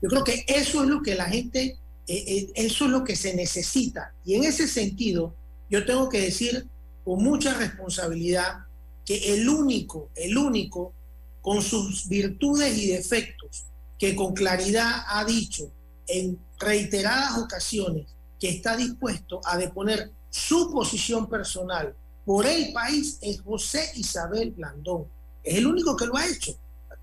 Yo 0.00 0.08
creo 0.08 0.24
que 0.24 0.44
eso 0.46 0.82
es 0.82 0.88
lo 0.88 1.02
que 1.02 1.14
la 1.14 1.26
gente, 1.26 1.78
eh, 2.06 2.24
eh, 2.26 2.52
eso 2.54 2.84
es 2.84 2.90
lo 2.90 3.02
que 3.02 3.16
se 3.16 3.34
necesita. 3.34 4.14
Y 4.24 4.34
en 4.34 4.44
ese 4.44 4.68
sentido, 4.68 5.34
yo 5.68 5.84
tengo 5.84 6.08
que 6.08 6.20
decir 6.20 6.68
con 7.04 7.22
mucha 7.22 7.54
responsabilidad 7.54 8.58
que 9.04 9.34
el 9.34 9.48
único, 9.48 10.10
el 10.14 10.36
único, 10.36 10.92
con 11.40 11.62
sus 11.62 12.08
virtudes 12.08 12.76
y 12.76 12.88
defectos, 12.88 13.66
que 13.98 14.14
con 14.14 14.34
claridad 14.34 15.04
ha 15.08 15.24
dicho 15.24 15.70
en 16.08 16.38
reiteradas 16.58 17.38
ocasiones 17.38 18.06
que 18.38 18.48
está 18.48 18.76
dispuesto 18.76 19.40
a 19.44 19.56
deponer 19.56 20.10
su 20.30 20.70
posición 20.72 21.28
personal 21.28 21.94
por 22.24 22.44
el 22.44 22.72
país 22.72 23.18
es 23.22 23.40
José 23.40 23.92
Isabel 23.94 24.50
Blandón. 24.50 25.06
Es 25.46 25.58
el 25.58 25.66
único 25.66 25.96
que 25.96 26.06
lo 26.06 26.16
ha 26.16 26.26
hecho. 26.26 26.52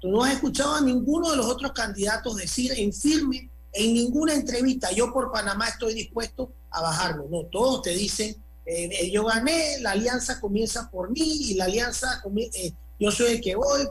Tú 0.02 0.10
no 0.10 0.22
has 0.22 0.34
escuchado 0.34 0.76
a 0.76 0.82
ninguno 0.82 1.32
de 1.32 1.38
los 1.38 1.46
otros 1.46 1.72
candidatos 1.72 2.36
decir 2.36 2.74
en 2.76 2.92
firme, 2.92 3.50
en 3.72 3.94
ninguna 3.94 4.34
entrevista, 4.34 4.92
yo 4.92 5.14
por 5.14 5.32
Panamá 5.32 5.70
estoy 5.70 5.94
dispuesto 5.94 6.52
a 6.70 6.82
bajarlo. 6.82 7.26
No, 7.30 7.46
todos 7.46 7.82
te 7.84 7.92
dicen, 7.92 8.36
eh, 8.66 8.90
eh, 8.92 9.12
yo 9.12 9.24
gané, 9.24 9.80
la 9.80 9.92
alianza 9.92 10.42
comienza 10.42 10.90
por 10.92 11.10
mí 11.10 11.22
y 11.22 11.54
la 11.54 11.66
alianza, 11.66 12.22
eh, 12.54 12.74
yo 13.00 13.12
soy 13.12 13.34
el 13.34 13.42
que 13.42 13.56
voy, 13.56 13.88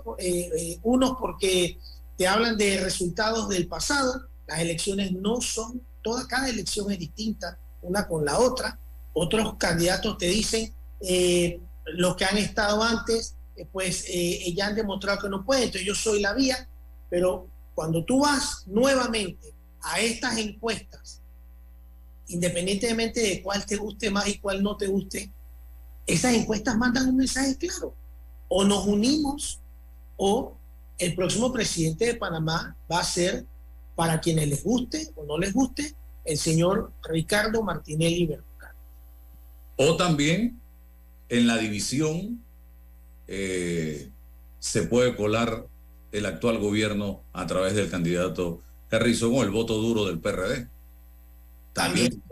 unos 0.83 1.17
porque 1.19 1.79
te 2.19 2.27
hablan 2.27 2.59
de 2.59 2.79
resultados 2.79 3.49
del 3.49 3.67
pasado, 3.67 4.23
las 4.47 4.61
elecciones 4.61 5.13
no 5.13 5.41
son, 5.41 5.81
toda, 6.03 6.27
cada 6.27 6.51
elección 6.51 6.91
es 6.93 6.99
distinta 6.99 7.59
una 7.81 8.07
con 8.07 8.25
la 8.25 8.39
otra, 8.39 8.79
otros 9.15 9.55
candidatos 9.57 10.19
te 10.19 10.27
dicen, 10.27 10.73
los 11.87 12.17
que 12.17 12.25
han 12.25 12.39
estado 12.39 12.83
antes, 12.83 13.35
pues 13.71 14.07
ya 14.55 14.67
han 14.67 14.75
demostrado 14.75 15.21
que 15.21 15.29
no 15.29 15.45
pueden, 15.45 15.65
entonces 15.65 15.87
yo 15.87 15.95
soy 15.95 16.21
la 16.21 16.35
vía, 16.35 16.69
pero 17.11 17.49
cuando 17.75 18.05
tú 18.05 18.21
vas 18.21 18.65
nuevamente 18.67 19.55
a 19.83 20.01
estas 20.01 20.39
encuestas 20.39 21.23
independientemente 22.29 23.21
de 23.21 23.43
cuál 23.43 23.65
te 23.67 23.77
guste 23.77 24.11
más 24.11 24.27
y 24.29 24.39
cuál 24.39 24.63
no 24.63 24.77
te 24.77 24.87
guste, 24.87 25.31
esas 26.07 26.35
encuestas 26.35 26.77
mandan 26.77 27.09
un 27.09 27.17
mensaje 27.17 27.57
claro. 27.57 27.95
O 28.49 28.65
nos 28.65 28.87
unimos 28.87 29.61
o 30.17 30.57
el 30.99 31.15
próximo 31.15 31.53
presidente 31.53 32.07
de 32.07 32.15
Panamá 32.15 32.77
va 32.91 33.01
a 33.01 33.05
ser, 33.05 33.47
para 33.95 34.21
quienes 34.21 34.49
les 34.49 34.65
guste 34.65 35.11
o 35.17 35.25
no 35.25 35.37
les 35.37 35.53
guste, 35.53 35.95
el 36.25 36.39
señor 36.39 36.93
Ricardo 37.03 37.63
Martinelli 37.63 38.27
Berlucano. 38.27 38.79
O 39.77 39.97
también 39.97 40.61
en 41.29 41.47
la 41.47 41.59
división 41.59 42.43
eh, 43.29 44.11
se 44.59 44.83
puede 44.85 45.17
colar 45.17 45.67
el 46.13 46.27
actual 46.27 46.59
gobierno 46.59 47.23
a 47.33 47.47
través 47.47 47.75
del 47.75 47.91
candidato 47.91 48.61
Harrison 48.91 49.33
o 49.35 49.43
el 49.43 49.51
voto 49.51 49.79
duro 49.79 50.07
del 50.07 50.21
PRD. 50.21 50.69
También, 51.73 52.23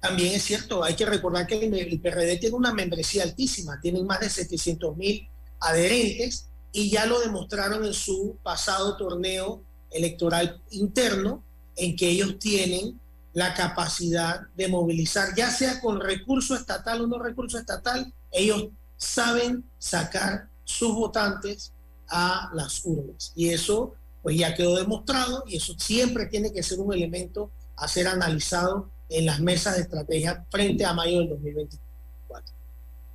también 0.00 0.34
es 0.34 0.42
cierto, 0.42 0.82
hay 0.82 0.94
que 0.94 1.06
recordar 1.06 1.46
que 1.46 1.64
el, 1.64 2.00
PRD 2.00 2.38
tiene 2.38 2.56
una 2.56 2.74
membresía 2.74 3.22
altísima, 3.22 3.80
tienen 3.80 4.04
más 4.04 4.18
de 4.18 4.30
700 4.30 4.96
mil 4.96 5.28
adherentes 5.60 6.48
y 6.72 6.90
ya 6.90 7.06
lo 7.06 7.20
demostraron 7.20 7.84
en 7.84 7.94
su 7.94 8.36
pasado 8.42 8.96
torneo 8.96 9.62
electoral 9.92 10.60
interno, 10.72 11.44
en 11.76 11.94
que 11.94 12.08
ellos 12.08 12.38
tienen 12.38 12.98
la 13.32 13.54
capacidad 13.54 14.40
de 14.56 14.68
movilizar, 14.68 15.34
ya 15.36 15.50
sea 15.50 15.80
con 15.80 16.00
recurso 16.00 16.54
estatal 16.54 17.02
o 17.02 17.06
no 17.06 17.18
recurso 17.18 17.58
estatal, 17.58 18.12
ellos 18.32 18.68
saben 19.02 19.64
sacar 19.78 20.48
sus 20.64 20.94
votantes 20.94 21.72
a 22.08 22.50
las 22.54 22.84
urnas. 22.84 23.32
Y 23.34 23.48
eso 23.48 23.94
pues 24.22 24.36
ya 24.36 24.54
quedó 24.54 24.76
demostrado 24.76 25.42
y 25.46 25.56
eso 25.56 25.74
siempre 25.76 26.26
tiene 26.26 26.52
que 26.52 26.62
ser 26.62 26.78
un 26.78 26.92
elemento 26.92 27.50
a 27.76 27.88
ser 27.88 28.06
analizado 28.06 28.90
en 29.08 29.26
las 29.26 29.40
mesas 29.40 29.76
de 29.76 29.82
estrategia 29.82 30.46
frente 30.50 30.84
a 30.84 30.94
mayo 30.94 31.18
del 31.18 31.30
2024. 31.30 32.54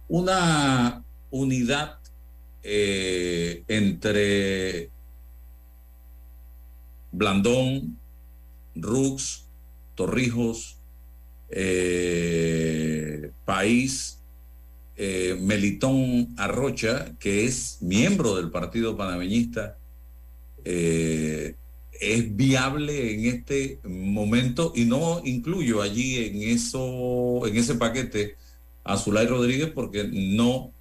Una 0.09 1.03
unidad 1.31 1.97
eh, 2.63 3.63
entre 3.67 4.91
Blandón, 7.11 7.97
Rux, 8.75 9.45
Torrijos, 9.95 10.77
eh, 11.49 13.31
País, 13.45 14.16
eh, 14.97 15.37
Melitón 15.39 16.33
Arrocha, 16.37 17.13
que 17.19 17.45
es 17.45 17.77
miembro 17.81 18.35
del 18.35 18.51
Partido 18.51 18.97
Panameñista, 18.97 19.77
es 20.63 22.35
viable 22.35 23.13
en 23.13 23.25
este 23.25 23.79
momento 23.83 24.73
y 24.75 24.83
no 24.83 25.21
incluyo 25.23 25.81
allí 25.81 26.25
en 26.25 26.41
eso 26.41 27.47
en 27.47 27.55
ese 27.55 27.75
paquete 27.75 28.35
a 28.83 28.97
Zulay 28.97 29.27
Rodríguez 29.27 29.71
porque 29.73 30.09
no 30.11 30.73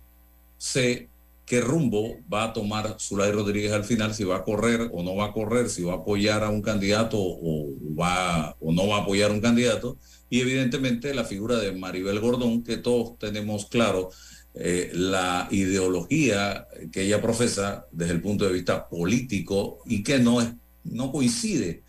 sé 0.59 1.09
qué 1.47 1.61
rumbo 1.61 2.17
va 2.33 2.45
a 2.45 2.53
tomar 2.53 2.97
Zulay 2.99 3.31
Rodríguez 3.31 3.73
al 3.73 3.85
final, 3.85 4.15
si 4.15 4.25
va 4.25 4.37
a 4.37 4.45
correr 4.45 4.91
o 4.93 5.03
no 5.03 5.15
va 5.15 5.27
a 5.27 5.33
correr, 5.33 5.71
si 5.71 5.83
va 5.85 5.95
a 5.95 5.97
apoyar 5.97 6.43
a 6.43 6.51
un 6.51 6.61
candidato 6.61 7.19
o 7.19 7.69
va 7.99 8.57
o 8.61 8.73
no 8.73 8.89
va 8.89 8.99
a 8.99 9.03
apoyar 9.03 9.31
a 9.31 9.35
un 9.35 9.41
candidato 9.41 9.97
y 10.29 10.41
evidentemente 10.41 11.15
la 11.15 11.25
figura 11.25 11.59
de 11.59 11.73
Maribel 11.73 12.21
Gordón 12.21 12.63
que 12.63 12.77
todos 12.77 13.19
tenemos 13.19 13.67
claro 13.67 14.11
eh, 14.55 14.91
la 14.95 15.49
ideología 15.51 16.67
que 16.91 17.03
ella 17.03 17.21
profesa 17.21 17.87
desde 17.93 18.15
el 18.15 18.23
punto 18.23 18.47
de 18.47 18.53
vista 18.53 18.89
político 18.89 19.81
y 19.85 20.03
que 20.03 20.19
no 20.19 20.41
es 20.41 20.49
no 20.85 21.13
coincide 21.13 21.83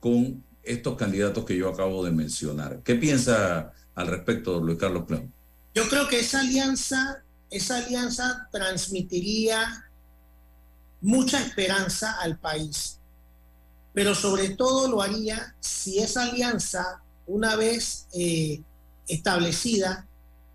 con 0.00 0.44
estos 0.62 0.96
candidatos 0.96 1.44
que 1.44 1.56
yo 1.56 1.68
acabo 1.68 2.04
de 2.04 2.10
mencionar. 2.10 2.80
¿Qué 2.82 2.94
piensa 2.94 3.72
al 3.94 4.06
respecto 4.06 4.60
Luis 4.60 4.78
Carlos 4.78 5.04
Clon? 5.06 5.32
Yo 5.74 5.88
creo 5.88 6.08
que 6.08 6.20
esa 6.20 6.40
alianza, 6.40 7.22
esa 7.50 7.78
alianza 7.78 8.48
transmitiría 8.52 9.90
mucha 11.00 11.40
esperanza 11.40 12.18
al 12.20 12.38
país, 12.38 13.00
pero 13.92 14.14
sobre 14.14 14.50
todo 14.50 14.88
lo 14.88 15.02
haría 15.02 15.54
si 15.60 15.98
esa 15.98 16.22
alianza, 16.22 17.02
una 17.26 17.56
vez 17.56 18.06
eh, 18.12 18.62
establecida, 19.08 20.06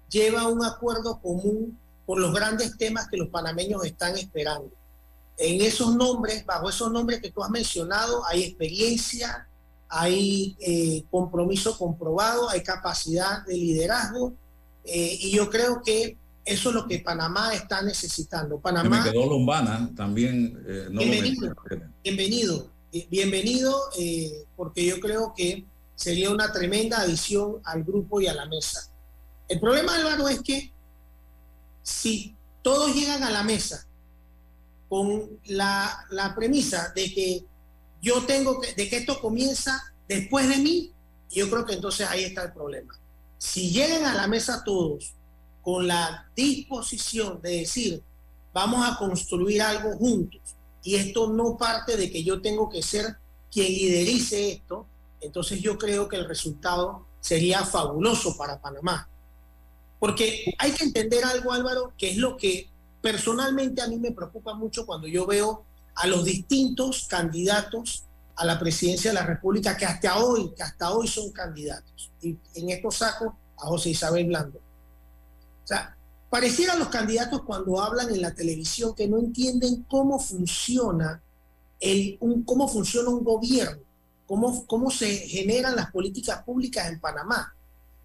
lleva 0.10 0.48
un 0.48 0.64
acuerdo 0.64 1.20
común 1.20 1.78
por 2.06 2.20
los 2.20 2.34
grandes 2.34 2.78
temas 2.78 3.08
que 3.08 3.18
los 3.18 3.30
panameños 3.30 3.86
están 3.86 4.18
esperando 4.18 4.72
en 5.40 5.62
esos 5.62 5.96
nombres, 5.96 6.46
bajo 6.46 6.70
esos 6.70 6.92
nombres 6.92 7.22
que 7.22 7.32
tú 7.32 7.42
has 7.42 7.50
mencionado, 7.50 8.24
hay 8.28 8.44
experiencia, 8.44 9.48
hay 9.88 10.56
eh, 10.60 11.04
compromiso 11.10 11.78
comprobado, 11.78 12.50
hay 12.50 12.62
capacidad 12.62 13.46
de 13.46 13.56
liderazgo, 13.56 14.34
eh, 14.84 15.18
y 15.20 15.32
yo 15.32 15.50
creo 15.50 15.82
que 15.82 16.18
eso 16.44 16.70
es 16.70 16.76
lo 16.76 16.88
que 16.88 17.00
Panamá 17.00 17.54
está 17.54 17.82
necesitando. 17.82 18.60
Panamá. 18.60 19.04
Me 19.04 19.12
quedó 19.12 19.26
Lombana 19.28 19.90
también. 19.96 20.62
Eh, 20.68 20.88
bienvenido, 20.92 21.56
bienvenido, 22.04 22.72
bienvenido, 23.10 23.80
porque 24.58 24.86
yo 24.86 25.00
creo 25.00 25.34
que 25.36 25.64
sería 26.00 26.32
una 26.32 26.50
tremenda 26.54 27.02
adición 27.02 27.58
al 27.66 27.84
grupo 27.84 28.22
y 28.22 28.28
a 28.28 28.34
la 28.34 28.46
mesa. 28.46 28.90
El 29.50 29.60
problema, 29.60 29.96
Álvaro, 29.96 30.30
es 30.30 30.42
que 30.42 30.72
si 31.84 32.38
todos 32.62 32.96
llegan 32.96 33.22
a 33.22 33.30
la 33.30 33.44
mesa 33.44 33.86
con 34.88 35.30
la, 35.48 36.06
premisa 36.38 36.94
de 36.96 37.14
que 37.14 37.46
yo 38.02 38.26
tengo 38.26 38.62
que, 38.62 38.74
de 38.74 38.90
que 38.90 38.98
esto 38.98 39.20
comienza 39.20 39.94
después 40.08 40.48
de 40.48 40.58
mí, 40.58 40.94
yo 41.32 41.50
creo 41.50 41.66
que 41.66 41.74
entonces 41.74 42.08
ahí 42.08 42.24
está 42.24 42.44
el 42.44 42.54
problema. 42.54 42.98
Si 43.38 43.70
llegan 43.70 44.06
a 44.06 44.16
la 44.16 44.28
mesa 44.28 44.64
todos 44.64 45.16
con 45.62 45.86
la 45.86 46.32
disposición 46.34 47.42
de 47.42 47.58
decir, 47.58 48.02
vamos 48.54 48.90
a 48.90 48.98
construir 48.98 49.62
algo 49.62 49.98
juntos, 49.98 50.42
y 50.82 50.96
esto 50.96 51.28
no 51.28 51.58
parte 51.58 51.98
de 51.98 52.10
que 52.10 52.24
yo 52.24 52.42
tengo 52.42 52.70
que 52.70 52.82
ser 52.82 53.18
quien 53.52 53.68
liderice 53.68 54.54
esto, 54.54 54.88
entonces 55.22 55.62
yo 55.62 55.78
creo 55.78 56.08
que 56.08 56.18
el 56.18 56.28
resultado 56.28 57.06
sería 57.20 57.66
fabuloso 57.66 58.38
para 58.38 58.60
Panamá. 58.60 59.10
Porque 60.00 60.54
hay 60.58 60.72
que 60.72 60.86
entender 60.86 61.24
algo, 61.26 61.52
Álvaro, 61.52 61.94
que 61.98 62.12
es 62.12 62.18
lo 62.18 62.38
que 62.38 62.70
personalmente 63.02 63.82
a 63.82 63.88
mí 63.88 63.98
me 63.98 64.12
preocupa 64.12 64.54
mucho 64.54 64.86
cuando 64.86 65.08
yo 65.08 65.26
veo 65.26 65.66
a 65.96 66.08
los 66.08 66.24
distintos 66.24 67.08
candidatos 67.08 68.06
a 68.40 68.46
la 68.46 68.58
presidencia 68.58 69.12
de 69.12 69.16
la 69.16 69.26
República 69.26 69.76
que 69.76 69.86
hasta 69.86 70.18
hoy, 70.24 70.54
que 70.56 70.64
hasta 70.64 70.94
hoy 70.94 71.08
son 71.10 71.30
candidatos. 71.32 72.10
Y 72.22 72.38
en 72.56 72.70
estos 72.70 72.96
saco 72.96 73.38
a 73.58 73.66
José 73.68 73.90
Isabel 73.90 74.28
Blando. 74.28 74.60
O 74.60 75.68
sea, 75.68 75.98
pareciera 76.30 76.76
los 76.76 76.88
candidatos 76.88 77.42
cuando 77.44 77.82
hablan 77.82 78.10
en 78.10 78.22
la 78.22 78.34
televisión 78.34 78.96
que 78.96 79.10
no 79.10 79.18
entienden 79.18 79.84
cómo 79.90 80.20
funciona 80.20 81.22
el, 81.82 82.18
cómo 82.46 82.70
funciona 82.70 83.10
un 83.10 83.26
gobierno, 83.26 83.84
cómo, 84.30 84.68
cómo 84.68 84.92
se 84.92 85.10
generan 85.28 85.76
las 85.76 85.92
políticas 85.92 86.44
públicas 86.44 86.88
en 86.88 87.00
Panamá. 87.00 87.56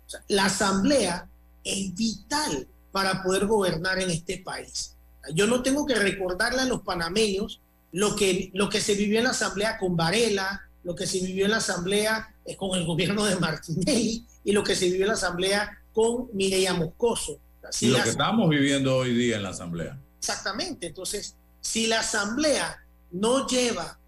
O 0.06 0.08
sea, 0.08 0.24
la 0.28 0.46
asamblea 0.46 1.28
es 1.62 1.94
vital 1.94 2.66
para 2.92 3.22
poder 3.22 3.44
gobernar 3.44 3.98
en 3.98 4.08
este 4.08 4.38
país. 4.38 4.96
Yo 5.34 5.46
no 5.46 5.62
tengo 5.62 5.84
que 5.84 5.96
recordarle 5.96 6.62
a 6.62 6.64
los 6.64 6.80
panameños 6.80 7.60
lo 7.92 8.16
que, 8.16 8.50
lo 8.54 8.70
que 8.70 8.80
se 8.80 8.94
vivió 8.94 9.18
en 9.18 9.24
la 9.24 9.32
asamblea 9.32 9.76
con 9.76 9.96
Varela, 9.96 10.62
lo 10.82 10.94
que 10.94 11.06
se 11.06 11.20
vivió 11.20 11.44
en 11.44 11.50
la 11.50 11.58
asamblea 11.58 12.34
eh, 12.46 12.56
con 12.56 12.74
el 12.78 12.86
gobierno 12.86 13.26
de 13.26 13.36
Martinelli 13.36 14.26
y 14.44 14.52
lo 14.52 14.64
que 14.64 14.76
se 14.76 14.86
vivió 14.86 15.02
en 15.02 15.08
la 15.08 15.14
asamblea 15.14 15.78
con 15.92 16.30
Mireya 16.32 16.72
Moscoso. 16.72 17.38
y 17.82 17.88
lo 17.88 18.02
que 18.02 18.08
estamos 18.08 18.48
viviendo 18.48 18.96
hoy 18.96 19.14
día 19.14 19.36
en 19.36 19.42
la 19.42 19.50
asamblea. 19.50 20.00
Exactamente. 20.18 20.86
Entonces, 20.86 21.36
si 21.60 21.86
la 21.86 22.00
asamblea 22.00 22.82
no 23.10 23.46
lleva 23.46 23.98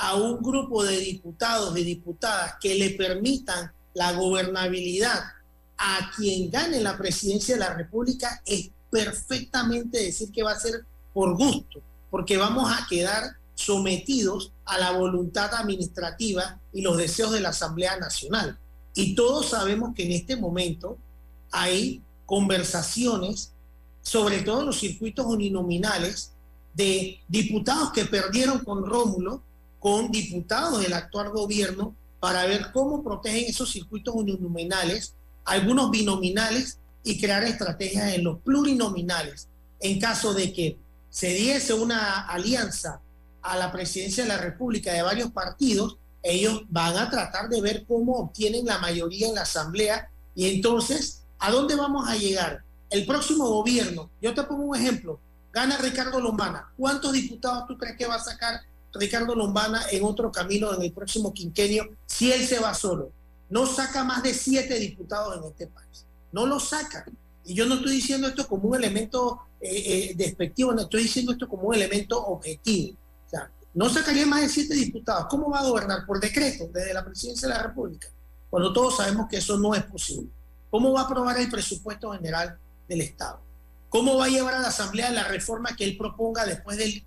a 0.00 0.14
un 0.14 0.42
grupo 0.42 0.82
de 0.82 0.96
diputados 0.98 1.76
y 1.76 1.84
diputadas 1.84 2.54
que 2.58 2.74
le 2.74 2.90
permitan 2.90 3.70
la 3.92 4.12
gobernabilidad 4.12 5.22
a 5.76 6.10
quien 6.16 6.50
gane 6.50 6.80
la 6.80 6.96
presidencia 6.96 7.54
de 7.54 7.60
la 7.60 7.74
República, 7.74 8.40
es 8.46 8.70
perfectamente 8.90 9.98
decir 10.02 10.32
que 10.32 10.42
va 10.42 10.52
a 10.52 10.58
ser 10.58 10.86
por 11.12 11.36
gusto, 11.36 11.82
porque 12.10 12.38
vamos 12.38 12.72
a 12.72 12.86
quedar 12.88 13.36
sometidos 13.54 14.52
a 14.64 14.78
la 14.78 14.92
voluntad 14.92 15.54
administrativa 15.54 16.58
y 16.72 16.80
los 16.80 16.96
deseos 16.96 17.32
de 17.32 17.40
la 17.40 17.50
Asamblea 17.50 17.98
Nacional. 17.98 18.58
Y 18.94 19.14
todos 19.14 19.50
sabemos 19.50 19.94
que 19.94 20.04
en 20.04 20.12
este 20.12 20.34
momento 20.34 20.96
hay 21.52 22.02
conversaciones, 22.24 23.52
sobre 24.00 24.40
todo 24.40 24.60
en 24.60 24.66
los 24.66 24.80
circuitos 24.80 25.26
uninominales, 25.26 26.32
de 26.72 27.20
diputados 27.28 27.92
que 27.92 28.06
perdieron 28.06 28.60
con 28.60 28.86
Rómulo, 28.86 29.42
con 29.80 30.12
diputados 30.12 30.80
del 30.82 30.92
actual 30.92 31.30
gobierno, 31.30 31.96
para 32.20 32.44
ver 32.44 32.70
cómo 32.72 33.02
protegen 33.02 33.46
esos 33.46 33.72
circuitos 33.72 34.14
uninominales, 34.14 35.14
algunos 35.44 35.90
binominales 35.90 36.78
y 37.02 37.18
crear 37.18 37.42
estrategias 37.44 38.12
en 38.12 38.24
los 38.24 38.40
plurinominales. 38.42 39.48
En 39.80 39.98
caso 39.98 40.34
de 40.34 40.52
que 40.52 40.78
se 41.08 41.28
diese 41.30 41.72
una 41.72 42.26
alianza 42.26 43.00
a 43.40 43.56
la 43.56 43.72
presidencia 43.72 44.22
de 44.22 44.28
la 44.28 44.36
República 44.36 44.92
de 44.92 45.00
varios 45.00 45.30
partidos, 45.32 45.96
ellos 46.22 46.62
van 46.68 46.98
a 46.98 47.08
tratar 47.08 47.48
de 47.48 47.62
ver 47.62 47.86
cómo 47.86 48.18
obtienen 48.18 48.66
la 48.66 48.78
mayoría 48.78 49.28
en 49.28 49.34
la 49.34 49.42
Asamblea 49.42 50.10
y 50.34 50.54
entonces, 50.54 51.22
¿a 51.38 51.50
dónde 51.50 51.74
vamos 51.74 52.06
a 52.06 52.16
llegar? 52.16 52.62
El 52.90 53.06
próximo 53.06 53.48
gobierno, 53.48 54.10
yo 54.20 54.34
te 54.34 54.42
pongo 54.42 54.64
un 54.64 54.76
ejemplo, 54.76 55.18
gana 55.52 55.78
Ricardo 55.78 56.20
Lombana. 56.20 56.70
¿Cuántos 56.76 57.12
diputados 57.12 57.66
tú 57.66 57.78
crees 57.78 57.96
que 57.96 58.06
va 58.06 58.16
a 58.16 58.20
sacar 58.20 58.60
Ricardo 58.94 59.34
Lombana 59.34 59.82
en 59.90 60.04
otro 60.04 60.32
camino 60.32 60.74
en 60.74 60.82
el 60.82 60.92
próximo 60.92 61.32
quinquenio 61.32 61.88
si 62.06 62.32
él 62.32 62.46
se 62.46 62.58
va 62.58 62.74
solo? 62.74 63.12
No 63.48 63.66
saca 63.66 64.04
más 64.04 64.22
de 64.22 64.34
siete 64.34 64.78
diputados 64.78 65.36
en 65.36 65.44
este 65.44 65.66
país. 65.66 66.06
No 66.32 66.46
lo 66.46 66.60
saca. 66.60 67.04
Y 67.44 67.54
yo 67.54 67.66
no 67.66 67.76
estoy 67.76 67.92
diciendo 67.92 68.28
esto 68.28 68.46
como 68.46 68.68
un 68.68 68.76
elemento 68.76 69.40
eh, 69.60 70.10
eh, 70.10 70.14
despectivo, 70.16 70.72
no 70.72 70.82
estoy 70.82 71.02
diciendo 71.02 71.32
esto 71.32 71.48
como 71.48 71.64
un 71.64 71.74
elemento 71.74 72.24
objetivo. 72.24 72.96
O 73.26 73.30
sea, 73.30 73.50
no 73.74 73.88
sacaría 73.88 74.26
más 74.26 74.42
de 74.42 74.48
siete 74.48 74.74
diputados. 74.74 75.26
¿Cómo 75.28 75.50
va 75.50 75.60
a 75.60 75.68
gobernar? 75.68 76.06
Por 76.06 76.20
decreto, 76.20 76.68
desde 76.72 76.94
la 76.94 77.04
presidencia 77.04 77.48
de 77.48 77.54
la 77.54 77.62
República, 77.62 78.08
cuando 78.48 78.72
todos 78.72 78.96
sabemos 78.96 79.28
que 79.28 79.38
eso 79.38 79.58
no 79.58 79.74
es 79.74 79.82
posible. 79.84 80.30
¿Cómo 80.70 80.92
va 80.92 81.02
a 81.02 81.04
aprobar 81.04 81.38
el 81.38 81.50
presupuesto 81.50 82.12
general 82.12 82.58
del 82.88 83.00
Estado? 83.00 83.40
¿Cómo 83.88 84.16
va 84.16 84.26
a 84.26 84.28
llevar 84.28 84.54
a 84.54 84.60
la 84.60 84.68
Asamblea 84.68 85.10
la 85.10 85.24
reforma 85.24 85.74
que 85.74 85.84
él 85.84 85.96
proponga 85.96 86.46
después 86.46 86.78
del 86.78 87.04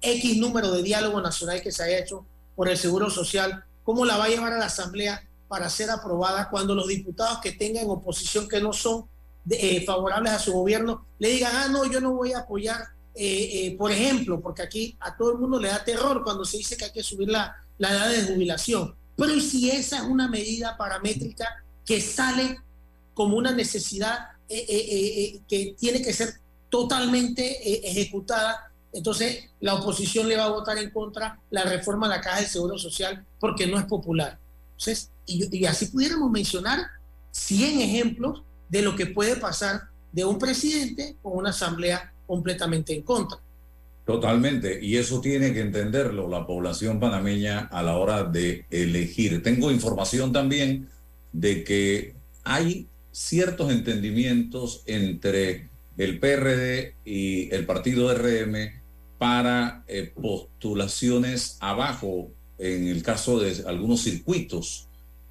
X 0.00 0.36
número 0.38 0.70
de 0.72 0.82
diálogo 0.82 1.20
nacional 1.20 1.62
que 1.62 1.72
se 1.72 1.82
haya 1.82 1.98
hecho 1.98 2.24
por 2.54 2.68
el 2.68 2.76
Seguro 2.76 3.10
Social? 3.10 3.64
¿Cómo 3.84 4.04
la 4.04 4.16
va 4.16 4.24
a 4.24 4.28
llevar 4.28 4.52
a 4.52 4.58
la 4.58 4.66
Asamblea 4.66 5.26
para 5.48 5.70
ser 5.70 5.90
aprobada 5.90 6.50
cuando 6.50 6.74
los 6.74 6.88
diputados 6.88 7.38
que 7.40 7.52
tengan 7.52 7.88
oposición 7.88 8.48
que 8.48 8.60
no 8.60 8.72
son 8.72 9.06
eh, 9.50 9.84
favorables 9.84 10.32
a 10.32 10.38
su 10.38 10.52
gobierno 10.52 11.06
le 11.18 11.30
digan, 11.30 11.52
ah, 11.54 11.68
no, 11.68 11.86
yo 11.86 12.00
no 12.00 12.12
voy 12.12 12.32
a 12.32 12.40
apoyar 12.40 12.82
eh, 13.20 13.66
eh, 13.66 13.76
por 13.76 13.90
ejemplo, 13.90 14.40
porque 14.40 14.62
aquí 14.62 14.96
a 15.00 15.16
todo 15.16 15.32
el 15.32 15.38
mundo 15.38 15.58
le 15.58 15.66
da 15.66 15.82
terror 15.82 16.22
cuando 16.22 16.44
se 16.44 16.58
dice 16.58 16.76
que 16.76 16.84
hay 16.84 16.92
que 16.92 17.02
subir 17.02 17.28
la, 17.28 17.52
la 17.78 17.90
edad 17.90 18.10
de 18.10 18.22
jubilación. 18.32 18.94
Pero 19.16 19.40
si 19.40 19.70
esa 19.70 19.96
es 19.96 20.02
una 20.04 20.28
medida 20.28 20.76
paramétrica 20.76 21.64
que 21.84 22.00
sale 22.00 22.60
como 23.14 23.36
una 23.36 23.50
necesidad 23.50 24.18
eh, 24.48 25.40
que 25.48 25.74
tiene 25.76 26.00
que 26.00 26.12
ser 26.12 26.34
totalmente 26.70 27.88
ejecutada, 27.88 28.67
entonces 28.92 29.50
la 29.60 29.74
oposición 29.74 30.28
le 30.28 30.36
va 30.36 30.44
a 30.44 30.50
votar 30.50 30.78
en 30.78 30.90
contra 30.90 31.40
la 31.50 31.64
reforma 31.64 32.06
a 32.06 32.10
la 32.10 32.20
Caja 32.20 32.40
del 32.40 32.46
Seguro 32.46 32.78
Social 32.78 33.24
porque 33.38 33.66
no 33.66 33.78
es 33.78 33.84
popular. 33.84 34.38
Entonces, 34.72 35.10
y, 35.26 35.56
y 35.56 35.66
así 35.66 35.86
pudiéramos 35.86 36.30
mencionar 36.30 36.80
100 37.32 37.80
ejemplos 37.80 38.42
de 38.68 38.82
lo 38.82 38.96
que 38.96 39.06
puede 39.06 39.36
pasar 39.36 39.82
de 40.12 40.24
un 40.24 40.38
presidente 40.38 41.16
con 41.22 41.36
una 41.36 41.50
asamblea 41.50 42.12
completamente 42.26 42.94
en 42.94 43.02
contra. 43.02 43.38
Totalmente, 44.04 44.82
y 44.82 44.96
eso 44.96 45.20
tiene 45.20 45.52
que 45.52 45.60
entenderlo 45.60 46.28
la 46.28 46.46
población 46.46 46.98
panameña 46.98 47.68
a 47.70 47.82
la 47.82 47.98
hora 47.98 48.24
de 48.24 48.64
elegir. 48.70 49.42
Tengo 49.42 49.70
información 49.70 50.32
también 50.32 50.88
de 51.32 51.62
que 51.62 52.14
hay 52.42 52.86
ciertos 53.12 53.70
entendimientos 53.70 54.82
entre 54.86 55.68
el 55.98 56.18
PRD 56.20 56.94
y 57.04 57.52
el 57.54 57.66
partido 57.66 58.14
RM 58.14 58.77
para 59.18 59.84
eh, 59.88 60.12
postulaciones 60.14 61.56
abajo 61.60 62.30
en 62.58 62.88
el 62.88 63.02
caso 63.02 63.38
de 63.38 63.64
algunos 63.66 64.02
circuitos. 64.02 64.88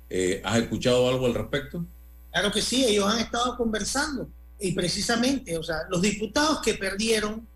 Eh, 0.10 0.42
¿Has 0.44 0.60
escuchado 0.60 1.10
algo 1.10 1.26
al 1.26 1.34
respecto? 1.34 1.86
Claro 2.32 2.52
que 2.52 2.62
sí, 2.62 2.86
ellos 2.86 3.12
han 3.12 3.20
estado 3.20 3.58
conversando 3.58 4.30
y 4.60 4.72
precisamente, 4.74 5.58
o 5.58 5.64
sea, 5.64 5.78
los 5.90 6.02
diputados 6.02 6.62
que 6.62 6.74
perdieron, 6.74 7.48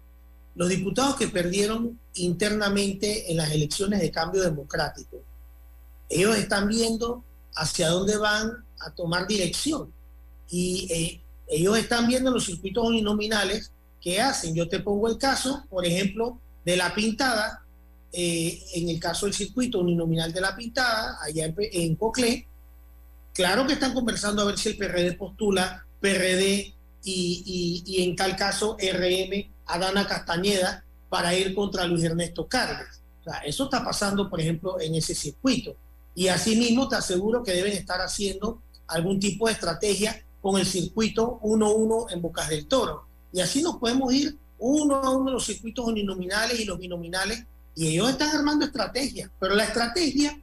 los 0.55 0.69
diputados 0.69 1.15
que 1.15 1.27
perdieron 1.27 1.99
internamente 2.15 3.31
en 3.31 3.37
las 3.37 3.51
elecciones 3.51 4.01
de 4.01 4.11
cambio 4.11 4.41
democrático, 4.41 5.23
ellos 6.09 6.35
están 6.37 6.67
viendo 6.67 7.23
hacia 7.55 7.89
dónde 7.89 8.17
van 8.17 8.65
a 8.79 8.91
tomar 8.91 9.27
dirección. 9.27 9.91
Y 10.49 10.87
eh, 10.91 11.21
ellos 11.47 11.77
están 11.77 12.07
viendo 12.07 12.31
los 12.31 12.45
circuitos 12.45 12.85
uninominales 12.85 13.71
que 14.01 14.19
hacen. 14.19 14.55
Yo 14.55 14.67
te 14.67 14.79
pongo 14.79 15.07
el 15.07 15.17
caso, 15.17 15.65
por 15.69 15.85
ejemplo, 15.85 16.39
de 16.65 16.77
la 16.77 16.93
pintada, 16.93 17.63
eh, 18.11 18.63
en 18.73 18.89
el 18.89 18.99
caso 18.99 19.25
del 19.25 19.35
circuito 19.35 19.79
uninominal 19.79 20.33
de 20.33 20.41
la 20.41 20.55
pintada, 20.55 21.17
allá 21.21 21.45
en, 21.45 21.55
en 21.57 21.97
claro 23.33 23.65
que 23.65 23.73
están 23.73 23.93
conversando 23.93 24.41
a 24.41 24.45
ver 24.45 24.57
si 24.57 24.69
el 24.69 24.77
PRD 24.77 25.13
postula 25.13 25.85
PRD 26.01 26.73
y, 27.03 28.03
en 28.03 28.15
tal 28.15 28.35
caso 28.35 28.77
RM 28.79 29.49
a 29.65 29.77
Dana 29.79 30.07
Castañeda 30.07 30.83
para 31.09 31.33
ir 31.33 31.55
contra 31.55 31.85
Luis 31.85 32.03
Ernesto 32.03 32.47
Cárdenas. 32.47 33.01
O 33.21 33.23
sea, 33.23 33.39
eso 33.39 33.65
está 33.65 33.83
pasando, 33.83 34.29
por 34.29 34.41
ejemplo, 34.41 34.79
en 34.79 34.95
ese 34.95 35.13
circuito. 35.13 35.75
Y 36.15 36.27
asimismo 36.27 36.87
te 36.87 36.95
aseguro 36.95 37.43
que 37.43 37.53
deben 37.53 37.73
estar 37.73 38.01
haciendo 38.01 38.61
algún 38.87 39.19
tipo 39.19 39.47
de 39.47 39.53
estrategia 39.53 40.23
con 40.41 40.59
el 40.59 40.65
circuito 40.65 41.39
1-1 41.41 42.11
en 42.11 42.21
Bocas 42.21 42.49
del 42.49 42.67
Toro. 42.67 43.05
Y 43.31 43.41
así 43.41 43.61
nos 43.61 43.77
podemos 43.77 44.13
ir 44.13 44.37
uno 44.57 44.95
a 44.95 45.09
uno 45.09 45.25
de 45.25 45.31
los 45.31 45.45
circuitos 45.45 45.87
uninominales 45.87 46.59
y 46.59 46.65
los 46.65 46.77
binominales, 46.77 47.43
y 47.75 47.87
ellos 47.87 48.09
están 48.09 48.35
armando 48.35 48.65
estrategias, 48.65 49.29
pero 49.39 49.55
la 49.55 49.63
estrategia 49.63 50.39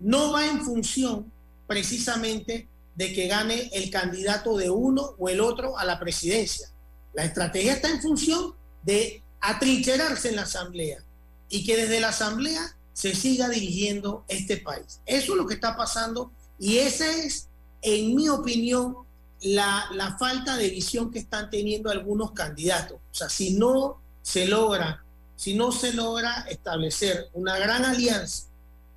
no 0.00 0.32
va 0.32 0.46
en 0.46 0.60
función 0.60 1.32
precisamente 1.66 2.68
de 2.94 3.12
que 3.12 3.26
gane 3.26 3.70
el 3.72 3.90
candidato 3.90 4.56
de 4.56 4.70
uno 4.70 5.14
o 5.18 5.28
el 5.28 5.40
otro 5.40 5.78
a 5.78 5.84
la 5.84 5.98
presidencia. 5.98 6.68
La 7.14 7.24
estrategia 7.24 7.74
está 7.74 7.88
en 7.88 8.02
función 8.02 8.54
de 8.82 9.22
atrincherarse 9.40 10.28
en 10.28 10.36
la 10.36 10.42
asamblea 10.42 11.02
y 11.48 11.64
que 11.64 11.76
desde 11.76 12.00
la 12.00 12.08
asamblea 12.08 12.76
se 12.92 13.14
siga 13.14 13.48
dirigiendo 13.48 14.24
este 14.28 14.58
país. 14.58 15.00
Eso 15.06 15.32
es 15.32 15.38
lo 15.38 15.46
que 15.46 15.54
está 15.54 15.76
pasando 15.76 16.32
y 16.58 16.78
esa 16.78 17.06
es, 17.10 17.48
en 17.82 18.14
mi 18.14 18.28
opinión, 18.28 18.96
la, 19.44 20.16
falta 20.18 20.56
de 20.56 20.70
visión 20.70 21.10
que 21.10 21.18
están 21.18 21.50
teniendo 21.50 21.90
algunos 21.90 22.32
candidatos. 22.32 22.98
O 22.98 23.14
sea, 23.14 23.28
si 23.28 23.54
no 23.54 24.00
se 24.22 24.46
logra, 24.46 25.04
si 25.36 25.54
no 25.54 25.70
se 25.70 25.92
logra 25.92 26.46
establecer 26.48 27.28
una 27.34 27.58
gran 27.58 27.84
alianza 27.84 28.44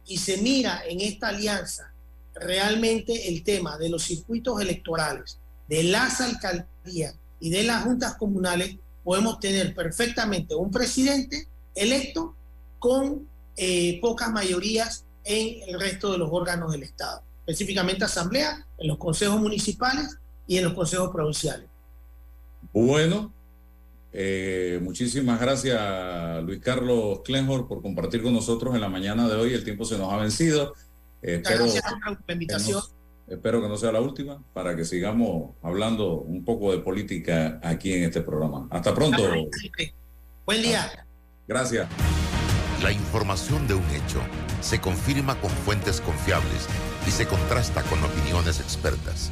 y 0.06 0.18
se 0.18 0.38
mira 0.38 0.84
en 0.88 1.02
esta 1.02 1.30
alianza 1.30 1.92
realmente 2.34 3.28
el 3.28 3.44
tema 3.44 3.78
de 3.78 3.90
los 3.90 4.04
circuitos 4.04 4.62
electorales, 4.62 5.38
de 5.68 5.84
las 5.84 6.22
alcaldías 6.22 7.16
y 7.40 7.50
de 7.50 7.64
las 7.64 7.84
juntas 7.84 8.16
comunales, 8.16 8.78
podemos 9.04 9.40
tener 9.40 9.76
perfectamente 9.76 10.56
un 10.56 10.72
presidente 10.72 11.48
electo 11.76 12.36
con 12.80 13.28
eh, 13.58 14.00
pocas 14.00 14.32
mayorías 14.32 15.04
en 15.26 15.68
el 15.68 15.80
resto 15.80 16.14
de 16.14 16.20
los 16.20 16.30
órganos 16.32 16.72
del 16.72 16.84
Estado, 16.84 17.22
específicamente 17.40 18.06
asamblea, 18.06 18.66
en 18.78 18.88
los 18.88 18.98
consejos 18.98 19.42
municipales 19.42 20.18
y 20.48 20.58
en 20.58 20.64
los 20.64 20.74
consejos 20.74 21.10
provinciales. 21.12 21.68
Bueno, 22.74 23.34
Eh, 24.20 24.80
muchísimas 24.82 25.40
gracias, 25.40 26.42
Luis 26.44 26.60
Carlos 26.60 27.20
Klenjor, 27.24 27.68
por 27.68 27.82
compartir 27.84 28.24
con 28.24 28.34
nosotros 28.34 28.74
en 28.74 28.82
la 28.82 28.90
mañana 28.90 29.28
de 29.28 29.36
hoy. 29.36 29.54
El 29.54 29.64
tiempo 29.64 29.86
se 29.86 29.96
nos 29.98 30.12
ha 30.12 30.18
vencido. 30.18 30.74
Eh, 31.22 31.36
espero, 31.44 31.66
Gracias 31.66 31.84
por 31.84 32.24
la 32.26 32.34
invitación. 32.34 32.82
que 32.82 32.88
no- 33.28 33.36
espero 33.36 33.62
que 33.62 33.68
no 33.68 33.78
sea 33.78 33.92
la 33.92 34.02
última 34.02 34.42
para 34.54 34.76
que 34.76 34.86
sigamos 34.86 35.52
hablando 35.62 36.22
un 36.22 36.44
poco 36.44 36.72
de 36.72 36.80
política 36.80 37.60
aquí 37.62 37.94
en 37.94 38.04
este 38.06 38.22
programa. 38.22 38.68
Hasta 38.72 38.96
pronto. 38.96 39.22
Buen 40.46 40.62
día. 40.64 41.06
Gracias. 41.48 41.88
La 42.82 42.92
información 42.92 43.68
de 43.68 43.76
un 43.76 43.86
hecho 43.92 44.22
se 44.62 44.80
confirma 44.82 45.40
con 45.42 45.52
fuentes 45.52 46.02
confiables 46.02 46.68
y 47.06 47.12
se 47.12 47.28
contrasta 47.28 47.84
con 47.84 48.02
opiniones 48.04 48.60
expertas. 48.62 49.32